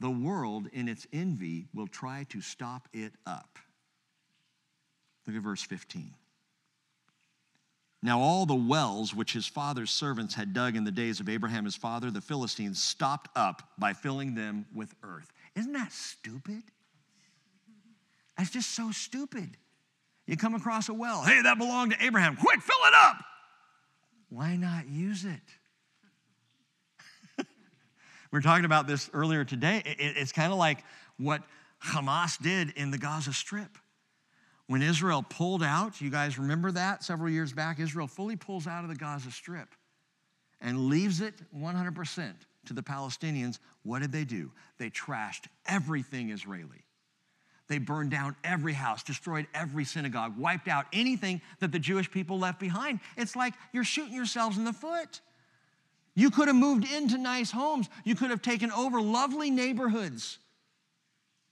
the 0.00 0.10
world 0.10 0.68
in 0.72 0.88
its 0.88 1.06
envy 1.12 1.66
will 1.72 1.86
try 1.86 2.26
to 2.28 2.40
stop 2.40 2.88
it 2.92 3.12
up. 3.26 3.58
Look 5.26 5.36
at 5.36 5.42
verse 5.42 5.62
15. 5.62 6.14
Now, 8.04 8.20
all 8.20 8.44
the 8.44 8.54
wells 8.54 9.14
which 9.14 9.32
his 9.32 9.46
father's 9.46 9.90
servants 9.90 10.34
had 10.34 10.52
dug 10.52 10.76
in 10.76 10.84
the 10.84 10.90
days 10.90 11.20
of 11.20 11.28
Abraham 11.30 11.64
his 11.64 11.74
father, 11.74 12.10
the 12.10 12.20
Philistines 12.20 12.80
stopped 12.80 13.30
up 13.34 13.70
by 13.78 13.94
filling 13.94 14.34
them 14.34 14.66
with 14.74 14.94
earth. 15.02 15.32
Isn't 15.56 15.72
that 15.72 15.90
stupid? 15.90 16.64
That's 18.36 18.50
just 18.50 18.74
so 18.74 18.90
stupid. 18.90 19.56
You 20.26 20.36
come 20.36 20.54
across 20.54 20.90
a 20.90 20.92
well, 20.92 21.22
hey, 21.22 21.40
that 21.40 21.56
belonged 21.56 21.92
to 21.92 22.04
Abraham. 22.04 22.36
Quick, 22.36 22.60
fill 22.60 22.76
it 22.86 22.92
up. 22.94 23.24
Why 24.28 24.56
not 24.56 24.86
use 24.86 25.24
it? 25.24 25.40
we 27.38 27.44
were 28.32 28.42
talking 28.42 28.66
about 28.66 28.86
this 28.86 29.08
earlier 29.14 29.46
today. 29.46 29.82
It's 29.86 30.32
kind 30.32 30.52
of 30.52 30.58
like 30.58 30.84
what 31.16 31.42
Hamas 31.82 32.36
did 32.42 32.68
in 32.76 32.90
the 32.90 32.98
Gaza 32.98 33.32
Strip. 33.32 33.78
When 34.66 34.82
Israel 34.82 35.22
pulled 35.22 35.62
out, 35.62 36.00
you 36.00 36.10
guys 36.10 36.38
remember 36.38 36.72
that 36.72 37.04
several 37.04 37.30
years 37.30 37.52
back? 37.52 37.78
Israel 37.78 38.06
fully 38.06 38.36
pulls 38.36 38.66
out 38.66 38.82
of 38.82 38.90
the 38.90 38.96
Gaza 38.96 39.30
Strip 39.30 39.68
and 40.60 40.88
leaves 40.88 41.20
it 41.20 41.34
100% 41.54 42.32
to 42.66 42.72
the 42.72 42.82
Palestinians. 42.82 43.58
What 43.82 44.00
did 44.00 44.12
they 44.12 44.24
do? 44.24 44.50
They 44.78 44.88
trashed 44.88 45.46
everything 45.66 46.30
Israeli. 46.30 46.84
They 47.68 47.78
burned 47.78 48.10
down 48.10 48.36
every 48.44 48.74
house, 48.74 49.02
destroyed 49.02 49.46
every 49.54 49.84
synagogue, 49.84 50.38
wiped 50.38 50.68
out 50.68 50.86
anything 50.92 51.40
that 51.60 51.72
the 51.72 51.78
Jewish 51.78 52.10
people 52.10 52.38
left 52.38 52.60
behind. 52.60 53.00
It's 53.16 53.36
like 53.36 53.54
you're 53.72 53.84
shooting 53.84 54.14
yourselves 54.14 54.58
in 54.58 54.64
the 54.64 54.72
foot. 54.72 55.20
You 56.14 56.30
could 56.30 56.48
have 56.48 56.56
moved 56.56 56.90
into 56.90 57.18
nice 57.18 57.50
homes. 57.50 57.88
You 58.04 58.14
could 58.14 58.30
have 58.30 58.42
taken 58.42 58.70
over 58.70 59.00
lovely 59.00 59.50
neighborhoods. 59.50 60.38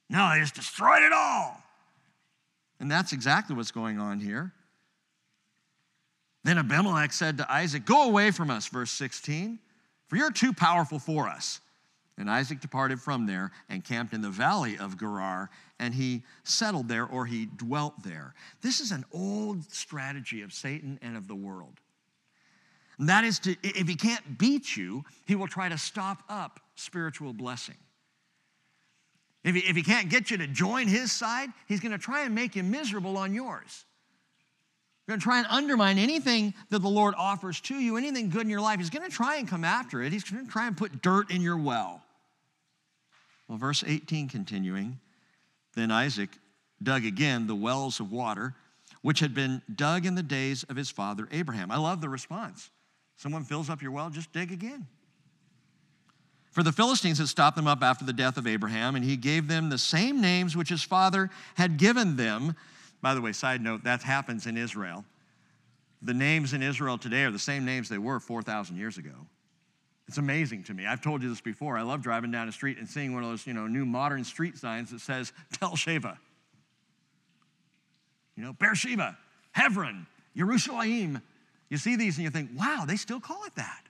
No, 0.08 0.30
they 0.32 0.40
just 0.40 0.54
destroyed 0.54 1.02
it 1.02 1.12
all. 1.12 1.62
And 2.82 2.90
that's 2.90 3.12
exactly 3.12 3.54
what's 3.54 3.70
going 3.70 4.00
on 4.00 4.18
here. 4.18 4.52
Then 6.42 6.58
Abimelech 6.58 7.12
said 7.12 7.38
to 7.38 7.50
Isaac, 7.50 7.84
Go 7.84 8.08
away 8.08 8.32
from 8.32 8.50
us, 8.50 8.66
verse 8.66 8.90
16, 8.90 9.60
for 10.08 10.16
you're 10.16 10.32
too 10.32 10.52
powerful 10.52 10.98
for 10.98 11.28
us. 11.28 11.60
And 12.18 12.28
Isaac 12.28 12.60
departed 12.60 13.00
from 13.00 13.24
there 13.24 13.52
and 13.68 13.84
camped 13.84 14.14
in 14.14 14.20
the 14.20 14.30
valley 14.30 14.78
of 14.78 14.98
Gerar, 14.98 15.48
and 15.78 15.94
he 15.94 16.24
settled 16.42 16.88
there 16.88 17.06
or 17.06 17.24
he 17.24 17.46
dwelt 17.56 18.02
there. 18.02 18.34
This 18.62 18.80
is 18.80 18.90
an 18.90 19.04
old 19.12 19.70
strategy 19.72 20.42
of 20.42 20.52
Satan 20.52 20.98
and 21.02 21.16
of 21.16 21.28
the 21.28 21.36
world. 21.36 21.78
And 22.98 23.08
that 23.08 23.22
is 23.22 23.38
to, 23.40 23.54
if 23.62 23.86
he 23.86 23.94
can't 23.94 24.38
beat 24.38 24.76
you, 24.76 25.04
he 25.24 25.36
will 25.36 25.46
try 25.46 25.68
to 25.68 25.78
stop 25.78 26.24
up 26.28 26.58
spiritual 26.74 27.32
blessing. 27.32 27.76
If 29.45 29.55
he, 29.55 29.61
if 29.61 29.74
he 29.76 29.82
can't 29.82 30.09
get 30.09 30.30
you 30.30 30.36
to 30.38 30.47
join 30.47 30.86
his 30.86 31.11
side, 31.11 31.51
he's 31.66 31.80
going 31.80 31.93
to 31.93 31.99
try 31.99 32.24
and 32.24 32.34
make 32.34 32.55
you 32.55 32.62
miserable 32.62 33.16
on 33.16 33.34
yours. 33.34 33.84
He's 35.01 35.09
going 35.09 35.20
to 35.20 35.24
try 35.24 35.38
and 35.38 35.47
undermine 35.51 35.99
anything 35.99 36.55
that 36.70 36.78
the 36.78 36.88
Lord 36.88 37.14
offers 37.18 37.61
to 37.62 37.74
you, 37.74 37.97
anything 37.97 38.30
good 38.30 38.43
in 38.43 38.49
your 38.49 38.61
life. 38.61 38.78
He's 38.78 38.90
going 38.90 39.09
to 39.09 39.14
try 39.14 39.36
and 39.36 39.49
come 39.49 39.64
after 39.64 40.01
it. 40.01 40.12
He's 40.12 40.22
going 40.22 40.47
to 40.47 40.51
try 40.51 40.68
and 40.68 40.76
put 40.76 41.03
dirt 41.03 41.30
in 41.30 41.43
your 41.43 41.57
well. 41.57 42.03
Well, 43.49 43.59
verse 43.59 43.82
18 43.84 44.28
continuing, 44.28 45.01
then 45.74 45.90
Isaac 45.90 46.30
dug 46.80 47.05
again 47.05 47.49
the 47.49 47.55
wells 47.57 47.99
of 47.99 48.12
water, 48.12 48.55
which 49.03 49.18
had 49.18 49.34
been 49.34 49.61
dug 49.74 50.07
in 50.07 50.14
the 50.14 50.22
days 50.22 50.62
of 50.64 50.76
his 50.76 50.88
father 50.88 51.26
Abraham. 51.32 51.72
I 51.72 51.78
love 51.78 52.01
the 52.01 52.09
response. 52.09 52.70
Someone 53.16 53.45
fills 53.45 53.68
up 53.68 53.82
your 53.82 53.90
well, 53.90 54.09
just 54.09 54.32
dig 54.32 54.53
again. 54.53 54.86
For 56.53 56.62
the 56.62 56.72
Philistines 56.72 57.18
had 57.18 57.28
stopped 57.28 57.57
them 57.57 57.66
up 57.66 57.82
after 57.82 58.05
the 58.05 58.12
death 58.12 58.36
of 58.36 58.46
Abraham, 58.46 58.94
and 58.94 59.05
he 59.05 59.16
gave 59.16 59.48
them 59.48 59.70
the 59.70 59.78
same 59.78 60.20
names 60.20 60.55
which 60.55 60.68
his 60.68 60.82
father 60.82 61.30
had 61.55 61.78
given 61.78 62.16
them. 62.16 62.55
By 63.00 63.14
the 63.14 63.22
way, 63.22 63.32
side 63.32 63.62
note, 63.62 63.84
that 63.84 64.03
happens 64.03 64.46
in 64.46 64.59
Israel. 64.59 65.05
The 66.03 66.12
names 66.12 66.53
in 66.53 66.62
Israel 66.62 66.98
today 66.98 67.24
are 67.24 67.30
the 67.30 67.38
same 67.38 67.64
names 67.64 67.88
they 67.88 67.98
were 67.98 68.20
4,000 68.20 68.76
years 68.76 68.98
ago. 68.98 69.14
It's 70.09 70.18
amazing 70.18 70.64
to 70.64 70.74
me. 70.74 70.84
I've 70.84 71.00
told 71.00 71.22
you 71.22 71.30
this 71.30 71.40
before. 71.40 71.78
I 71.78 71.82
love 71.82 72.03
driving 72.03 72.30
down 72.30 72.48
a 72.48 72.53
street 72.53 72.76
and 72.76 72.86
seeing 72.86 73.14
one 73.14 73.22
of 73.22 73.30
those, 73.30 73.46
you 73.46 73.55
know, 73.55 73.66
new 73.66 73.86
modern 73.86 74.22
street 74.24 74.59
signs 74.59 74.90
that 74.90 75.00
says 75.00 75.32
Tel 75.59 75.70
Sheva. 75.70 76.18
You 78.36 78.44
know, 78.44 78.53
Beersheba, 78.53 79.16
Hebron, 79.53 80.07
Jerusalem, 80.36 81.22
you 81.70 81.78
see 81.78 81.96
these 81.96 82.16
and 82.18 82.24
you 82.24 82.30
think, 82.30 82.50
wow, 82.55 82.84
they 82.86 82.96
still 82.96 83.20
call 83.20 83.44
it 83.44 83.55
that. 83.55 83.84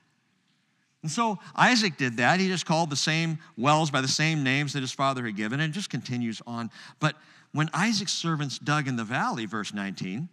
And 1.03 1.11
so 1.11 1.37
Isaac 1.55 1.97
did 1.97 2.17
that. 2.17 2.39
He 2.39 2.47
just 2.47 2.65
called 2.65 2.89
the 2.89 2.95
same 2.95 3.37
wells 3.57 3.91
by 3.91 4.01
the 4.01 4.07
same 4.07 4.41
names 4.41 4.73
that 4.73 4.79
his 4.79 4.93
father 4.93 5.25
had 5.25 5.35
given, 5.35 5.59
and 5.59 5.71
it 5.71 5.75
just 5.75 5.89
continues 5.89 6.41
on. 6.47 6.71
But 6.99 7.15
when 7.51 7.69
Isaac's 7.73 8.13
servants 8.13 8.57
dug 8.57 8.87
in 8.87 8.95
the 8.95 9.03
valley, 9.03 9.45
verse 9.45 9.73
19, 9.73 10.29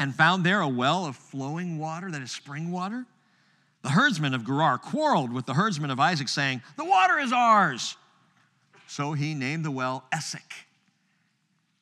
and 0.00 0.14
found 0.14 0.44
there 0.44 0.62
a 0.62 0.68
well 0.68 1.04
of 1.04 1.16
flowing 1.16 1.78
water, 1.78 2.10
that 2.10 2.22
is 2.22 2.32
spring 2.32 2.72
water, 2.72 3.04
the 3.82 3.90
herdsmen 3.90 4.32
of 4.32 4.46
Gerar 4.46 4.78
quarreled 4.78 5.32
with 5.32 5.44
the 5.44 5.52
herdsmen 5.52 5.90
of 5.90 6.00
Isaac, 6.00 6.28
saying, 6.28 6.62
The 6.78 6.84
water 6.84 7.18
is 7.18 7.32
ours. 7.32 7.96
So 8.86 9.12
he 9.12 9.34
named 9.34 9.66
the 9.66 9.70
well 9.70 10.04
Esek, 10.12 10.66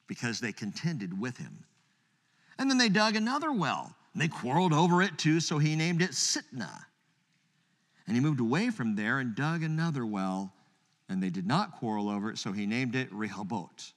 because 0.09 0.41
they 0.41 0.53
contended 0.53 1.19
with 1.19 1.37
him. 1.37 1.65
And 2.59 2.69
then 2.69 2.79
they 2.79 2.89
dug 2.89 3.15
another 3.15 3.53
well. 3.53 3.95
And 4.13 4.21
they 4.21 4.29
quarreled 4.29 4.73
over 4.73 5.01
it 5.03 5.17
too, 5.19 5.39
so 5.39 5.59
he 5.59 5.77
named 5.77 6.03
it 6.03 6.11
Sitnah. 6.11 6.85
And 8.07 8.17
he 8.17 8.21
moved 8.21 8.41
away 8.41 8.71
from 8.71 8.97
there 8.97 9.19
and 9.19 9.35
dug 9.35 9.63
another 9.63 10.05
well, 10.05 10.53
and 11.09 11.23
they 11.23 11.31
did 11.31 11.47
not 11.47 11.73
quarrel 11.73 12.09
over 12.09 12.31
it, 12.31 12.39
so 12.39 12.53
he 12.53 12.67
named 12.67 12.95
it 12.97 13.13
Rehoboth. 13.13 13.93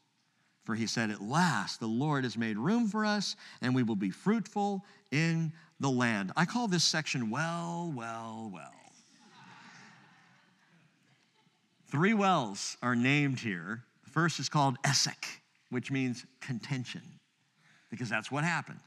For 0.64 0.76
he 0.76 0.88
said, 0.88 1.12
At 1.12 1.22
last 1.22 1.80
the 1.80 1.88
Lord 1.88 2.24
has 2.24 2.38
made 2.38 2.58
room 2.58 2.88
for 2.88 3.06
us, 3.06 3.36
and 3.62 3.74
we 3.76 3.84
will 3.84 3.96
be 3.96 4.10
fruitful 4.10 4.84
in 5.12 5.54
the 5.80 5.90
land. 5.90 6.32
I 6.36 6.46
call 6.46 6.68
this 6.68 6.84
section 6.84 7.30
Well, 7.30 7.92
Well, 7.96 8.52
Well. 8.54 8.72
Three 11.88 12.14
wells 12.14 12.78
are 12.82 12.96
named 12.96 13.40
here. 13.40 13.84
The 14.04 14.10
first 14.10 14.40
is 14.40 14.50
called 14.50 14.78
Esek, 14.84 15.26
which 15.70 15.92
means 15.92 16.26
contention, 16.42 17.02
because 17.90 18.10
that's 18.10 18.32
what 18.32 18.44
happened. 18.44 18.80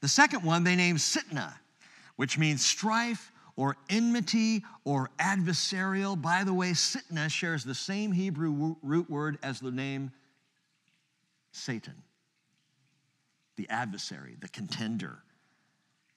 The 0.00 0.08
second 0.08 0.42
one 0.42 0.64
they 0.64 0.74
named 0.74 0.98
Sitnah, 0.98 1.52
which 2.16 2.38
means 2.38 2.64
strife 2.64 3.30
or 3.56 3.76
enmity 3.88 4.62
or 4.84 5.10
adversarial. 5.18 6.20
By 6.20 6.44
the 6.44 6.52
way, 6.52 6.70
Sitnah 6.72 7.30
shares 7.30 7.64
the 7.64 7.74
same 7.74 8.12
Hebrew 8.12 8.76
root 8.82 9.10
word 9.10 9.38
as 9.42 9.60
the 9.60 9.70
name 9.70 10.12
Satan, 11.52 11.94
the 13.56 13.68
adversary, 13.70 14.36
the 14.40 14.48
contender, 14.48 15.18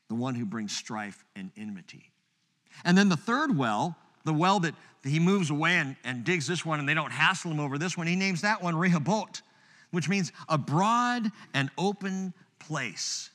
the 0.09 0.15
one 0.15 0.35
who 0.35 0.45
brings 0.45 0.75
strife 0.75 1.23
and 1.35 1.51
enmity. 1.55 2.11
And 2.83 2.97
then 2.97 3.09
the 3.09 3.17
third 3.17 3.57
well, 3.57 3.95
the 4.25 4.33
well 4.33 4.59
that 4.59 4.75
he 5.03 5.19
moves 5.19 5.49
away 5.49 5.75
and, 5.75 5.95
and 6.03 6.25
digs 6.25 6.45
this 6.45 6.65
one, 6.65 6.79
and 6.79 6.89
they 6.89 6.93
don't 6.93 7.11
hassle 7.11 7.51
him 7.51 7.59
over 7.59 7.77
this 7.77 7.97
one, 7.97 8.05
he 8.05 8.17
names 8.17 8.41
that 8.41 8.61
one 8.61 8.75
Rehoboth, 8.75 9.41
which 9.91 10.09
means 10.09 10.33
a 10.49 10.57
broad 10.57 11.31
and 11.53 11.69
open 11.77 12.33
place. 12.59 13.29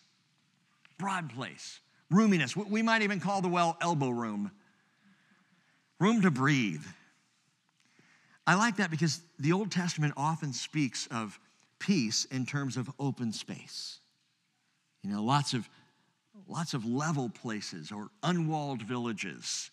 Broad 0.99 1.31
place. 1.31 1.81
Roominess. 2.13 2.57
We 2.57 2.83
might 2.83 3.03
even 3.03 3.21
call 3.21 3.41
the 3.41 3.49
well 3.49 3.77
elbow 3.81 4.11
room. 4.11 4.51
Room 5.99 6.23
to 6.23 6.31
breathe. 6.31 6.85
I 8.47 8.57
like 8.57 8.77
that 8.77 8.91
because 8.91 9.21
the 9.39 9.53
Old 9.53 9.71
Testament 9.71 10.15
often 10.17 10.53
speaks 10.53 11.07
of 11.11 11.39
peace 11.79 12.27
in 12.27 12.45
terms 12.45 12.77
of 12.77 12.91
open 12.99 13.33
space. 13.33 14.01
You 15.03 15.11
know, 15.11 15.23
lots 15.23 15.55
of 15.55 15.69
lots 16.49 16.75
of 16.75 16.85
level 16.85 17.31
places 17.31 17.91
or 17.91 18.09
unwalled 18.23 18.83
villages. 18.83 19.71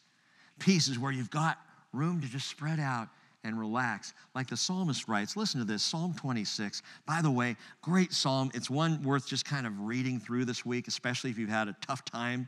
Peace 0.59 0.87
is 0.87 0.97
where 0.97 1.11
you've 1.11 1.31
got 1.31 1.57
room 1.91 2.21
to 2.21 2.27
just 2.27 2.47
spread 2.47 2.79
out 2.79 3.09
and 3.43 3.59
relax. 3.59 4.13
Like 4.35 4.47
the 4.47 4.57
psalmist 4.57 5.07
writes, 5.07 5.35
listen 5.35 5.59
to 5.59 5.65
this 5.65 5.83
Psalm 5.83 6.13
26. 6.13 6.81
By 7.05 7.21
the 7.21 7.31
way, 7.31 7.55
great 7.81 8.13
psalm. 8.13 8.51
It's 8.53 8.69
one 8.69 9.01
worth 9.03 9.27
just 9.27 9.45
kind 9.45 9.65
of 9.65 9.79
reading 9.81 10.19
through 10.19 10.45
this 10.45 10.65
week, 10.65 10.87
especially 10.87 11.29
if 11.29 11.37
you've 11.37 11.49
had 11.49 11.67
a 11.67 11.75
tough 11.81 12.05
time. 12.05 12.47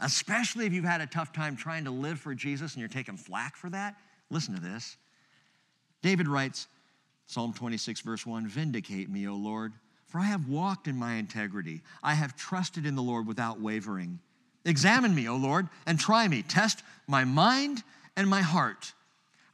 Especially 0.00 0.66
if 0.66 0.72
you've 0.72 0.84
had 0.84 1.00
a 1.00 1.06
tough 1.06 1.32
time 1.32 1.56
trying 1.56 1.84
to 1.84 1.90
live 1.90 2.18
for 2.18 2.34
Jesus 2.34 2.72
and 2.72 2.80
you're 2.80 2.88
taking 2.88 3.16
flack 3.16 3.56
for 3.56 3.70
that. 3.70 3.96
Listen 4.30 4.54
to 4.54 4.60
this. 4.60 4.96
David 6.02 6.26
writes, 6.26 6.66
Psalm 7.26 7.52
26, 7.52 8.00
verse 8.00 8.26
1 8.26 8.48
Vindicate 8.48 9.08
me, 9.08 9.28
O 9.28 9.34
Lord, 9.34 9.72
for 10.08 10.18
I 10.18 10.24
have 10.24 10.48
walked 10.48 10.88
in 10.88 10.96
my 10.96 11.14
integrity. 11.14 11.82
I 12.02 12.14
have 12.14 12.36
trusted 12.36 12.84
in 12.84 12.96
the 12.96 13.02
Lord 13.02 13.26
without 13.26 13.60
wavering. 13.60 14.18
Examine 14.64 15.14
me, 15.14 15.28
O 15.28 15.36
Lord, 15.36 15.68
and 15.86 15.98
try 15.98 16.26
me. 16.26 16.42
Test 16.42 16.82
my 17.06 17.24
mind 17.24 17.82
and 18.16 18.28
my 18.28 18.40
heart. 18.42 18.92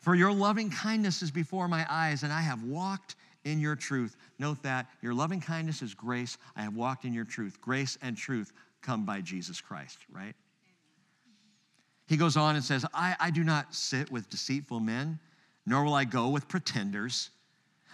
For 0.09 0.15
your 0.15 0.33
loving 0.33 0.71
kindness 0.71 1.21
is 1.21 1.31
before 1.31 1.69
my 1.69 1.85
eyes, 1.87 2.23
and 2.23 2.33
I 2.33 2.41
have 2.41 2.63
walked 2.63 3.17
in 3.45 3.61
your 3.61 3.77
truth. 3.77 4.17
Note 4.39 4.63
that 4.63 4.87
your 5.03 5.13
loving 5.13 5.39
kindness 5.39 5.83
is 5.83 5.93
grace. 5.93 6.39
I 6.57 6.63
have 6.63 6.75
walked 6.75 7.05
in 7.05 7.13
your 7.13 7.27
truth. 7.27 7.61
Grace 7.61 7.99
and 8.01 8.17
truth 8.17 8.55
come 8.81 9.05
by 9.05 9.21
Jesus 9.21 9.61
Christ, 9.61 9.99
right? 10.11 10.35
He 12.07 12.17
goes 12.17 12.39
on 12.39 12.57
and 12.57 12.65
says, 12.65 12.87
I, 12.95 13.17
I 13.21 13.31
do 13.31 13.45
not 13.45 13.75
sit 13.75 14.11
with 14.11 14.31
deceitful 14.31 14.81
men, 14.81 15.19
nor 15.67 15.85
will 15.85 15.93
I 15.93 16.05
go 16.05 16.31
with 16.31 16.49
pretenders. 16.49 17.29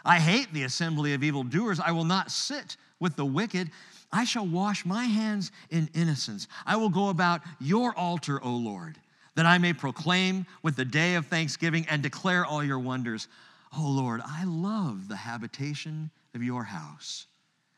I 0.04 0.20
hate 0.20 0.52
the 0.52 0.62
assembly 0.62 1.14
of 1.14 1.24
evildoers. 1.24 1.80
I 1.80 1.90
will 1.90 2.04
not 2.04 2.30
sit 2.30 2.76
with 3.00 3.16
the 3.16 3.26
wicked. 3.26 3.72
I 4.12 4.22
shall 4.22 4.46
wash 4.46 4.86
my 4.86 5.06
hands 5.06 5.50
in 5.68 5.90
innocence. 5.94 6.46
I 6.64 6.76
will 6.76 6.90
go 6.90 7.08
about 7.08 7.40
your 7.58 7.92
altar, 7.98 8.40
O 8.40 8.50
Lord 8.50 9.00
that 9.34 9.46
I 9.46 9.58
may 9.58 9.72
proclaim 9.72 10.46
with 10.62 10.76
the 10.76 10.84
day 10.84 11.14
of 11.14 11.26
thanksgiving 11.26 11.86
and 11.88 12.02
declare 12.02 12.44
all 12.44 12.62
your 12.62 12.78
wonders. 12.78 13.28
Oh 13.76 13.88
Lord, 13.88 14.20
I 14.24 14.44
love 14.44 15.08
the 15.08 15.16
habitation 15.16 16.10
of 16.34 16.42
your 16.42 16.64
house 16.64 17.26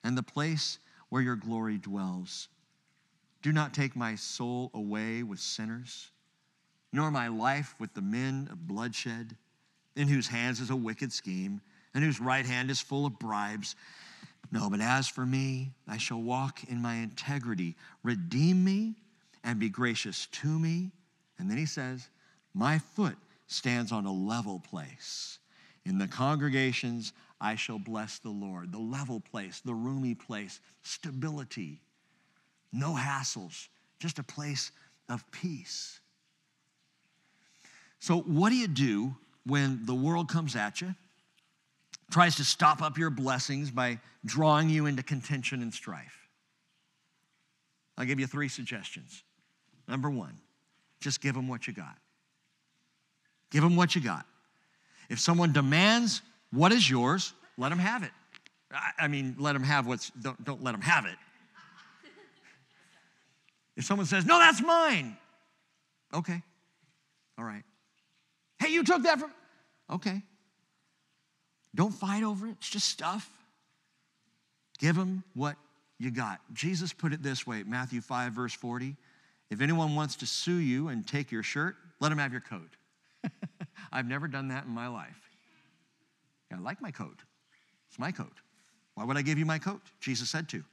and 0.04 0.16
the 0.16 0.22
place 0.22 0.78
where 1.08 1.22
your 1.22 1.36
glory 1.36 1.78
dwells. 1.78 2.48
Do 3.42 3.52
not 3.52 3.72
take 3.72 3.96
my 3.96 4.16
soul 4.16 4.70
away 4.74 5.22
with 5.22 5.38
sinners, 5.40 6.10
nor 6.92 7.10
my 7.10 7.28
life 7.28 7.74
with 7.78 7.94
the 7.94 8.02
men 8.02 8.48
of 8.50 8.66
bloodshed, 8.66 9.36
in 9.94 10.08
whose 10.08 10.28
hands 10.28 10.60
is 10.60 10.70
a 10.70 10.76
wicked 10.76 11.12
scheme, 11.12 11.60
and 11.94 12.04
whose 12.04 12.20
right 12.20 12.44
hand 12.44 12.70
is 12.70 12.80
full 12.80 13.06
of 13.06 13.18
bribes. 13.18 13.76
No, 14.52 14.68
but 14.68 14.80
as 14.80 15.08
for 15.08 15.24
me, 15.24 15.72
I 15.88 15.96
shall 15.96 16.20
walk 16.20 16.64
in 16.64 16.82
my 16.82 16.96
integrity. 16.96 17.76
Redeem 18.02 18.62
me 18.62 18.96
and 19.42 19.58
be 19.58 19.68
gracious 19.68 20.26
to 20.26 20.48
me. 20.48 20.90
And 21.38 21.50
then 21.50 21.58
he 21.58 21.66
says, 21.66 22.08
My 22.54 22.78
foot 22.78 23.16
stands 23.46 23.92
on 23.92 24.06
a 24.06 24.12
level 24.12 24.60
place. 24.60 25.38
In 25.84 25.98
the 25.98 26.08
congregations, 26.08 27.12
I 27.40 27.54
shall 27.54 27.78
bless 27.78 28.18
the 28.18 28.30
Lord. 28.30 28.72
The 28.72 28.78
level 28.78 29.20
place, 29.20 29.60
the 29.64 29.74
roomy 29.74 30.14
place, 30.14 30.60
stability, 30.82 31.80
no 32.72 32.94
hassles, 32.94 33.68
just 34.00 34.18
a 34.18 34.22
place 34.22 34.72
of 35.08 35.28
peace. 35.30 36.00
So, 38.00 38.20
what 38.20 38.50
do 38.50 38.56
you 38.56 38.68
do 38.68 39.14
when 39.44 39.84
the 39.84 39.94
world 39.94 40.28
comes 40.28 40.56
at 40.56 40.80
you, 40.80 40.94
tries 42.10 42.36
to 42.36 42.44
stop 42.44 42.82
up 42.82 42.98
your 42.98 43.10
blessings 43.10 43.70
by 43.70 43.98
drawing 44.24 44.68
you 44.68 44.86
into 44.86 45.02
contention 45.02 45.62
and 45.62 45.72
strife? 45.72 46.28
I'll 47.96 48.06
give 48.06 48.20
you 48.20 48.26
three 48.26 48.48
suggestions. 48.48 49.22
Number 49.88 50.10
one, 50.10 50.34
just 51.00 51.20
give 51.20 51.34
them 51.34 51.48
what 51.48 51.66
you 51.66 51.72
got. 51.72 51.96
Give 53.50 53.62
them 53.62 53.76
what 53.76 53.94
you 53.94 54.00
got. 54.00 54.26
If 55.08 55.20
someone 55.20 55.52
demands 55.52 56.22
what 56.50 56.72
is 56.72 56.88
yours, 56.88 57.32
let 57.56 57.68
them 57.68 57.78
have 57.78 58.02
it. 58.02 58.10
I 58.98 59.08
mean, 59.08 59.36
let 59.38 59.52
them 59.52 59.62
have 59.62 59.86
what's, 59.86 60.10
don't, 60.10 60.42
don't 60.44 60.62
let 60.62 60.72
them 60.72 60.80
have 60.80 61.06
it. 61.06 61.16
If 63.76 63.84
someone 63.84 64.06
says, 64.06 64.24
no, 64.24 64.38
that's 64.38 64.62
mine, 64.62 65.16
okay, 66.14 66.42
all 67.38 67.44
right. 67.44 67.62
Hey, 68.58 68.72
you 68.72 68.82
took 68.82 69.02
that 69.02 69.20
from, 69.20 69.30
okay. 69.90 70.22
Don't 71.74 71.92
fight 71.92 72.22
over 72.22 72.46
it, 72.46 72.52
it's 72.52 72.70
just 72.70 72.88
stuff. 72.88 73.30
Give 74.78 74.96
them 74.96 75.24
what 75.34 75.56
you 75.98 76.10
got. 76.10 76.40
Jesus 76.52 76.92
put 76.92 77.12
it 77.12 77.22
this 77.22 77.46
way 77.46 77.62
Matthew 77.64 78.00
5, 78.00 78.32
verse 78.32 78.54
40. 78.54 78.96
If 79.50 79.60
anyone 79.60 79.94
wants 79.94 80.16
to 80.16 80.26
sue 80.26 80.56
you 80.56 80.88
and 80.88 81.06
take 81.06 81.30
your 81.30 81.42
shirt, 81.42 81.76
let 82.00 82.10
him 82.10 82.18
have 82.18 82.32
your 82.32 82.40
coat. 82.40 82.76
I've 83.92 84.06
never 84.06 84.28
done 84.28 84.48
that 84.48 84.64
in 84.64 84.70
my 84.70 84.88
life. 84.88 85.20
I 86.52 86.58
like 86.58 86.80
my 86.80 86.90
coat. 86.90 87.22
It's 87.88 87.98
my 87.98 88.12
coat. 88.12 88.32
Why 88.94 89.04
would 89.04 89.16
I 89.16 89.22
give 89.22 89.38
you 89.38 89.44
my 89.44 89.58
coat? 89.58 89.82
Jesus 90.00 90.30
said 90.30 90.48
to. 90.50 90.64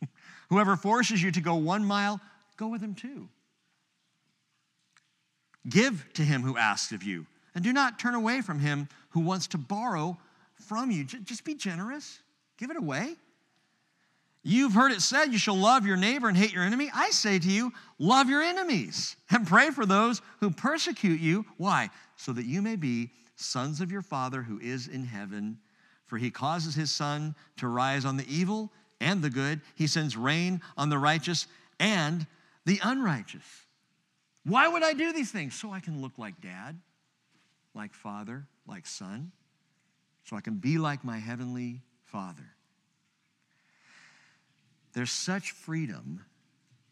Whoever 0.50 0.76
forces 0.76 1.22
you 1.22 1.30
to 1.32 1.40
go 1.40 1.54
one 1.54 1.84
mile, 1.84 2.20
go 2.56 2.68
with 2.68 2.82
him 2.82 2.94
too. 2.94 3.28
Give 5.68 6.04
to 6.14 6.22
him 6.22 6.42
who 6.42 6.56
asks 6.56 6.92
of 6.92 7.02
you, 7.02 7.26
and 7.54 7.62
do 7.62 7.72
not 7.72 7.98
turn 7.98 8.14
away 8.14 8.40
from 8.40 8.58
him 8.58 8.88
who 9.10 9.20
wants 9.20 9.46
to 9.48 9.58
borrow 9.58 10.18
from 10.54 10.90
you. 10.90 11.04
Just 11.04 11.44
be 11.44 11.54
generous, 11.54 12.18
give 12.58 12.70
it 12.70 12.76
away. 12.76 13.14
You've 14.44 14.72
heard 14.72 14.92
it 14.92 15.00
said, 15.00 15.26
You 15.26 15.38
shall 15.38 15.56
love 15.56 15.86
your 15.86 15.96
neighbor 15.96 16.28
and 16.28 16.36
hate 16.36 16.52
your 16.52 16.64
enemy. 16.64 16.90
I 16.92 17.10
say 17.10 17.38
to 17.38 17.48
you, 17.48 17.72
love 17.98 18.28
your 18.28 18.42
enemies 18.42 19.16
and 19.30 19.46
pray 19.46 19.70
for 19.70 19.86
those 19.86 20.20
who 20.40 20.50
persecute 20.50 21.20
you. 21.20 21.44
Why? 21.58 21.90
So 22.16 22.32
that 22.32 22.46
you 22.46 22.60
may 22.60 22.76
be 22.76 23.10
sons 23.36 23.80
of 23.80 23.92
your 23.92 24.02
Father 24.02 24.42
who 24.42 24.58
is 24.58 24.88
in 24.88 25.04
heaven. 25.04 25.58
For 26.06 26.18
he 26.18 26.30
causes 26.30 26.74
his 26.74 26.90
sun 26.90 27.34
to 27.58 27.68
rise 27.68 28.04
on 28.04 28.16
the 28.16 28.26
evil 28.28 28.70
and 29.00 29.20
the 29.20 29.30
good, 29.30 29.60
he 29.74 29.86
sends 29.88 30.16
rain 30.16 30.60
on 30.76 30.88
the 30.88 30.98
righteous 30.98 31.46
and 31.80 32.26
the 32.64 32.78
unrighteous. 32.82 33.42
Why 34.44 34.68
would 34.68 34.82
I 34.82 34.92
do 34.92 35.12
these 35.12 35.32
things? 35.32 35.54
So 35.54 35.72
I 35.72 35.80
can 35.80 36.00
look 36.00 36.18
like 36.18 36.40
dad, 36.40 36.78
like 37.74 37.94
father, 37.94 38.46
like 38.66 38.86
son, 38.86 39.32
so 40.24 40.36
I 40.36 40.40
can 40.40 40.54
be 40.54 40.78
like 40.78 41.04
my 41.04 41.18
heavenly 41.18 41.80
Father. 42.04 42.54
There's 44.92 45.10
such 45.10 45.52
freedom 45.52 46.24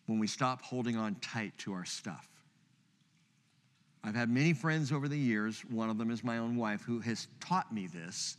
when 0.07 0.19
we 0.19 0.27
stop 0.27 0.63
holding 0.63 0.97
on 0.97 1.17
tight 1.17 1.57
to 1.59 1.73
our 1.73 1.85
stuff. 1.85 2.27
I've 4.03 4.15
had 4.15 4.31
many 4.31 4.55
friends 4.55 4.93
over 4.93 5.09
the 5.09 5.19
years, 5.19 5.63
one 5.71 5.91
of 5.91 5.99
them 5.99 6.11
is 6.11 6.25
my 6.25 6.39
own 6.39 6.57
wife, 6.57 6.81
who 6.83 7.01
has 7.01 7.29
taught 7.39 7.73
me 7.73 7.87
this. 7.87 8.37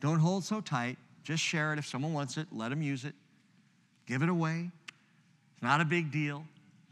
Don't 0.00 0.18
hold 0.18 0.44
so 0.44 0.60
tight, 0.60 0.96
just 1.22 1.42
share 1.42 1.72
it. 1.72 1.78
If 1.78 1.86
someone 1.86 2.14
wants 2.14 2.36
it, 2.36 2.48
let 2.50 2.70
them 2.70 2.82
use 2.82 3.04
it. 3.04 3.14
Give 4.06 4.22
it 4.22 4.28
away. 4.28 4.70
It's 5.52 5.62
not 5.62 5.80
a 5.80 5.84
big 5.84 6.10
deal. 6.10 6.44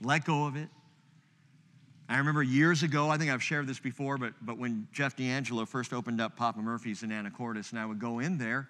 Let 0.02 0.24
go 0.24 0.46
of 0.46 0.56
it. 0.56 0.68
I 2.08 2.18
remember 2.18 2.42
years 2.42 2.82
ago, 2.82 3.08
I 3.08 3.16
think 3.16 3.30
I've 3.30 3.42
shared 3.42 3.66
this 3.66 3.78
before, 3.78 4.18
but, 4.18 4.34
but 4.42 4.58
when 4.58 4.86
Jeff 4.92 5.16
D'Angelo 5.16 5.64
first 5.64 5.94
opened 5.94 6.20
up 6.20 6.36
Papa 6.36 6.60
Murphy's 6.60 7.02
in 7.02 7.10
Anacortes, 7.10 7.70
and 7.70 7.80
I 7.80 7.86
would 7.86 7.98
go 7.98 8.18
in 8.18 8.36
there 8.36 8.68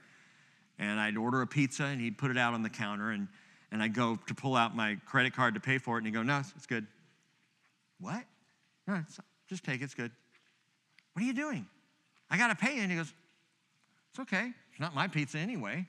and 0.82 0.98
I'd 0.98 1.16
order 1.16 1.42
a 1.42 1.46
pizza 1.46 1.84
and 1.84 2.00
he'd 2.00 2.18
put 2.18 2.30
it 2.30 2.36
out 2.36 2.54
on 2.54 2.62
the 2.62 2.68
counter, 2.68 3.10
and, 3.10 3.28
and 3.70 3.82
I'd 3.82 3.94
go 3.94 4.18
to 4.26 4.34
pull 4.34 4.56
out 4.56 4.74
my 4.74 4.98
credit 5.06 5.34
card 5.34 5.54
to 5.54 5.60
pay 5.60 5.78
for 5.78 5.96
it, 5.96 5.98
and 5.98 6.06
he'd 6.06 6.12
go, 6.12 6.22
No, 6.22 6.38
it's 6.38 6.66
good. 6.66 6.86
What? 8.00 8.24
No, 8.88 8.96
it's, 8.96 9.20
just 9.48 9.64
take 9.64 9.80
it, 9.80 9.84
it's 9.84 9.94
good. 9.94 10.10
What 11.12 11.22
are 11.22 11.26
you 11.26 11.34
doing? 11.34 11.66
I 12.30 12.36
got 12.36 12.48
to 12.48 12.56
pay 12.56 12.76
you. 12.76 12.82
And 12.82 12.90
he 12.90 12.98
goes, 12.98 13.12
It's 14.10 14.20
okay. 14.20 14.50
It's 14.70 14.80
not 14.80 14.94
my 14.94 15.06
pizza 15.06 15.38
anyway. 15.38 15.86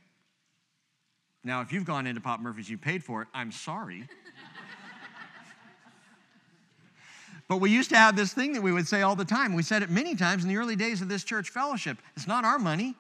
Now, 1.44 1.62
if 1.62 1.74
you've 1.74 1.86
gone 1.86 2.06
into 2.06 2.22
Pop 2.22 2.40
Murphy's, 2.40 2.70
you 2.70 2.78
paid 2.78 3.04
for 3.04 3.24
it, 3.24 3.28
I'm 3.34 3.52
sorry. 3.52 4.08
but 7.50 7.58
we 7.58 7.72
used 7.72 7.90
to 7.90 7.98
have 7.98 8.16
this 8.16 8.32
thing 8.32 8.54
that 8.54 8.62
we 8.62 8.72
would 8.72 8.88
say 8.88 9.02
all 9.02 9.16
the 9.16 9.26
time. 9.26 9.56
We 9.56 9.64
said 9.64 9.82
it 9.82 9.90
many 9.90 10.16
times 10.16 10.44
in 10.44 10.50
the 10.50 10.58
early 10.58 10.76
days 10.76 11.02
of 11.02 11.10
this 11.10 11.24
church 11.24 11.50
fellowship. 11.50 11.98
It's 12.16 12.28
not 12.28 12.46
our 12.46 12.60
money, 12.60 12.96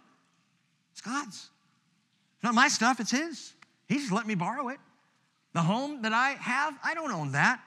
it's 0.91 0.99
God's. 0.99 1.51
Not 2.43 2.53
my 2.53 2.67
stuff, 2.67 2.99
it's 2.99 3.11
His. 3.11 3.53
He 3.87 3.95
just 3.95 4.11
let 4.11 4.27
me 4.27 4.35
borrow 4.35 4.69
it. 4.69 4.77
The 5.53 5.61
home 5.61 6.01
that 6.01 6.13
I 6.13 6.31
have, 6.31 6.77
I 6.83 6.93
don't 6.93 7.11
own 7.11 7.31
that. 7.31 7.61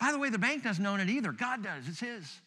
By 0.00 0.10
the 0.12 0.18
way, 0.18 0.30
the 0.30 0.38
bank 0.38 0.64
doesn't 0.64 0.84
own 0.84 0.98
it 0.98 1.08
either. 1.08 1.30
God 1.30 1.62
does, 1.62 1.86
it's 1.86 2.00
His. 2.00 2.40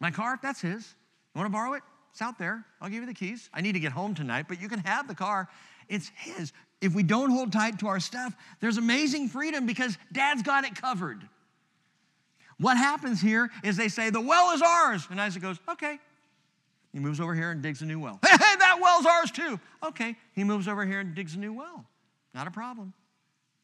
My 0.00 0.10
car, 0.10 0.38
that's 0.40 0.60
His. 0.60 0.94
You 1.34 1.40
want 1.40 1.46
to 1.46 1.52
borrow 1.52 1.74
it? 1.74 1.82
It's 2.12 2.22
out 2.22 2.38
there. 2.38 2.64
I'll 2.80 2.90
give 2.90 3.00
you 3.00 3.06
the 3.06 3.14
keys. 3.14 3.48
I 3.52 3.62
need 3.62 3.72
to 3.72 3.80
get 3.80 3.92
home 3.92 4.14
tonight, 4.14 4.46
but 4.48 4.60
you 4.60 4.68
can 4.68 4.80
have 4.80 5.08
the 5.08 5.14
car. 5.14 5.48
It's 5.88 6.10
His. 6.14 6.52
If 6.80 6.94
we 6.94 7.02
don't 7.02 7.30
hold 7.30 7.52
tight 7.52 7.78
to 7.80 7.88
our 7.88 8.00
stuff, 8.00 8.34
there's 8.60 8.76
amazing 8.76 9.28
freedom 9.28 9.66
because 9.66 9.96
Dad's 10.12 10.42
got 10.42 10.64
it 10.64 10.74
covered. 10.74 11.26
What 12.58 12.76
happens 12.76 13.20
here 13.20 13.50
is 13.64 13.76
they 13.76 13.88
say, 13.88 14.10
The 14.10 14.20
well 14.20 14.54
is 14.54 14.62
ours. 14.62 15.06
And 15.10 15.20
Isaac 15.20 15.42
goes, 15.42 15.58
Okay. 15.68 15.98
He 16.92 16.98
moves 16.98 17.20
over 17.20 17.34
here 17.34 17.50
and 17.50 17.62
digs 17.62 17.80
a 17.80 17.86
new 17.86 17.98
well. 17.98 18.20
Hey, 18.28 18.36
hey, 18.38 18.56
that 18.72 18.80
well's 18.80 19.06
ours 19.06 19.30
too. 19.30 19.60
Okay. 19.82 20.16
He 20.34 20.44
moves 20.44 20.68
over 20.68 20.84
here 20.84 21.00
and 21.00 21.14
digs 21.14 21.34
a 21.34 21.38
new 21.38 21.52
well. 21.52 21.84
Not 22.34 22.46
a 22.46 22.50
problem. 22.50 22.92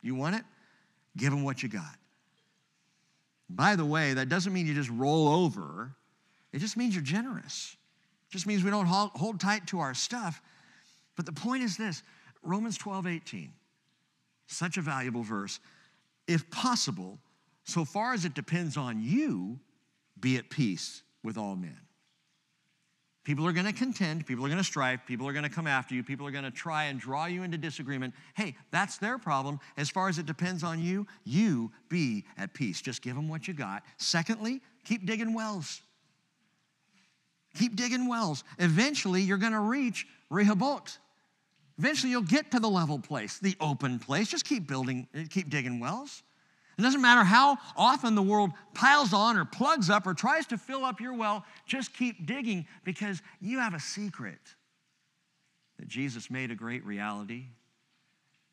You 0.02 0.14
want 0.14 0.36
it? 0.36 0.42
Give 1.16 1.32
him 1.32 1.42
what 1.44 1.62
you 1.62 1.68
got. 1.68 1.96
By 3.50 3.76
the 3.76 3.84
way, 3.84 4.14
that 4.14 4.28
doesn't 4.28 4.52
mean 4.52 4.66
you 4.66 4.74
just 4.74 4.90
roll 4.90 5.28
over, 5.28 5.94
it 6.52 6.58
just 6.58 6.76
means 6.76 6.94
you're 6.94 7.02
generous. 7.02 7.76
It 8.28 8.32
just 8.32 8.46
means 8.46 8.62
we 8.62 8.70
don't 8.70 8.86
hold, 8.86 9.40
tight 9.40 9.66
to 9.68 9.80
our 9.80 9.94
stuff. 9.94 10.42
But 11.16 11.24
the 11.24 11.32
point 11.32 11.62
is 11.62 11.76
this 11.76 12.02
Romans 12.42 12.76
12, 12.76 13.06
18, 13.06 13.52
such 14.46 14.76
a 14.76 14.82
valuable 14.82 15.22
verse. 15.22 15.60
If 16.26 16.50
possible, 16.50 17.18
so 17.64 17.86
far 17.86 18.12
as 18.12 18.26
it 18.26 18.34
depends 18.34 18.76
on 18.76 19.02
you, 19.02 19.58
be 20.20 20.36
at 20.36 20.50
peace 20.50 21.02
with 21.22 21.38
all 21.38 21.56
men. 21.56 21.78
People 23.28 23.46
are 23.46 23.52
going 23.52 23.66
to 23.66 23.74
contend, 23.74 24.24
people 24.24 24.42
are 24.46 24.48
going 24.48 24.56
to 24.56 24.64
strive, 24.64 25.04
people 25.04 25.28
are 25.28 25.34
going 25.34 25.42
to 25.42 25.50
come 25.50 25.66
after 25.66 25.94
you, 25.94 26.02
people 26.02 26.26
are 26.26 26.30
going 26.30 26.44
to 26.44 26.50
try 26.50 26.84
and 26.84 26.98
draw 26.98 27.26
you 27.26 27.42
into 27.42 27.58
disagreement. 27.58 28.14
Hey, 28.32 28.56
that's 28.70 28.96
their 28.96 29.18
problem. 29.18 29.60
As 29.76 29.90
far 29.90 30.08
as 30.08 30.18
it 30.18 30.24
depends 30.24 30.64
on 30.64 30.80
you, 30.80 31.06
you 31.24 31.70
be 31.90 32.24
at 32.38 32.54
peace. 32.54 32.80
Just 32.80 33.02
give 33.02 33.14
them 33.14 33.28
what 33.28 33.46
you 33.46 33.52
got. 33.52 33.82
Secondly, 33.98 34.62
keep 34.82 35.04
digging 35.04 35.34
wells. 35.34 35.82
Keep 37.54 37.76
digging 37.76 38.08
wells. 38.08 38.44
Eventually, 38.58 39.20
you're 39.20 39.36
going 39.36 39.52
to 39.52 39.60
reach 39.60 40.06
Rehoboth. 40.30 40.96
Eventually, 41.78 42.12
you'll 42.12 42.22
get 42.22 42.50
to 42.52 42.60
the 42.60 42.70
level 42.70 42.98
place, 42.98 43.38
the 43.38 43.54
open 43.60 43.98
place. 43.98 44.30
Just 44.30 44.46
keep 44.46 44.66
building, 44.66 45.06
keep 45.28 45.50
digging 45.50 45.80
wells. 45.80 46.22
It 46.78 46.82
doesn't 46.82 47.02
matter 47.02 47.24
how 47.24 47.58
often 47.76 48.14
the 48.14 48.22
world 48.22 48.52
piles 48.72 49.12
on 49.12 49.36
or 49.36 49.44
plugs 49.44 49.90
up 49.90 50.06
or 50.06 50.14
tries 50.14 50.46
to 50.46 50.56
fill 50.56 50.84
up 50.84 51.00
your 51.00 51.12
well, 51.12 51.44
just 51.66 51.92
keep 51.92 52.24
digging 52.24 52.66
because 52.84 53.20
you 53.40 53.58
have 53.58 53.74
a 53.74 53.80
secret 53.80 54.38
that 55.78 55.88
Jesus 55.88 56.30
made 56.30 56.52
a 56.52 56.54
great 56.54 56.84
reality. 56.86 57.46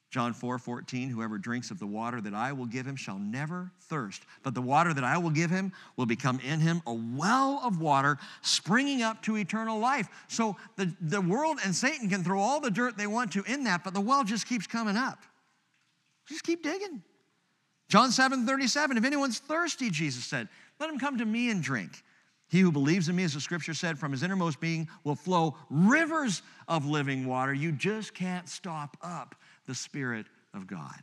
John 0.10 0.34
4 0.34 0.58
14, 0.58 1.10
whoever 1.10 1.38
drinks 1.38 1.70
of 1.70 1.78
the 1.78 1.86
water 1.86 2.20
that 2.22 2.34
I 2.34 2.52
will 2.54 2.66
give 2.66 2.88
him 2.88 2.96
shall 2.96 3.20
never 3.20 3.72
thirst, 3.82 4.24
but 4.44 4.56
the 4.56 4.62
water 4.62 4.94
that 4.94 5.04
I 5.04 5.18
will 5.18 5.30
give 5.30 5.52
him 5.52 5.72
will 5.98 6.06
become 6.06 6.40
in 6.40 6.62
him 6.62 6.82
a 6.88 6.94
well 6.94 7.60
of 7.64 7.80
water 7.80 8.18
springing 8.42 9.04
up 9.04 9.22
to 9.24 9.38
eternal 9.38 9.78
life. 9.78 10.08
So 10.30 10.56
the, 10.78 10.96
the 11.02 11.22
world 11.22 11.60
and 11.64 11.76
Satan 11.76 12.10
can 12.10 12.24
throw 12.24 12.40
all 12.40 12.60
the 12.60 12.72
dirt 12.72 12.98
they 12.98 13.08
want 13.08 13.34
to 13.34 13.44
in 13.44 13.66
that, 13.66 13.84
but 13.84 13.94
the 13.94 14.02
well 14.02 14.24
just 14.24 14.48
keeps 14.48 14.66
coming 14.66 14.96
up. 14.96 15.20
Just 16.28 16.44
keep 16.44 16.64
digging. 16.64 17.04
John 17.88 18.12
7 18.12 18.46
37, 18.46 18.98
if 18.98 19.06
anyone's 19.06 19.40
thirsty, 19.40 19.90
Jesus 19.90 20.26
said, 20.26 20.48
let 20.80 20.90
him 20.90 21.00
come 21.00 21.18
to 21.18 21.26
me 21.26 21.50
and 21.50 21.62
drink. 21.62 22.04
He 22.48 22.60
who 22.60 22.72
believes 22.72 23.10
in 23.10 23.16
me, 23.16 23.24
as 23.24 23.34
the 23.34 23.42
scripture 23.42 23.74
said, 23.74 23.98
from 23.98 24.12
his 24.12 24.24
innermost 24.24 24.60
being 24.60 24.88
will 25.04 25.16
flow 25.16 25.56
rivers 25.70 26.42
of 26.68 26.86
living 26.86 27.26
water. 27.26 27.54
You 27.54 27.72
just 27.72 28.14
can't 28.14 28.48
stop 28.48 28.98
up 29.02 29.36
the 29.66 29.74
Spirit 29.74 30.28
of 30.54 30.68
God. 30.68 31.02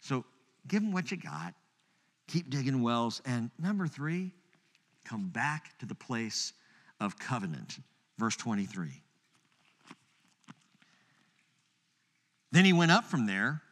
So 0.00 0.24
give 0.66 0.82
them 0.82 0.92
what 0.92 1.10
you 1.10 1.16
got. 1.16 1.54
Keep 2.28 2.50
digging 2.50 2.82
wells. 2.82 3.22
And 3.24 3.50
number 3.58 3.86
three, 3.86 4.32
come 5.04 5.28
back 5.28 5.78
to 5.78 5.86
the 5.86 5.94
place 5.94 6.52
of 7.00 7.18
covenant. 7.18 7.78
Verse 8.18 8.36
23. 8.36 9.02
Then 12.52 12.64
he 12.64 12.72
went 12.72 12.90
up 12.90 13.04
from 13.04 13.26
there 13.26 13.62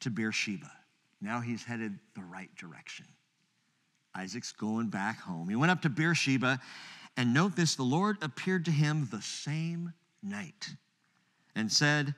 to 0.00 0.10
Beersheba. 0.10 0.70
Now 1.20 1.40
he's 1.40 1.64
headed 1.64 1.98
the 2.14 2.22
right 2.22 2.54
direction. 2.56 3.06
Isaac's 4.14 4.52
going 4.52 4.88
back 4.88 5.20
home. 5.20 5.48
He 5.48 5.56
went 5.56 5.70
up 5.70 5.82
to 5.82 5.88
Beersheba, 5.88 6.60
and 7.16 7.34
note 7.34 7.56
this 7.56 7.74
the 7.74 7.82
Lord 7.82 8.16
appeared 8.22 8.64
to 8.64 8.70
him 8.70 9.08
the 9.10 9.22
same 9.22 9.92
night 10.22 10.70
and 11.54 11.70
said, 11.70 12.14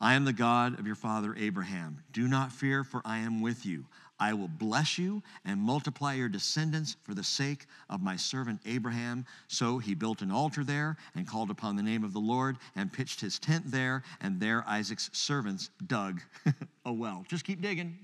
I 0.00 0.14
am 0.14 0.24
the 0.24 0.32
God 0.32 0.78
of 0.78 0.86
your 0.86 0.94
father 0.94 1.34
Abraham. 1.36 2.02
Do 2.12 2.28
not 2.28 2.52
fear, 2.52 2.84
for 2.84 3.00
I 3.04 3.18
am 3.18 3.40
with 3.40 3.64
you. 3.64 3.86
I 4.18 4.32
will 4.32 4.48
bless 4.48 4.98
you 4.98 5.22
and 5.44 5.60
multiply 5.60 6.14
your 6.14 6.28
descendants 6.28 6.96
for 7.02 7.14
the 7.14 7.24
sake 7.24 7.66
of 7.90 8.02
my 8.02 8.16
servant 8.16 8.60
Abraham. 8.64 9.26
So 9.48 9.78
he 9.78 9.94
built 9.94 10.22
an 10.22 10.30
altar 10.30 10.64
there 10.64 10.96
and 11.14 11.26
called 11.26 11.50
upon 11.50 11.76
the 11.76 11.82
name 11.82 12.02
of 12.02 12.12
the 12.12 12.20
Lord 12.20 12.56
and 12.74 12.92
pitched 12.92 13.20
his 13.20 13.38
tent 13.38 13.70
there. 13.70 14.02
And 14.20 14.40
there 14.40 14.64
Isaac's 14.66 15.10
servants 15.12 15.70
dug 15.86 16.22
a 16.84 16.92
well. 16.92 17.24
Just 17.28 17.44
keep 17.44 17.60
digging. 17.60 17.98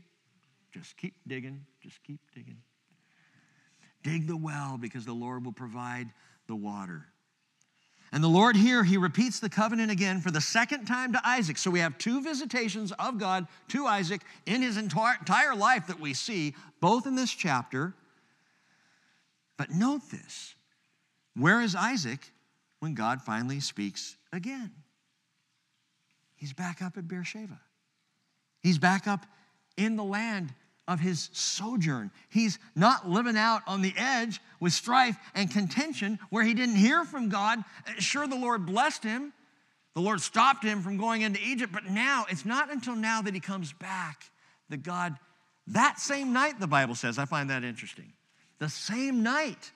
Just 0.72 0.96
keep 0.96 1.14
digging. 1.26 1.64
Just 1.80 2.02
keep 2.02 2.20
digging. 2.34 2.58
Dig 4.02 4.26
the 4.26 4.36
well 4.36 4.78
because 4.80 5.04
the 5.04 5.12
Lord 5.12 5.44
will 5.44 5.52
provide 5.52 6.08
the 6.46 6.56
water. 6.56 7.06
And 8.12 8.22
the 8.22 8.28
Lord 8.28 8.56
here, 8.56 8.84
he 8.84 8.98
repeats 8.98 9.40
the 9.40 9.48
covenant 9.48 9.90
again 9.90 10.20
for 10.20 10.30
the 10.30 10.40
second 10.40 10.84
time 10.84 11.14
to 11.14 11.20
Isaac. 11.26 11.56
So 11.56 11.70
we 11.70 11.80
have 11.80 11.96
two 11.96 12.22
visitations 12.22 12.92
of 12.92 13.18
God 13.18 13.46
to 13.68 13.86
Isaac 13.86 14.20
in 14.44 14.60
his 14.60 14.76
entire 14.76 15.54
life 15.56 15.86
that 15.86 15.98
we 15.98 16.12
see, 16.12 16.54
both 16.80 17.06
in 17.06 17.14
this 17.14 17.30
chapter. 17.30 17.94
But 19.56 19.70
note 19.70 20.02
this 20.10 20.54
where 21.34 21.62
is 21.62 21.74
Isaac 21.74 22.32
when 22.80 22.94
God 22.94 23.22
finally 23.22 23.60
speaks 23.60 24.16
again? 24.30 24.72
He's 26.34 26.52
back 26.52 26.82
up 26.82 26.98
at 26.98 27.08
Beersheba. 27.08 27.60
He's 28.62 28.78
back 28.78 29.06
up 29.06 29.24
in 29.78 29.96
the 29.96 30.04
land 30.04 30.52
of 30.89 31.01
his 31.01 31.30
sojourn. 31.33 32.11
He's 32.28 32.59
not 32.74 33.09
living 33.09 33.37
out 33.37 33.62
on 33.66 33.83
the 33.83 33.95
edge 33.97 34.41
with 34.61 34.72
strife 34.72 35.16
and 35.35 35.51
contention 35.51 36.18
where 36.30 36.45
he 36.45 36.55
didn't 36.55 36.76
hear 36.76 37.05
from 37.05 37.28
God. 37.28 37.61
Sure, 37.99 38.26
the 38.26 38.37
Lord 38.37 38.66
blessed 38.66 39.05
him. 39.05 39.33
The 39.95 40.01
Lord 40.01 40.20
stopped 40.20 40.64
him 40.64 40.83
from 40.83 40.97
going 40.97 41.22
into 41.22 41.41
Egypt, 41.43 41.72
but 41.72 41.85
now, 41.85 42.24
it's 42.30 42.47
not 42.47 42.72
until 42.72 42.97
now 42.97 43.22
that 43.22 43.35
he 43.35 43.41
comes 43.41 43.72
back 43.74 44.24
that 44.70 44.83
God, 44.83 45.16
that 45.68 46.01
same 46.01 46.33
night, 46.33 46.59
the 46.59 46.66
Bible 46.66 46.95
says, 46.95 47.18
I 47.18 47.26
find 47.26 47.51
that 47.51 47.62
interesting. 47.62 48.12
The 48.59 48.70
same 48.70 49.22
night 49.22 49.70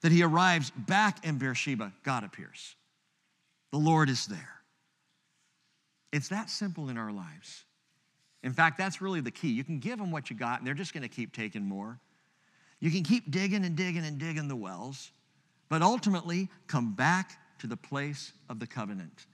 that 0.00 0.12
he 0.12 0.22
arrives 0.22 0.70
back 0.70 1.26
in 1.26 1.36
Beersheba, 1.36 1.92
God 2.04 2.24
appears. 2.24 2.74
The 3.70 3.78
Lord 3.78 4.08
is 4.08 4.26
there. 4.26 4.60
It's 6.12 6.28
that 6.28 6.50
simple 6.50 6.88
in 6.88 6.96
our 6.96 7.12
lives. 7.12 7.64
In 8.42 8.52
fact, 8.52 8.78
that's 8.78 9.00
really 9.00 9.20
the 9.20 9.30
key. 9.30 9.48
You 9.48 9.64
can 9.64 9.78
give 9.78 9.98
them 9.98 10.10
what 10.10 10.30
you 10.30 10.36
got, 10.36 10.58
and 10.58 10.66
they're 10.66 10.74
just 10.74 10.94
going 10.94 11.02
to 11.02 11.08
keep 11.08 11.34
taking 11.34 11.62
more. 11.62 11.98
You 12.80 12.90
can 12.90 13.02
keep 13.02 13.30
digging 13.30 13.64
and 13.64 13.76
digging 13.76 14.04
and 14.04 14.18
digging 14.18 14.48
the 14.48 14.56
wells, 14.56 15.12
but 15.68 15.82
ultimately 15.82 16.48
come 16.66 16.94
back 16.94 17.38
to 17.58 17.66
the 17.66 17.76
place 17.76 18.32
of 18.48 18.58
the 18.58 18.66
covenant. 18.66 19.26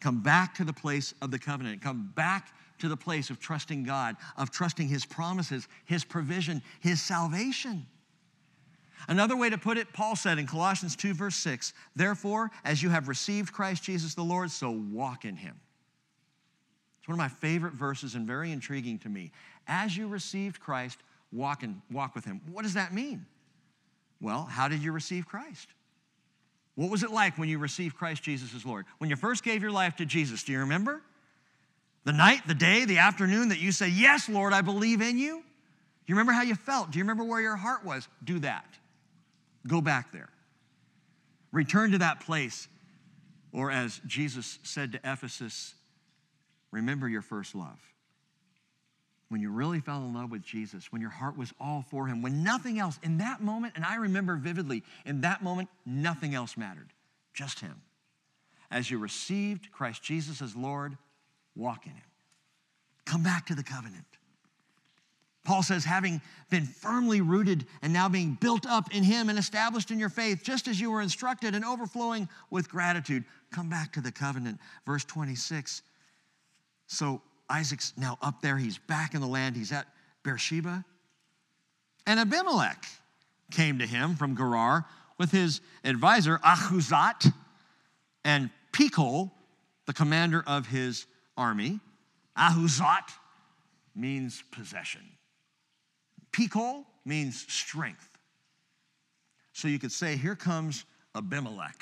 Come 0.00 0.22
back 0.22 0.54
to 0.56 0.64
the 0.64 0.72
place 0.72 1.14
of 1.22 1.30
the 1.30 1.38
covenant. 1.38 1.82
Come 1.82 2.12
back 2.14 2.54
to 2.78 2.88
the 2.88 2.96
place 2.96 3.30
of 3.30 3.38
trusting 3.38 3.84
God, 3.84 4.16
of 4.36 4.50
trusting 4.50 4.88
His 4.88 5.04
promises, 5.06 5.68
His 5.84 6.04
provision, 6.04 6.62
His 6.80 7.00
salvation. 7.00 7.86
Another 9.08 9.36
way 9.36 9.48
to 9.48 9.58
put 9.58 9.78
it, 9.78 9.92
Paul 9.92 10.16
said 10.16 10.38
in 10.38 10.46
Colossians 10.46 10.96
2, 10.96 11.14
verse 11.14 11.36
6, 11.36 11.72
Therefore, 11.96 12.50
as 12.64 12.82
you 12.82 12.90
have 12.90 13.08
received 13.08 13.52
Christ 13.52 13.82
Jesus 13.82 14.14
the 14.14 14.22
Lord, 14.22 14.50
so 14.50 14.70
walk 14.70 15.24
in 15.24 15.36
Him. 15.36 15.58
One 17.10 17.18
of 17.18 17.18
my 17.18 17.38
favorite 17.44 17.72
verses 17.72 18.14
and 18.14 18.24
very 18.24 18.52
intriguing 18.52 18.96
to 19.00 19.08
me. 19.08 19.32
As 19.66 19.96
you 19.96 20.06
received 20.06 20.60
Christ, 20.60 20.96
walk 21.32 21.64
and 21.64 21.82
walk 21.90 22.14
with 22.14 22.24
him. 22.24 22.40
What 22.52 22.62
does 22.62 22.74
that 22.74 22.94
mean? 22.94 23.26
Well, 24.20 24.44
how 24.44 24.68
did 24.68 24.80
you 24.80 24.92
receive 24.92 25.26
Christ? 25.26 25.66
What 26.76 26.88
was 26.88 27.02
it 27.02 27.10
like 27.10 27.36
when 27.36 27.48
you 27.48 27.58
received 27.58 27.96
Christ 27.96 28.22
Jesus 28.22 28.54
as 28.54 28.64
Lord? 28.64 28.86
When 28.98 29.10
you 29.10 29.16
first 29.16 29.42
gave 29.42 29.60
your 29.60 29.72
life 29.72 29.96
to 29.96 30.04
Jesus, 30.04 30.44
do 30.44 30.52
you 30.52 30.60
remember? 30.60 31.02
The 32.04 32.12
night, 32.12 32.46
the 32.46 32.54
day, 32.54 32.84
the 32.84 32.98
afternoon 32.98 33.48
that 33.48 33.58
you 33.58 33.72
said, 33.72 33.90
Yes, 33.90 34.28
Lord, 34.28 34.52
I 34.52 34.60
believe 34.60 35.00
in 35.00 35.18
you? 35.18 35.38
Do 35.38 35.42
you 36.06 36.14
remember 36.14 36.30
how 36.30 36.42
you 36.42 36.54
felt? 36.54 36.92
Do 36.92 37.00
you 37.00 37.02
remember 37.02 37.24
where 37.24 37.40
your 37.40 37.56
heart 37.56 37.84
was? 37.84 38.06
Do 38.22 38.38
that. 38.38 38.72
Go 39.66 39.80
back 39.80 40.12
there. 40.12 40.28
Return 41.50 41.90
to 41.90 41.98
that 41.98 42.20
place. 42.20 42.68
Or 43.52 43.72
as 43.72 44.00
Jesus 44.06 44.60
said 44.62 44.92
to 44.92 44.98
Ephesus, 44.98 45.74
remember 46.70 47.08
your 47.08 47.22
first 47.22 47.54
love. 47.54 47.80
When 49.28 49.40
you 49.40 49.50
really 49.50 49.78
fell 49.78 49.98
in 49.98 50.12
love 50.12 50.30
with 50.32 50.42
Jesus, 50.42 50.90
when 50.90 51.00
your 51.00 51.10
heart 51.10 51.38
was 51.38 51.52
all 51.60 51.84
for 51.88 52.06
Him, 52.06 52.20
when 52.20 52.42
nothing 52.42 52.80
else, 52.80 52.98
in 53.02 53.18
that 53.18 53.40
moment, 53.40 53.74
and 53.76 53.84
I 53.84 53.96
remember 53.96 54.36
vividly, 54.36 54.82
in 55.06 55.20
that 55.20 55.42
moment, 55.42 55.68
nothing 55.86 56.34
else 56.34 56.56
mattered, 56.56 56.88
just 57.32 57.60
Him. 57.60 57.80
As 58.72 58.90
you 58.90 58.98
received 58.98 59.70
Christ 59.70 60.02
Jesus 60.02 60.42
as 60.42 60.56
Lord, 60.56 60.96
walk 61.54 61.86
in 61.86 61.92
Him. 61.92 62.02
Come 63.04 63.22
back 63.22 63.46
to 63.46 63.54
the 63.54 63.62
covenant. 63.62 64.04
Paul 65.44 65.62
says, 65.62 65.84
having 65.84 66.20
been 66.50 66.66
firmly 66.66 67.20
rooted 67.20 67.66
and 67.82 67.92
now 67.92 68.08
being 68.08 68.36
built 68.40 68.66
up 68.66 68.94
in 68.94 69.02
Him 69.02 69.28
and 69.28 69.38
established 69.38 69.90
in 69.90 69.98
your 69.98 70.08
faith, 70.08 70.42
just 70.42 70.68
as 70.68 70.80
you 70.80 70.90
were 70.90 71.00
instructed 71.00 71.54
and 71.54 71.64
overflowing 71.64 72.28
with 72.50 72.68
gratitude, 72.68 73.24
come 73.50 73.68
back 73.68 73.92
to 73.92 74.00
the 74.00 74.12
covenant. 74.12 74.58
Verse 74.84 75.04
26. 75.04 75.82
So 76.90 77.22
Isaac's 77.48 77.94
now 77.96 78.18
up 78.20 78.42
there. 78.42 78.56
He's 78.56 78.76
back 78.76 79.14
in 79.14 79.20
the 79.20 79.26
land. 79.26 79.54
He's 79.54 79.70
at 79.70 79.86
Beersheba. 80.24 80.84
And 82.04 82.18
Abimelech 82.18 82.84
came 83.52 83.78
to 83.78 83.86
him 83.86 84.16
from 84.16 84.36
Gerar 84.36 84.84
with 85.16 85.30
his 85.30 85.60
advisor, 85.84 86.38
Ahuzat, 86.38 87.32
and 88.24 88.50
Phicol, 88.72 89.30
the 89.86 89.92
commander 89.92 90.42
of 90.44 90.66
his 90.66 91.06
army. 91.36 91.78
Ahuzat 92.36 93.08
means 93.94 94.42
possession. 94.50 95.02
Phicol 96.32 96.84
means 97.04 97.46
strength. 97.52 98.08
So 99.52 99.68
you 99.68 99.78
could 99.78 99.92
say, 99.92 100.16
here 100.16 100.34
comes 100.34 100.84
Abimelech 101.14 101.80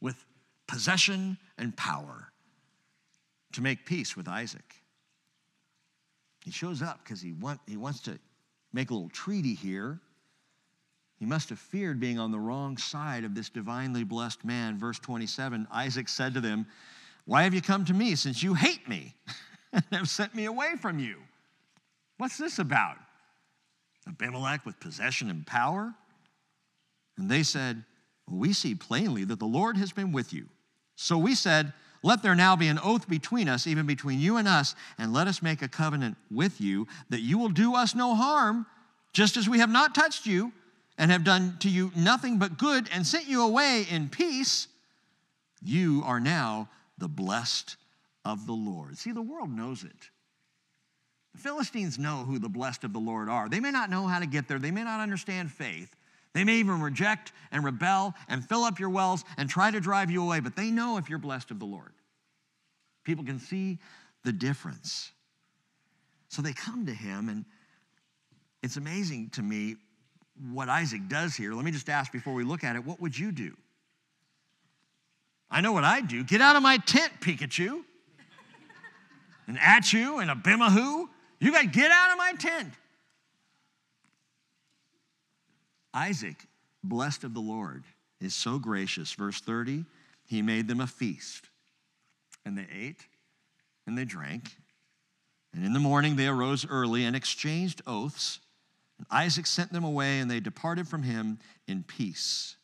with 0.00 0.24
possession 0.66 1.36
and 1.58 1.76
power 1.76 2.29
to 3.52 3.62
make 3.62 3.84
peace 3.84 4.16
with 4.16 4.28
Isaac. 4.28 4.74
He 6.44 6.50
shows 6.50 6.82
up 6.82 7.00
because 7.04 7.20
he, 7.20 7.32
want, 7.32 7.60
he 7.66 7.76
wants 7.76 8.00
to 8.02 8.18
make 8.72 8.90
a 8.90 8.94
little 8.94 9.10
treaty 9.10 9.54
here. 9.54 10.00
He 11.18 11.26
must 11.26 11.50
have 11.50 11.58
feared 11.58 12.00
being 12.00 12.18
on 12.18 12.30
the 12.30 12.38
wrong 12.38 12.76
side 12.78 13.24
of 13.24 13.34
this 13.34 13.50
divinely 13.50 14.04
blessed 14.04 14.44
man. 14.44 14.78
Verse 14.78 14.98
27 14.98 15.66
Isaac 15.70 16.08
said 16.08 16.34
to 16.34 16.40
them, 16.40 16.66
Why 17.26 17.42
have 17.42 17.52
you 17.52 17.60
come 17.60 17.84
to 17.86 17.94
me 17.94 18.14
since 18.14 18.42
you 18.42 18.54
hate 18.54 18.88
me 18.88 19.14
and 19.72 19.84
have 19.92 20.08
sent 20.08 20.34
me 20.34 20.46
away 20.46 20.74
from 20.80 20.98
you? 20.98 21.16
What's 22.16 22.38
this 22.38 22.58
about? 22.58 22.96
Abimelech 24.08 24.64
with 24.64 24.80
possession 24.80 25.28
and 25.28 25.46
power? 25.46 25.94
And 27.18 27.30
they 27.30 27.42
said, 27.42 27.84
well, 28.26 28.38
We 28.38 28.54
see 28.54 28.74
plainly 28.74 29.24
that 29.24 29.38
the 29.38 29.46
Lord 29.46 29.76
has 29.76 29.92
been 29.92 30.12
with 30.12 30.32
you. 30.32 30.46
So 30.96 31.18
we 31.18 31.34
said, 31.34 31.72
Let 32.02 32.22
there 32.22 32.34
now 32.34 32.56
be 32.56 32.68
an 32.68 32.78
oath 32.82 33.08
between 33.08 33.48
us, 33.48 33.66
even 33.66 33.86
between 33.86 34.20
you 34.20 34.36
and 34.36 34.48
us, 34.48 34.74
and 34.98 35.12
let 35.12 35.26
us 35.26 35.42
make 35.42 35.60
a 35.60 35.68
covenant 35.68 36.16
with 36.30 36.60
you 36.60 36.86
that 37.10 37.20
you 37.20 37.36
will 37.36 37.50
do 37.50 37.74
us 37.74 37.94
no 37.94 38.14
harm, 38.14 38.66
just 39.12 39.36
as 39.36 39.48
we 39.48 39.58
have 39.58 39.70
not 39.70 39.94
touched 39.94 40.26
you 40.26 40.52
and 40.96 41.10
have 41.10 41.24
done 41.24 41.56
to 41.60 41.68
you 41.68 41.92
nothing 41.94 42.38
but 42.38 42.58
good 42.58 42.88
and 42.92 43.06
sent 43.06 43.26
you 43.26 43.42
away 43.42 43.86
in 43.90 44.08
peace. 44.08 44.68
You 45.62 46.02
are 46.06 46.20
now 46.20 46.70
the 46.96 47.08
blessed 47.08 47.76
of 48.24 48.46
the 48.46 48.52
Lord. 48.52 48.96
See, 48.96 49.12
the 49.12 49.22
world 49.22 49.50
knows 49.50 49.84
it. 49.84 50.10
The 51.32 51.38
Philistines 51.38 51.98
know 51.98 52.24
who 52.24 52.38
the 52.38 52.48
blessed 52.48 52.84
of 52.84 52.92
the 52.92 52.98
Lord 52.98 53.28
are. 53.28 53.48
They 53.48 53.60
may 53.60 53.70
not 53.70 53.90
know 53.90 54.06
how 54.06 54.18
to 54.18 54.26
get 54.26 54.48
there, 54.48 54.58
they 54.58 54.70
may 54.70 54.84
not 54.84 55.00
understand 55.00 55.50
faith. 55.52 55.94
They 56.32 56.44
may 56.44 56.56
even 56.56 56.80
reject 56.80 57.32
and 57.50 57.64
rebel 57.64 58.14
and 58.28 58.44
fill 58.44 58.62
up 58.62 58.78
your 58.78 58.90
wells 58.90 59.24
and 59.36 59.48
try 59.48 59.70
to 59.70 59.80
drive 59.80 60.10
you 60.10 60.22
away, 60.22 60.40
but 60.40 60.54
they 60.56 60.70
know 60.70 60.96
if 60.96 61.08
you're 61.08 61.18
blessed 61.18 61.50
of 61.50 61.58
the 61.58 61.64
Lord. 61.64 61.92
People 63.04 63.24
can 63.24 63.38
see 63.38 63.78
the 64.24 64.32
difference. 64.32 65.10
So 66.28 66.42
they 66.42 66.52
come 66.52 66.86
to 66.86 66.94
him, 66.94 67.28
and 67.28 67.44
it's 68.62 68.76
amazing 68.76 69.30
to 69.30 69.42
me 69.42 69.76
what 70.52 70.68
Isaac 70.68 71.08
does 71.08 71.34
here. 71.34 71.52
Let 71.52 71.64
me 71.64 71.72
just 71.72 71.88
ask 71.88 72.12
before 72.12 72.34
we 72.34 72.44
look 72.44 72.62
at 72.62 72.76
it 72.76 72.84
what 72.84 73.00
would 73.00 73.18
you 73.18 73.32
do? 73.32 73.56
I 75.50 75.60
know 75.60 75.72
what 75.72 75.82
I'd 75.82 76.06
do. 76.06 76.22
Get 76.22 76.40
out 76.40 76.54
of 76.54 76.62
my 76.62 76.76
tent, 76.78 77.12
Pikachu. 77.20 77.82
and 79.48 79.58
Achu 79.58 80.22
and 80.22 80.30
Abimahu. 80.30 81.08
You 81.40 81.50
got 81.50 81.62
to 81.62 81.66
get 81.66 81.90
out 81.90 82.12
of 82.12 82.18
my 82.18 82.34
tent. 82.38 82.72
Isaac, 85.92 86.46
blessed 86.82 87.24
of 87.24 87.34
the 87.34 87.40
Lord, 87.40 87.84
is 88.20 88.34
so 88.34 88.58
gracious. 88.58 89.12
Verse 89.12 89.40
30, 89.40 89.84
he 90.26 90.42
made 90.42 90.68
them 90.68 90.80
a 90.80 90.86
feast. 90.86 91.48
And 92.44 92.56
they 92.56 92.66
ate 92.72 93.06
and 93.86 93.96
they 93.98 94.04
drank. 94.04 94.56
And 95.52 95.64
in 95.64 95.72
the 95.72 95.80
morning 95.80 96.16
they 96.16 96.28
arose 96.28 96.66
early 96.68 97.04
and 97.04 97.16
exchanged 97.16 97.82
oaths. 97.86 98.38
And 98.98 99.06
Isaac 99.10 99.46
sent 99.46 99.72
them 99.72 99.84
away, 99.84 100.20
and 100.20 100.30
they 100.30 100.40
departed 100.40 100.86
from 100.86 101.02
him 101.02 101.38
in 101.66 101.82
peace. 101.82 102.56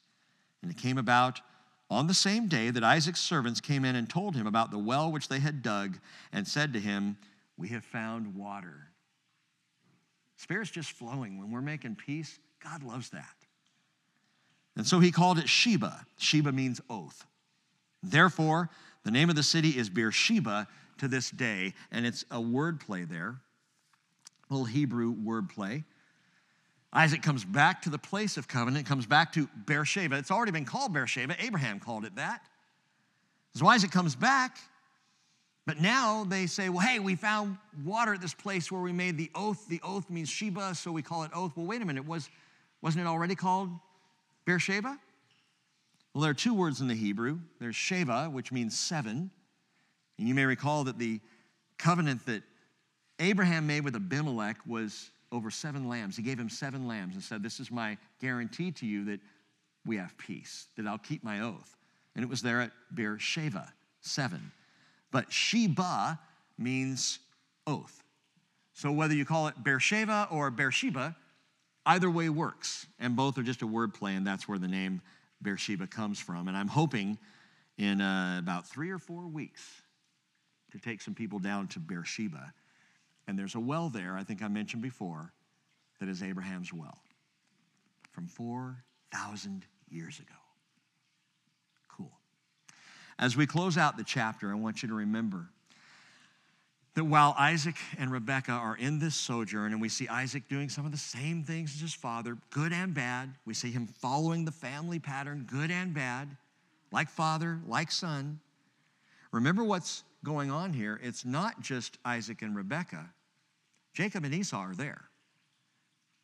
And 0.62 0.70
it 0.70 0.76
came 0.76 0.98
about 0.98 1.40
on 1.88 2.06
the 2.06 2.14
same 2.14 2.46
day 2.46 2.70
that 2.70 2.84
Isaac's 2.84 3.20
servants 3.20 3.60
came 3.60 3.84
in 3.84 3.96
and 3.96 4.08
told 4.08 4.36
him 4.36 4.46
about 4.46 4.70
the 4.70 4.78
well 4.78 5.10
which 5.10 5.28
they 5.28 5.40
had 5.40 5.62
dug, 5.62 5.98
and 6.32 6.46
said 6.46 6.72
to 6.74 6.80
him, 6.80 7.16
We 7.56 7.68
have 7.68 7.84
found 7.84 8.34
water. 8.34 8.88
Spirit's 10.36 10.70
just 10.70 10.92
flowing. 10.92 11.38
When 11.38 11.50
we're 11.50 11.62
making 11.62 11.96
peace, 11.96 12.38
God 12.70 12.82
loves 12.82 13.10
that. 13.10 13.24
And 14.76 14.86
so 14.86 15.00
he 15.00 15.10
called 15.10 15.38
it 15.38 15.48
Sheba. 15.48 16.06
Sheba 16.18 16.52
means 16.52 16.80
oath. 16.90 17.24
Therefore, 18.02 18.68
the 19.04 19.10
name 19.10 19.30
of 19.30 19.36
the 19.36 19.42
city 19.42 19.70
is 19.70 19.88
Beersheba 19.88 20.66
to 20.98 21.08
this 21.08 21.30
day, 21.30 21.74
and 21.90 22.06
it's 22.06 22.24
a 22.30 22.36
wordplay 22.36 23.08
there, 23.08 23.36
a 24.50 24.52
little 24.52 24.66
Hebrew 24.66 25.14
wordplay. 25.14 25.84
Isaac 26.92 27.22
comes 27.22 27.44
back 27.44 27.82
to 27.82 27.90
the 27.90 27.98
place 27.98 28.36
of 28.36 28.48
covenant, 28.48 28.86
comes 28.86 29.06
back 29.06 29.32
to 29.34 29.48
Beersheba. 29.66 30.16
It's 30.16 30.30
already 30.30 30.52
been 30.52 30.64
called 30.64 30.92
Beersheba. 30.92 31.36
Abraham 31.38 31.78
called 31.80 32.04
it 32.04 32.16
that. 32.16 32.42
So 33.54 33.66
Isaac 33.66 33.90
comes 33.90 34.14
back, 34.14 34.58
but 35.66 35.80
now 35.80 36.24
they 36.24 36.46
say, 36.46 36.68
well, 36.68 36.86
hey, 36.86 36.98
we 36.98 37.16
found 37.16 37.58
water 37.84 38.14
at 38.14 38.20
this 38.20 38.34
place 38.34 38.70
where 38.70 38.80
we 38.80 38.92
made 38.92 39.16
the 39.16 39.30
oath. 39.34 39.66
The 39.68 39.80
oath 39.82 40.08
means 40.10 40.28
Sheba, 40.28 40.74
so 40.74 40.92
we 40.92 41.02
call 41.02 41.24
it 41.24 41.30
oath. 41.34 41.52
Well, 41.56 41.66
wait 41.66 41.82
a 41.82 41.84
minute, 41.84 42.06
was, 42.06 42.28
wasn't 42.82 43.04
it 43.04 43.08
already 43.08 43.34
called 43.34 43.70
Beersheba? 44.44 44.98
Well, 46.14 46.22
there 46.22 46.30
are 46.30 46.34
two 46.34 46.54
words 46.54 46.80
in 46.80 46.88
the 46.88 46.94
Hebrew. 46.94 47.40
There's 47.60 47.74
Sheva, 47.74 48.32
which 48.32 48.50
means 48.50 48.78
seven. 48.78 49.30
And 50.18 50.28
you 50.28 50.34
may 50.34 50.44
recall 50.46 50.84
that 50.84 50.98
the 50.98 51.20
covenant 51.78 52.24
that 52.26 52.42
Abraham 53.18 53.66
made 53.66 53.84
with 53.84 53.96
Abimelech 53.96 54.56
was 54.66 55.10
over 55.32 55.50
seven 55.50 55.88
lambs. 55.88 56.16
He 56.16 56.22
gave 56.22 56.38
him 56.38 56.48
seven 56.48 56.86
lambs 56.86 57.14
and 57.14 57.22
said, 57.22 57.42
This 57.42 57.60
is 57.60 57.70
my 57.70 57.98
guarantee 58.20 58.70
to 58.72 58.86
you 58.86 59.04
that 59.06 59.20
we 59.84 59.96
have 59.96 60.16
peace, 60.16 60.68
that 60.76 60.86
I'll 60.86 60.98
keep 60.98 61.22
my 61.22 61.40
oath. 61.40 61.76
And 62.14 62.24
it 62.24 62.28
was 62.28 62.42
there 62.42 62.60
at 62.62 62.72
Beersheba, 62.94 63.72
seven. 64.00 64.52
But 65.10 65.32
Sheba 65.32 66.18
means 66.58 67.18
oath. 67.66 68.02
So 68.72 68.92
whether 68.92 69.14
you 69.14 69.24
call 69.24 69.48
it 69.48 69.62
Beersheba 69.62 70.28
or 70.30 70.50
Beersheba, 70.50 71.16
either 71.86 72.10
way 72.10 72.28
works. 72.28 72.86
And 72.98 73.16
both 73.16 73.38
are 73.38 73.42
just 73.42 73.62
a 73.62 73.66
word 73.66 73.94
play, 73.94 74.14
and 74.14 74.26
that's 74.26 74.46
where 74.48 74.58
the 74.58 74.68
name 74.68 75.00
Beersheba 75.40 75.86
comes 75.86 76.18
from. 76.18 76.48
And 76.48 76.56
I'm 76.56 76.68
hoping 76.68 77.18
in 77.78 78.00
uh, 78.00 78.36
about 78.38 78.66
three 78.66 78.90
or 78.90 78.98
four 78.98 79.26
weeks 79.26 79.62
to 80.72 80.78
take 80.78 81.00
some 81.00 81.14
people 81.14 81.38
down 81.38 81.68
to 81.68 81.78
Beersheba. 81.78 82.52
And 83.26 83.38
there's 83.38 83.54
a 83.54 83.60
well 83.60 83.88
there, 83.88 84.16
I 84.16 84.24
think 84.24 84.42
I 84.42 84.48
mentioned 84.48 84.82
before, 84.82 85.32
that 86.00 86.08
is 86.08 86.22
Abraham's 86.22 86.72
well 86.72 86.98
from 88.12 88.26
4,000 88.26 89.66
years 89.88 90.18
ago. 90.18 90.34
Cool. 91.88 92.12
As 93.18 93.36
we 93.36 93.46
close 93.46 93.76
out 93.78 93.96
the 93.96 94.04
chapter, 94.04 94.50
I 94.50 94.54
want 94.54 94.82
you 94.82 94.88
to 94.88 94.94
remember 94.94 95.50
that 96.96 97.04
while 97.04 97.34
Isaac 97.38 97.76
and 97.98 98.10
Rebekah 98.10 98.52
are 98.52 98.74
in 98.74 98.98
this 98.98 99.14
sojourn, 99.14 99.72
and 99.72 99.82
we 99.82 99.90
see 99.90 100.08
Isaac 100.08 100.48
doing 100.48 100.70
some 100.70 100.86
of 100.86 100.92
the 100.92 100.98
same 100.98 101.44
things 101.44 101.74
as 101.74 101.80
his 101.82 101.94
father, 101.94 102.38
good 102.50 102.72
and 102.72 102.94
bad, 102.94 103.34
we 103.44 103.52
see 103.52 103.70
him 103.70 103.86
following 103.86 104.46
the 104.46 104.50
family 104.50 104.98
pattern, 104.98 105.46
good 105.48 105.70
and 105.70 105.92
bad, 105.92 106.34
like 106.90 107.10
father, 107.10 107.60
like 107.68 107.92
son. 107.92 108.40
Remember 109.30 109.62
what's 109.62 110.04
going 110.24 110.50
on 110.50 110.72
here, 110.72 110.98
it's 111.02 111.26
not 111.26 111.60
just 111.60 111.98
Isaac 112.02 112.40
and 112.40 112.56
Rebekah. 112.56 113.10
Jacob 113.92 114.24
and 114.24 114.34
Esau 114.34 114.58
are 114.58 114.74
there. 114.74 115.02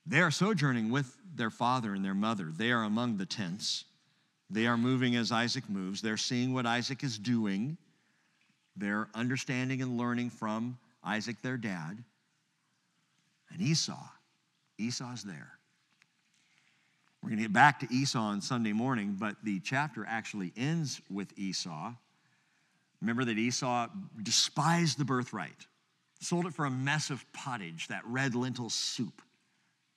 They 0.06 0.20
are 0.20 0.30
sojourning 0.30 0.90
with 0.90 1.18
their 1.34 1.50
father 1.50 1.92
and 1.92 2.02
their 2.02 2.14
mother. 2.14 2.50
They 2.50 2.72
are 2.72 2.84
among 2.84 3.18
the 3.18 3.26
tents. 3.26 3.84
They 4.48 4.66
are 4.66 4.78
moving 4.78 5.16
as 5.16 5.32
Isaac 5.32 5.68
moves. 5.68 6.00
They're 6.00 6.16
seeing 6.16 6.54
what 6.54 6.64
Isaac 6.64 7.04
is 7.04 7.18
doing. 7.18 7.76
They're 8.76 9.08
understanding 9.14 9.82
and 9.82 9.98
learning 9.98 10.30
from 10.30 10.78
Isaac, 11.04 11.40
their 11.42 11.56
dad. 11.56 12.02
And 13.50 13.60
Esau, 13.60 14.02
Esau's 14.78 15.22
there. 15.22 15.52
We're 17.22 17.28
going 17.28 17.38
to 17.38 17.44
get 17.44 17.52
back 17.52 17.80
to 17.80 17.94
Esau 17.94 18.18
on 18.18 18.40
Sunday 18.40 18.72
morning, 18.72 19.16
but 19.18 19.36
the 19.44 19.60
chapter 19.60 20.04
actually 20.08 20.52
ends 20.56 21.00
with 21.08 21.28
Esau. 21.38 21.92
Remember 23.00 23.24
that 23.24 23.38
Esau 23.38 23.88
despised 24.22 24.98
the 24.98 25.04
birthright, 25.04 25.66
sold 26.20 26.46
it 26.46 26.54
for 26.54 26.64
a 26.64 26.70
mess 26.70 27.10
of 27.10 27.24
pottage, 27.32 27.88
that 27.88 28.02
red 28.06 28.34
lentil 28.34 28.70
soup. 28.70 29.22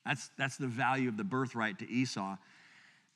That's, 0.06 0.30
that's 0.38 0.58
the 0.58 0.68
value 0.68 1.10
of 1.10 1.18
the 1.18 1.24
birthright 1.24 1.80
to 1.80 1.90
Esau. 1.90 2.38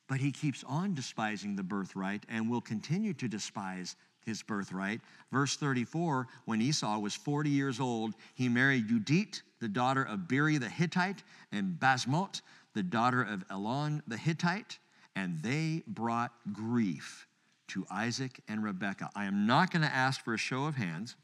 But 0.07 0.19
he 0.19 0.31
keeps 0.31 0.63
on 0.63 0.95
despising 0.95 1.55
the 1.55 1.61
birthright 1.61 2.23
and 2.29 2.49
will 2.49 2.61
continue 2.61 3.13
to 3.13 3.27
despise 3.27 3.95
his 4.29 4.41
birthright. 4.43 5.01
Verse 5.31 5.57
34 5.57 6.27
when 6.45 6.61
Esau 6.61 6.99
was 6.99 7.15
40 7.15 7.49
years 7.49 7.79
old, 7.79 8.13
he 8.35 8.47
married 8.47 8.87
Judith, 8.87 9.41
the 9.59 9.67
daughter 9.67 10.03
of 10.03 10.27
Beeri 10.27 10.57
the 10.57 10.69
Hittite, 10.69 11.23
and 11.51 11.77
Basmot, 11.77 12.41
the 12.73 12.83
daughter 12.83 13.21
of 13.21 13.43
Elon 13.51 14.01
the 14.07 14.15
Hittite, 14.15 14.79
and 15.15 15.41
they 15.41 15.83
brought 15.87 16.31
grief 16.53 17.27
to 17.69 17.85
Isaac 17.91 18.39
and 18.47 18.63
Rebekah. 18.63 19.09
I 19.15 19.25
am 19.25 19.45
not 19.45 19.71
going 19.71 19.81
to 19.81 19.93
ask 19.93 20.23
for 20.23 20.33
a 20.33 20.37
show 20.37 20.65
of 20.65 20.75
hands. 20.75 21.15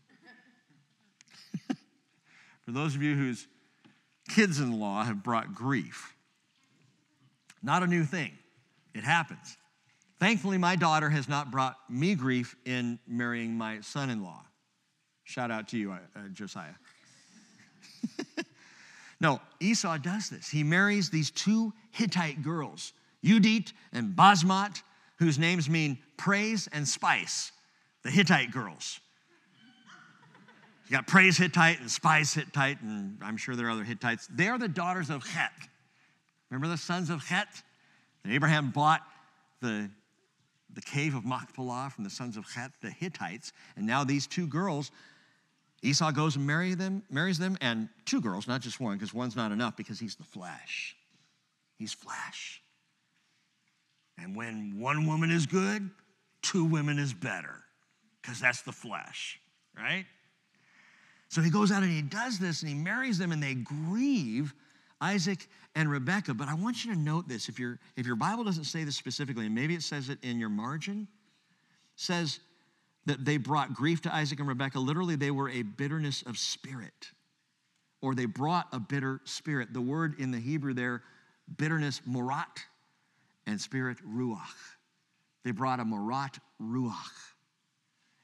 for 2.65 2.71
those 2.71 2.95
of 2.95 3.01
you 3.01 3.15
whose 3.15 3.47
kids 4.27 4.59
in 4.59 4.79
law 4.79 5.03
have 5.03 5.23
brought 5.23 5.53
grief, 5.53 6.15
not 7.63 7.83
a 7.83 7.87
new 7.87 8.03
thing, 8.03 8.31
it 8.93 9.03
happens. 9.03 9.57
Thankfully, 10.25 10.57
my 10.57 10.75
daughter 10.75 11.07
has 11.11 11.29
not 11.29 11.51
brought 11.51 11.77
me 11.87 12.15
grief 12.15 12.55
in 12.65 12.97
marrying 13.05 13.55
my 13.55 13.81
son 13.81 14.09
in 14.09 14.23
law. 14.23 14.43
Shout 15.23 15.51
out 15.51 15.67
to 15.67 15.77
you, 15.77 15.91
uh, 15.91 15.99
Josiah. 16.33 16.73
no, 19.21 19.39
Esau 19.59 19.99
does 19.99 20.31
this. 20.31 20.49
He 20.49 20.63
marries 20.63 21.11
these 21.11 21.29
two 21.29 21.73
Hittite 21.91 22.41
girls, 22.41 22.93
Judith 23.23 23.71
and 23.93 24.15
Basmat, 24.15 24.81
whose 25.19 25.37
names 25.37 25.69
mean 25.69 25.99
praise 26.17 26.67
and 26.73 26.87
spice, 26.87 27.51
the 28.01 28.09
Hittite 28.09 28.49
girls. 28.49 28.99
You 30.87 30.91
got 30.93 31.05
praise 31.05 31.37
Hittite 31.37 31.81
and 31.81 31.91
spice 31.91 32.33
Hittite, 32.33 32.81
and 32.81 33.19
I'm 33.21 33.37
sure 33.37 33.55
there 33.55 33.67
are 33.67 33.69
other 33.69 33.83
Hittites. 33.83 34.27
They 34.33 34.47
are 34.47 34.57
the 34.57 34.69
daughters 34.69 35.11
of 35.11 35.23
Het. 35.23 35.51
Remember 36.49 36.67
the 36.67 36.77
sons 36.77 37.11
of 37.11 37.23
Het? 37.25 37.61
And 38.23 38.33
Abraham 38.33 38.71
bought 38.71 39.03
the, 39.61 39.91
the 40.75 40.81
cave 40.81 41.15
of 41.15 41.25
Machpelah 41.25 41.89
from 41.93 42.03
the 42.03 42.09
sons 42.09 42.37
of 42.37 42.45
Het, 42.51 42.71
the 42.81 42.89
Hittites, 42.89 43.53
and 43.75 43.87
now 43.87 44.03
these 44.03 44.27
two 44.27 44.47
girls 44.47 44.91
Esau 45.85 46.11
goes 46.11 46.35
and 46.35 46.47
marry 46.47 46.73
them, 46.73 47.03
marries 47.11 47.37
them, 47.37 47.57
and 47.61 47.89
two 48.05 48.19
girls, 48.19 48.47
not 48.47 48.61
just 48.61 48.79
one, 48.79 48.97
because 48.97 49.13
one's 49.13 49.35
not 49.35 49.51
enough 49.51 49.77
because 49.77 49.99
he's 49.99 50.15
the 50.15 50.23
flesh. 50.23 50.95
He's 51.77 51.93
flesh. 51.93 52.61
And 54.17 54.35
when 54.35 54.79
one 54.79 55.05
woman 55.05 55.29
is 55.29 55.45
good, 55.45 55.89
two 56.41 56.65
women 56.65 56.97
is 56.97 57.13
better, 57.13 57.63
because 58.21 58.39
that's 58.39 58.61
the 58.63 58.71
flesh, 58.71 59.39
right? 59.77 60.05
So 61.27 61.41
he 61.41 61.49
goes 61.49 61.71
out 61.71 61.83
and 61.83 61.91
he 61.91 62.01
does 62.01 62.39
this 62.39 62.61
and 62.61 62.69
he 62.69 62.75
marries 62.75 63.17
them 63.17 63.31
and 63.31 63.43
they 63.43 63.55
grieve 63.55 64.53
Isaac 65.01 65.47
and 65.75 65.89
Rebekah. 65.89 66.33
But 66.33 66.47
I 66.47 66.53
want 66.53 66.85
you 66.85 66.93
to 66.93 66.99
note 66.99 67.27
this. 67.27 67.49
If, 67.49 67.59
your 67.59 67.79
if 67.95 68.05
your 68.05 68.15
Bible 68.15 68.43
doesn't 68.43 68.65
say 68.65 68.83
this 68.83 68.95
specifically, 68.95 69.45
and 69.45 69.55
maybe 69.55 69.75
it 69.75 69.83
says 69.83 70.09
it 70.09 70.19
in 70.23 70.39
your 70.39 70.49
margin, 70.49 71.07
says 71.95 72.39
that 73.05 73.23
they 73.23 73.37
brought 73.37 73.73
grief 73.73 74.01
to 74.03 74.13
Isaac 74.13 74.39
and 74.39 74.47
Rebekah. 74.47 74.79
Literally, 74.79 75.15
they 75.15 75.31
were 75.31 75.49
a 75.49 75.61
bitterness 75.61 76.23
of 76.23 76.37
spirit, 76.37 77.11
or 78.01 78.15
they 78.15 78.25
brought 78.25 78.67
a 78.71 78.79
bitter 78.79 79.21
spirit. 79.25 79.73
The 79.73 79.81
word 79.81 80.19
in 80.19 80.31
the 80.31 80.39
Hebrew 80.39 80.73
there, 80.73 81.03
bitterness, 81.57 82.01
morat, 82.05 82.63
and 83.45 83.59
spirit, 83.59 83.97
ruach. 84.07 84.39
They 85.43 85.51
brought 85.51 85.79
a 85.79 85.85
morat 85.85 86.39
ruach. 86.61 87.11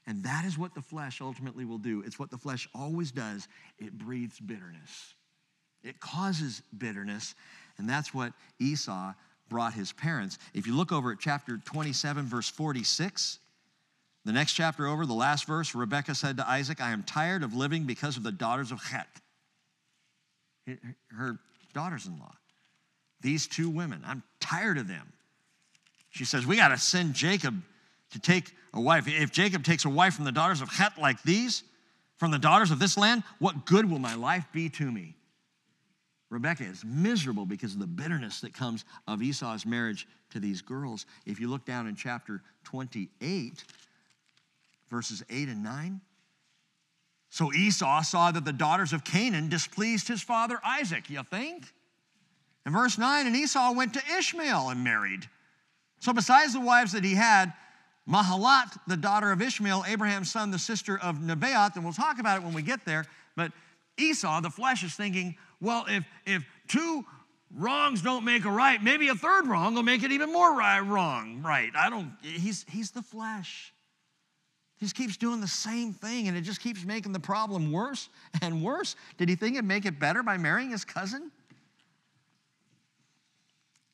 And 0.06 0.24
that 0.24 0.44
is 0.44 0.58
what 0.58 0.74
the 0.74 0.82
flesh 0.82 1.20
ultimately 1.20 1.64
will 1.64 1.78
do. 1.78 2.02
It's 2.04 2.18
what 2.18 2.30
the 2.30 2.38
flesh 2.38 2.68
always 2.74 3.12
does 3.12 3.46
it 3.78 3.96
breathes 3.96 4.40
bitterness, 4.40 5.14
it 5.84 6.00
causes 6.00 6.62
bitterness. 6.76 7.34
And 7.78 7.88
that's 7.88 8.14
what 8.14 8.32
Esau 8.58 9.12
brought 9.48 9.74
his 9.74 9.92
parents. 9.92 10.38
If 10.54 10.66
you 10.66 10.74
look 10.74 10.92
over 10.92 11.12
at 11.12 11.18
chapter 11.18 11.58
27, 11.64 12.24
verse 12.26 12.48
46, 12.48 13.38
the 14.24 14.32
next 14.32 14.52
chapter 14.52 14.86
over, 14.86 15.04
the 15.04 15.12
last 15.12 15.46
verse, 15.46 15.74
Rebekah 15.74 16.14
said 16.14 16.36
to 16.36 16.48
Isaac, 16.48 16.80
I 16.80 16.92
am 16.92 17.02
tired 17.02 17.42
of 17.42 17.54
living 17.54 17.84
because 17.84 18.16
of 18.16 18.22
the 18.22 18.32
daughters 18.32 18.70
of 18.70 18.80
Het, 18.82 19.08
her 21.16 21.38
daughters 21.74 22.06
in 22.06 22.18
law. 22.18 22.34
These 23.20 23.46
two 23.46 23.68
women, 23.68 24.02
I'm 24.06 24.22
tired 24.40 24.78
of 24.78 24.88
them. 24.88 25.12
She 26.10 26.24
says, 26.24 26.46
We 26.46 26.56
got 26.56 26.68
to 26.68 26.78
send 26.78 27.14
Jacob 27.14 27.60
to 28.10 28.18
take 28.18 28.52
a 28.74 28.80
wife. 28.80 29.08
If 29.08 29.32
Jacob 29.32 29.64
takes 29.64 29.84
a 29.84 29.88
wife 29.88 30.14
from 30.14 30.24
the 30.24 30.32
daughters 30.32 30.60
of 30.60 30.68
Het 30.68 30.92
like 30.98 31.22
these, 31.22 31.62
from 32.16 32.30
the 32.30 32.38
daughters 32.38 32.70
of 32.70 32.78
this 32.78 32.96
land, 32.96 33.24
what 33.38 33.64
good 33.64 33.90
will 33.90 33.98
my 33.98 34.14
life 34.14 34.44
be 34.52 34.68
to 34.70 34.90
me? 34.90 35.14
Rebekah 36.32 36.64
is 36.64 36.82
miserable 36.82 37.44
because 37.44 37.74
of 37.74 37.78
the 37.78 37.86
bitterness 37.86 38.40
that 38.40 38.54
comes 38.54 38.86
of 39.06 39.22
Esau's 39.22 39.66
marriage 39.66 40.08
to 40.30 40.40
these 40.40 40.62
girls. 40.62 41.04
If 41.26 41.38
you 41.38 41.48
look 41.48 41.66
down 41.66 41.86
in 41.86 41.94
chapter 41.94 42.40
28, 42.64 43.62
verses 44.88 45.22
8 45.28 45.48
and 45.48 45.62
9. 45.62 46.00
So 47.28 47.52
Esau 47.52 48.02
saw 48.02 48.30
that 48.30 48.46
the 48.46 48.52
daughters 48.52 48.94
of 48.94 49.04
Canaan 49.04 49.50
displeased 49.50 50.08
his 50.08 50.22
father 50.22 50.58
Isaac, 50.64 51.10
you 51.10 51.22
think? 51.30 51.70
In 52.64 52.72
verse 52.72 52.96
9, 52.96 53.26
and 53.26 53.36
Esau 53.36 53.72
went 53.72 53.92
to 53.94 54.02
Ishmael 54.18 54.70
and 54.70 54.82
married. 54.82 55.28
So, 56.00 56.12
besides 56.12 56.52
the 56.52 56.60
wives 56.60 56.92
that 56.92 57.04
he 57.04 57.14
had, 57.14 57.52
Mahalat, 58.08 58.78
the 58.86 58.96
daughter 58.96 59.32
of 59.32 59.42
Ishmael, 59.42 59.84
Abraham's 59.86 60.30
son, 60.30 60.50
the 60.50 60.58
sister 60.58 60.98
of 60.98 61.16
Nebaioth, 61.16 61.74
and 61.76 61.84
we'll 61.84 61.92
talk 61.92 62.18
about 62.18 62.38
it 62.38 62.44
when 62.44 62.54
we 62.54 62.62
get 62.62 62.84
there, 62.84 63.04
but 63.36 63.52
Esau, 63.98 64.40
the 64.40 64.50
flesh, 64.50 64.82
is 64.82 64.94
thinking, 64.94 65.36
well, 65.62 65.86
if, 65.88 66.04
if 66.26 66.44
two 66.66 67.04
wrongs 67.56 68.02
don't 68.02 68.24
make 68.24 68.44
a 68.44 68.50
right, 68.50 68.82
maybe 68.82 69.08
a 69.08 69.14
third 69.14 69.46
wrong 69.46 69.74
will 69.74 69.84
make 69.84 70.02
it 70.02 70.10
even 70.10 70.32
more 70.32 70.54
right, 70.54 70.80
wrong. 70.80 71.40
Right. 71.42 71.70
I 71.76 71.88
don't, 71.88 72.12
he's, 72.20 72.66
he's 72.68 72.90
the 72.90 73.00
flesh. 73.00 73.72
He 74.76 74.84
just 74.84 74.96
keeps 74.96 75.16
doing 75.16 75.40
the 75.40 75.46
same 75.46 75.92
thing 75.92 76.26
and 76.26 76.36
it 76.36 76.40
just 76.40 76.60
keeps 76.60 76.84
making 76.84 77.12
the 77.12 77.20
problem 77.20 77.70
worse 77.70 78.08
and 78.42 78.64
worse. 78.64 78.96
Did 79.16 79.28
he 79.28 79.36
think 79.36 79.54
it'd 79.54 79.64
make 79.64 79.86
it 79.86 80.00
better 80.00 80.24
by 80.24 80.36
marrying 80.36 80.70
his 80.70 80.84
cousin? 80.84 81.30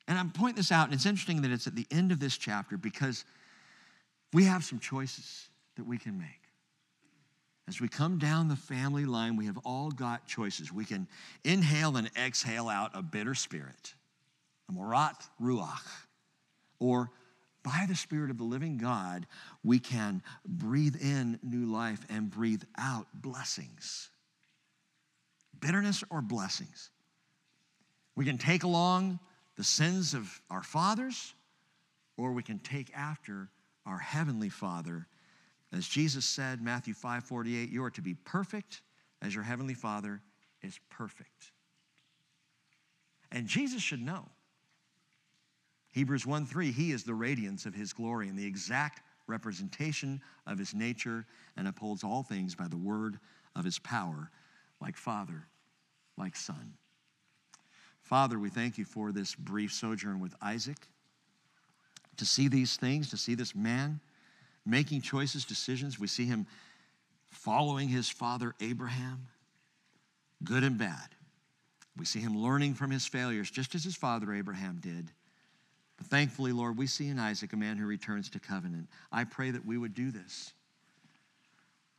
And 0.07 0.17
I'm 0.17 0.31
pointing 0.31 0.55
this 0.55 0.71
out, 0.71 0.85
and 0.85 0.93
it's 0.95 1.05
interesting 1.05 1.43
that 1.43 1.51
it's 1.51 1.67
at 1.67 1.75
the 1.75 1.85
end 1.91 2.11
of 2.11 2.19
this 2.19 2.35
chapter 2.35 2.77
because 2.77 3.25
we 4.33 4.45
have 4.45 4.63
some 4.63 4.79
choices 4.79 5.49
that 5.75 5.85
we 5.85 5.99
can 5.99 6.17
make. 6.17 6.38
As 7.69 7.79
we 7.79 7.87
come 7.87 8.17
down 8.17 8.47
the 8.47 8.55
family 8.55 9.05
line, 9.05 9.35
we 9.35 9.45
have 9.45 9.59
all 9.59 9.91
got 9.91 10.25
choices. 10.25 10.73
We 10.73 10.85
can 10.85 11.07
inhale 11.43 11.97
and 11.97 12.09
exhale 12.17 12.67
out 12.67 12.89
a 12.95 13.03
bitter 13.03 13.35
spirit, 13.35 13.93
a 14.67 14.71
morat 14.71 15.23
ruach, 15.39 15.85
or 16.79 17.11
by 17.61 17.85
the 17.87 17.95
Spirit 17.95 18.31
of 18.31 18.39
the 18.39 18.43
living 18.43 18.77
God, 18.77 19.27
we 19.63 19.77
can 19.77 20.23
breathe 20.47 20.95
in 20.99 21.37
new 21.43 21.71
life 21.71 22.03
and 22.09 22.31
breathe 22.31 22.63
out 22.75 23.05
blessings. 23.13 24.09
Bitterness 25.59 26.03
or 26.09 26.23
blessings. 26.23 26.89
We 28.15 28.25
can 28.25 28.39
take 28.39 28.63
along 28.63 29.19
the 29.57 29.63
sins 29.63 30.15
of 30.15 30.41
our 30.49 30.63
fathers, 30.63 31.35
or 32.17 32.31
we 32.31 32.41
can 32.41 32.57
take 32.57 32.91
after 32.95 33.49
our 33.85 33.99
heavenly 33.99 34.49
Father. 34.49 35.05
As 35.71 35.87
Jesus 35.87 36.25
said, 36.25 36.61
Matthew 36.61 36.93
5 36.93 37.23
48, 37.23 37.69
you 37.69 37.83
are 37.83 37.91
to 37.91 38.01
be 38.01 38.13
perfect 38.13 38.81
as 39.21 39.35
your 39.35 39.43
heavenly 39.43 39.73
Father 39.73 40.21
is 40.61 40.79
perfect. 40.89 41.51
And 43.31 43.47
Jesus 43.47 43.81
should 43.81 44.01
know 44.01 44.25
Hebrews 45.91 46.25
1 46.25 46.45
3, 46.45 46.71
he 46.71 46.91
is 46.91 47.03
the 47.03 47.13
radiance 47.13 47.65
of 47.65 47.73
his 47.73 47.93
glory 47.93 48.29
and 48.29 48.37
the 48.37 48.45
exact 48.45 49.01
representation 49.27 50.21
of 50.47 50.57
his 50.57 50.73
nature 50.73 51.25
and 51.57 51.67
upholds 51.67 52.03
all 52.03 52.23
things 52.23 52.55
by 52.55 52.67
the 52.67 52.77
word 52.77 53.19
of 53.55 53.65
his 53.65 53.79
power, 53.79 54.29
like 54.81 54.95
Father, 54.95 55.47
like 56.17 56.35
Son. 56.35 56.73
Father, 58.01 58.39
we 58.39 58.49
thank 58.49 58.77
you 58.77 58.85
for 58.85 59.11
this 59.11 59.35
brief 59.35 59.73
sojourn 59.73 60.19
with 60.19 60.33
Isaac. 60.41 60.87
To 62.17 62.25
see 62.25 62.47
these 62.47 62.75
things, 62.75 63.09
to 63.11 63.17
see 63.17 63.35
this 63.35 63.55
man 63.55 63.99
making 64.65 65.01
choices, 65.01 65.45
decisions, 65.45 65.99
we 65.99 66.07
see 66.07 66.25
him 66.25 66.45
following 67.29 67.87
his 67.87 68.09
father 68.09 68.53
Abraham, 68.59 69.27
good 70.43 70.63
and 70.63 70.77
bad. 70.77 71.15
We 71.97 72.05
see 72.05 72.19
him 72.19 72.37
learning 72.37 72.75
from 72.75 72.91
his 72.91 73.05
failures, 73.05 73.51
just 73.51 73.75
as 73.75 73.83
his 73.83 73.95
father 73.95 74.33
Abraham 74.33 74.79
did. 74.81 75.11
But 75.97 76.07
thankfully, 76.07 76.53
Lord, 76.53 76.77
we 76.77 76.87
see 76.87 77.07
in 77.07 77.19
Isaac 77.19 77.51
a 77.51 77.57
man 77.57 77.77
who 77.77 77.85
returns 77.85 78.29
to 78.29 78.39
covenant. 78.39 78.87
I 79.11 79.25
pray 79.25 79.51
that 79.51 79.65
we 79.65 79.77
would 79.77 79.93
do 79.93 80.11
this. 80.11 80.53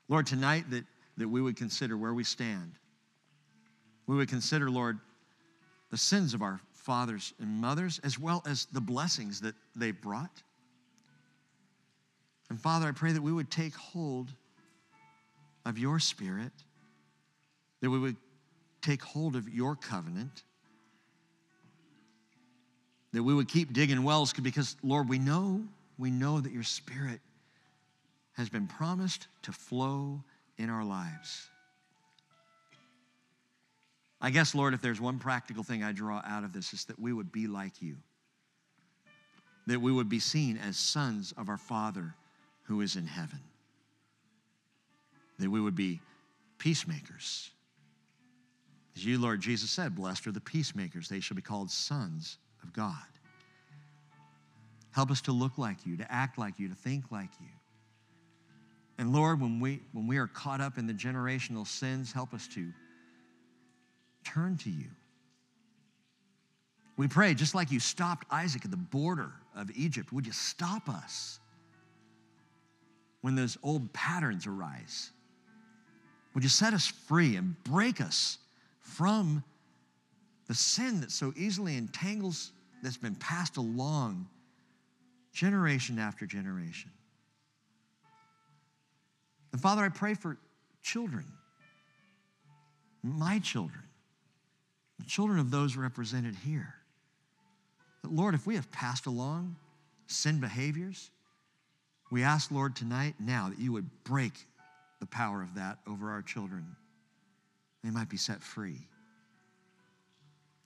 Lord, 0.08 0.26
tonight 0.26 0.70
that, 0.70 0.84
that 1.18 1.28
we 1.28 1.42
would 1.42 1.56
consider 1.56 1.96
where 1.96 2.14
we 2.14 2.24
stand. 2.24 2.72
We 4.06 4.16
would 4.16 4.28
consider, 4.28 4.70
Lord, 4.70 4.98
the 5.90 5.98
sins 5.98 6.34
of 6.34 6.40
our 6.40 6.60
fathers 6.72 7.34
and 7.38 7.60
mothers, 7.60 8.00
as 8.02 8.18
well 8.18 8.42
as 8.46 8.66
the 8.72 8.80
blessings 8.80 9.40
that 9.42 9.54
they 9.76 9.90
brought. 9.90 10.42
And 12.50 12.60
Father, 12.60 12.88
I 12.88 12.92
pray 12.92 13.12
that 13.12 13.22
we 13.22 13.32
would 13.32 13.50
take 13.50 13.74
hold 13.74 14.32
of 15.64 15.78
your 15.78 16.00
spirit, 16.00 16.52
that 17.80 17.88
we 17.88 17.98
would 17.98 18.16
take 18.82 19.02
hold 19.02 19.36
of 19.36 19.48
your 19.48 19.76
covenant, 19.76 20.42
that 23.12 23.22
we 23.22 23.32
would 23.32 23.48
keep 23.48 23.72
digging 23.72 24.02
wells 24.02 24.32
because, 24.32 24.76
Lord, 24.82 25.08
we 25.08 25.18
know, 25.18 25.62
we 25.96 26.10
know 26.10 26.40
that 26.40 26.52
your 26.52 26.62
spirit 26.64 27.20
has 28.32 28.48
been 28.48 28.66
promised 28.66 29.28
to 29.42 29.52
flow 29.52 30.22
in 30.58 30.70
our 30.70 30.84
lives. 30.84 31.48
I 34.20 34.30
guess, 34.30 34.54
Lord, 34.54 34.74
if 34.74 34.82
there's 34.82 35.00
one 35.00 35.18
practical 35.18 35.62
thing 35.62 35.82
I 35.82 35.92
draw 35.92 36.20
out 36.26 36.44
of 36.44 36.52
this, 36.52 36.72
is 36.72 36.84
that 36.86 36.98
we 36.98 37.12
would 37.12 37.32
be 37.32 37.46
like 37.46 37.80
you. 37.80 37.96
That 39.66 39.80
we 39.80 39.92
would 39.92 40.08
be 40.08 40.18
seen 40.18 40.58
as 40.58 40.76
sons 40.76 41.32
of 41.36 41.48
our 41.48 41.56
Father 41.56 42.14
who 42.62 42.80
is 42.80 42.96
in 42.96 43.06
heaven. 43.06 43.40
That 45.38 45.50
we 45.50 45.60
would 45.60 45.74
be 45.74 46.00
peacemakers. 46.58 47.50
As 48.96 49.04
you, 49.04 49.18
Lord 49.18 49.40
Jesus 49.40 49.70
said, 49.70 49.94
blessed 49.94 50.26
are 50.26 50.32
the 50.32 50.40
peacemakers, 50.40 51.08
they 51.08 51.20
shall 51.20 51.34
be 51.36 51.42
called 51.42 51.70
sons 51.70 52.38
of 52.62 52.72
God. 52.72 52.94
Help 54.92 55.10
us 55.10 55.20
to 55.22 55.32
look 55.32 55.56
like 55.56 55.86
you, 55.86 55.96
to 55.96 56.12
act 56.12 56.38
like 56.38 56.58
you, 56.58 56.68
to 56.68 56.74
think 56.74 57.04
like 57.10 57.30
you. 57.40 57.46
And 58.98 59.12
Lord, 59.12 59.40
when 59.40 59.60
we, 59.60 59.80
when 59.92 60.06
we 60.06 60.18
are 60.18 60.26
caught 60.26 60.60
up 60.60 60.76
in 60.76 60.86
the 60.86 60.92
generational 60.92 61.66
sins, 61.66 62.12
help 62.12 62.34
us 62.34 62.46
to 62.48 62.70
turn 64.24 64.58
to 64.58 64.70
you. 64.70 64.88
We 66.98 67.08
pray, 67.08 67.32
just 67.32 67.54
like 67.54 67.72
you 67.72 67.80
stopped 67.80 68.26
Isaac 68.30 68.64
at 68.66 68.70
the 68.70 68.76
border 68.76 69.32
of 69.56 69.70
Egypt, 69.74 70.12
would 70.12 70.26
you 70.26 70.32
stop 70.32 70.86
us 70.88 71.39
when 73.20 73.34
those 73.34 73.56
old 73.62 73.92
patterns 73.92 74.46
arise? 74.46 75.10
Would 76.34 76.42
you 76.42 76.48
set 76.48 76.74
us 76.74 76.86
free 76.86 77.36
and 77.36 77.62
break 77.64 78.00
us 78.00 78.38
from 78.80 79.42
the 80.46 80.54
sin 80.54 81.00
that 81.00 81.10
so 81.10 81.32
easily 81.36 81.76
entangles, 81.76 82.52
that's 82.82 82.96
been 82.96 83.14
passed 83.16 83.56
along 83.56 84.28
generation 85.32 85.98
after 85.98 86.26
generation? 86.26 86.90
And 89.52 89.60
Father, 89.60 89.82
I 89.82 89.88
pray 89.88 90.14
for 90.14 90.38
children, 90.82 91.24
my 93.02 93.38
children, 93.40 93.82
the 94.98 95.04
children 95.06 95.38
of 95.38 95.50
those 95.50 95.76
represented 95.76 96.36
here. 96.36 96.74
That, 98.02 98.12
Lord, 98.12 98.34
if 98.34 98.46
we 98.46 98.54
have 98.54 98.70
passed 98.70 99.06
along 99.06 99.56
sin 100.06 100.40
behaviors, 100.40 101.10
we 102.10 102.22
ask, 102.22 102.50
Lord, 102.50 102.74
tonight, 102.74 103.14
now, 103.18 103.48
that 103.48 103.58
you 103.58 103.72
would 103.72 103.88
break 104.04 104.32
the 104.98 105.06
power 105.06 105.42
of 105.42 105.54
that 105.54 105.78
over 105.86 106.10
our 106.10 106.22
children. 106.22 106.76
They 107.84 107.90
might 107.90 108.08
be 108.08 108.16
set 108.16 108.42
free. 108.42 108.78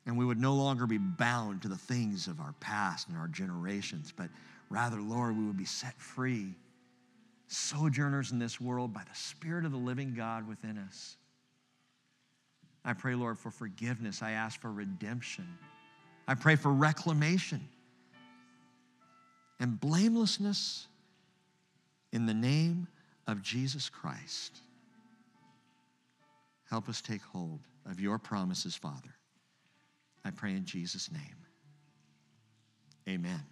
And 0.07 0.19
we 0.19 0.25
would 0.25 0.41
no 0.41 0.55
longer 0.55 0.87
be 0.87 0.99
bound 0.99 1.63
to 1.63 1.69
the 1.69 1.77
things 1.77 2.27
of 2.27 2.41
our 2.41 2.55
past 2.61 3.09
and 3.09 3.17
our 3.17 3.29
generations, 3.29 4.13
but 4.15 4.29
rather, 4.69 5.01
Lord, 5.01 5.37
we 5.37 5.45
would 5.45 5.57
be 5.57 5.65
set 5.65 5.99
free, 5.99 6.55
sojourners 7.47 8.33
in 8.33 8.39
this 8.39 8.61
world 8.61 8.93
by 8.93 9.03
the 9.03 9.15
Spirit 9.15 9.65
of 9.65 9.73
the 9.73 9.79
living 9.79 10.15
God 10.15 10.49
within 10.49 10.79
us. 10.79 11.17
I 12.85 12.93
pray, 12.93 13.15
Lord, 13.15 13.39
for 13.39 13.51
forgiveness. 13.51 14.23
I 14.23 14.33
ask 14.33 14.61
for 14.61 14.71
redemption. 14.71 15.47
I 16.29 16.35
pray 16.35 16.57
for 16.57 16.73
reclamation 16.73 17.67
and 19.61 19.81
blamelessness 19.81 20.87
in 22.15 22.27
the 22.27 22.33
name 22.33 22.87
of 23.27 23.43
Jesus 23.43 23.91
Christ. 23.91 24.61
Help 26.71 26.89
us 26.89 27.03
take 27.03 27.21
hold 27.21 27.59
of 27.91 28.01
your 28.01 28.19
promises, 28.19 28.77
Father. 28.77 29.15
I 30.25 30.31
pray 30.31 30.53
in 30.53 30.65
Jesus' 30.65 31.11
name. 31.11 31.37
Amen. 33.09 33.43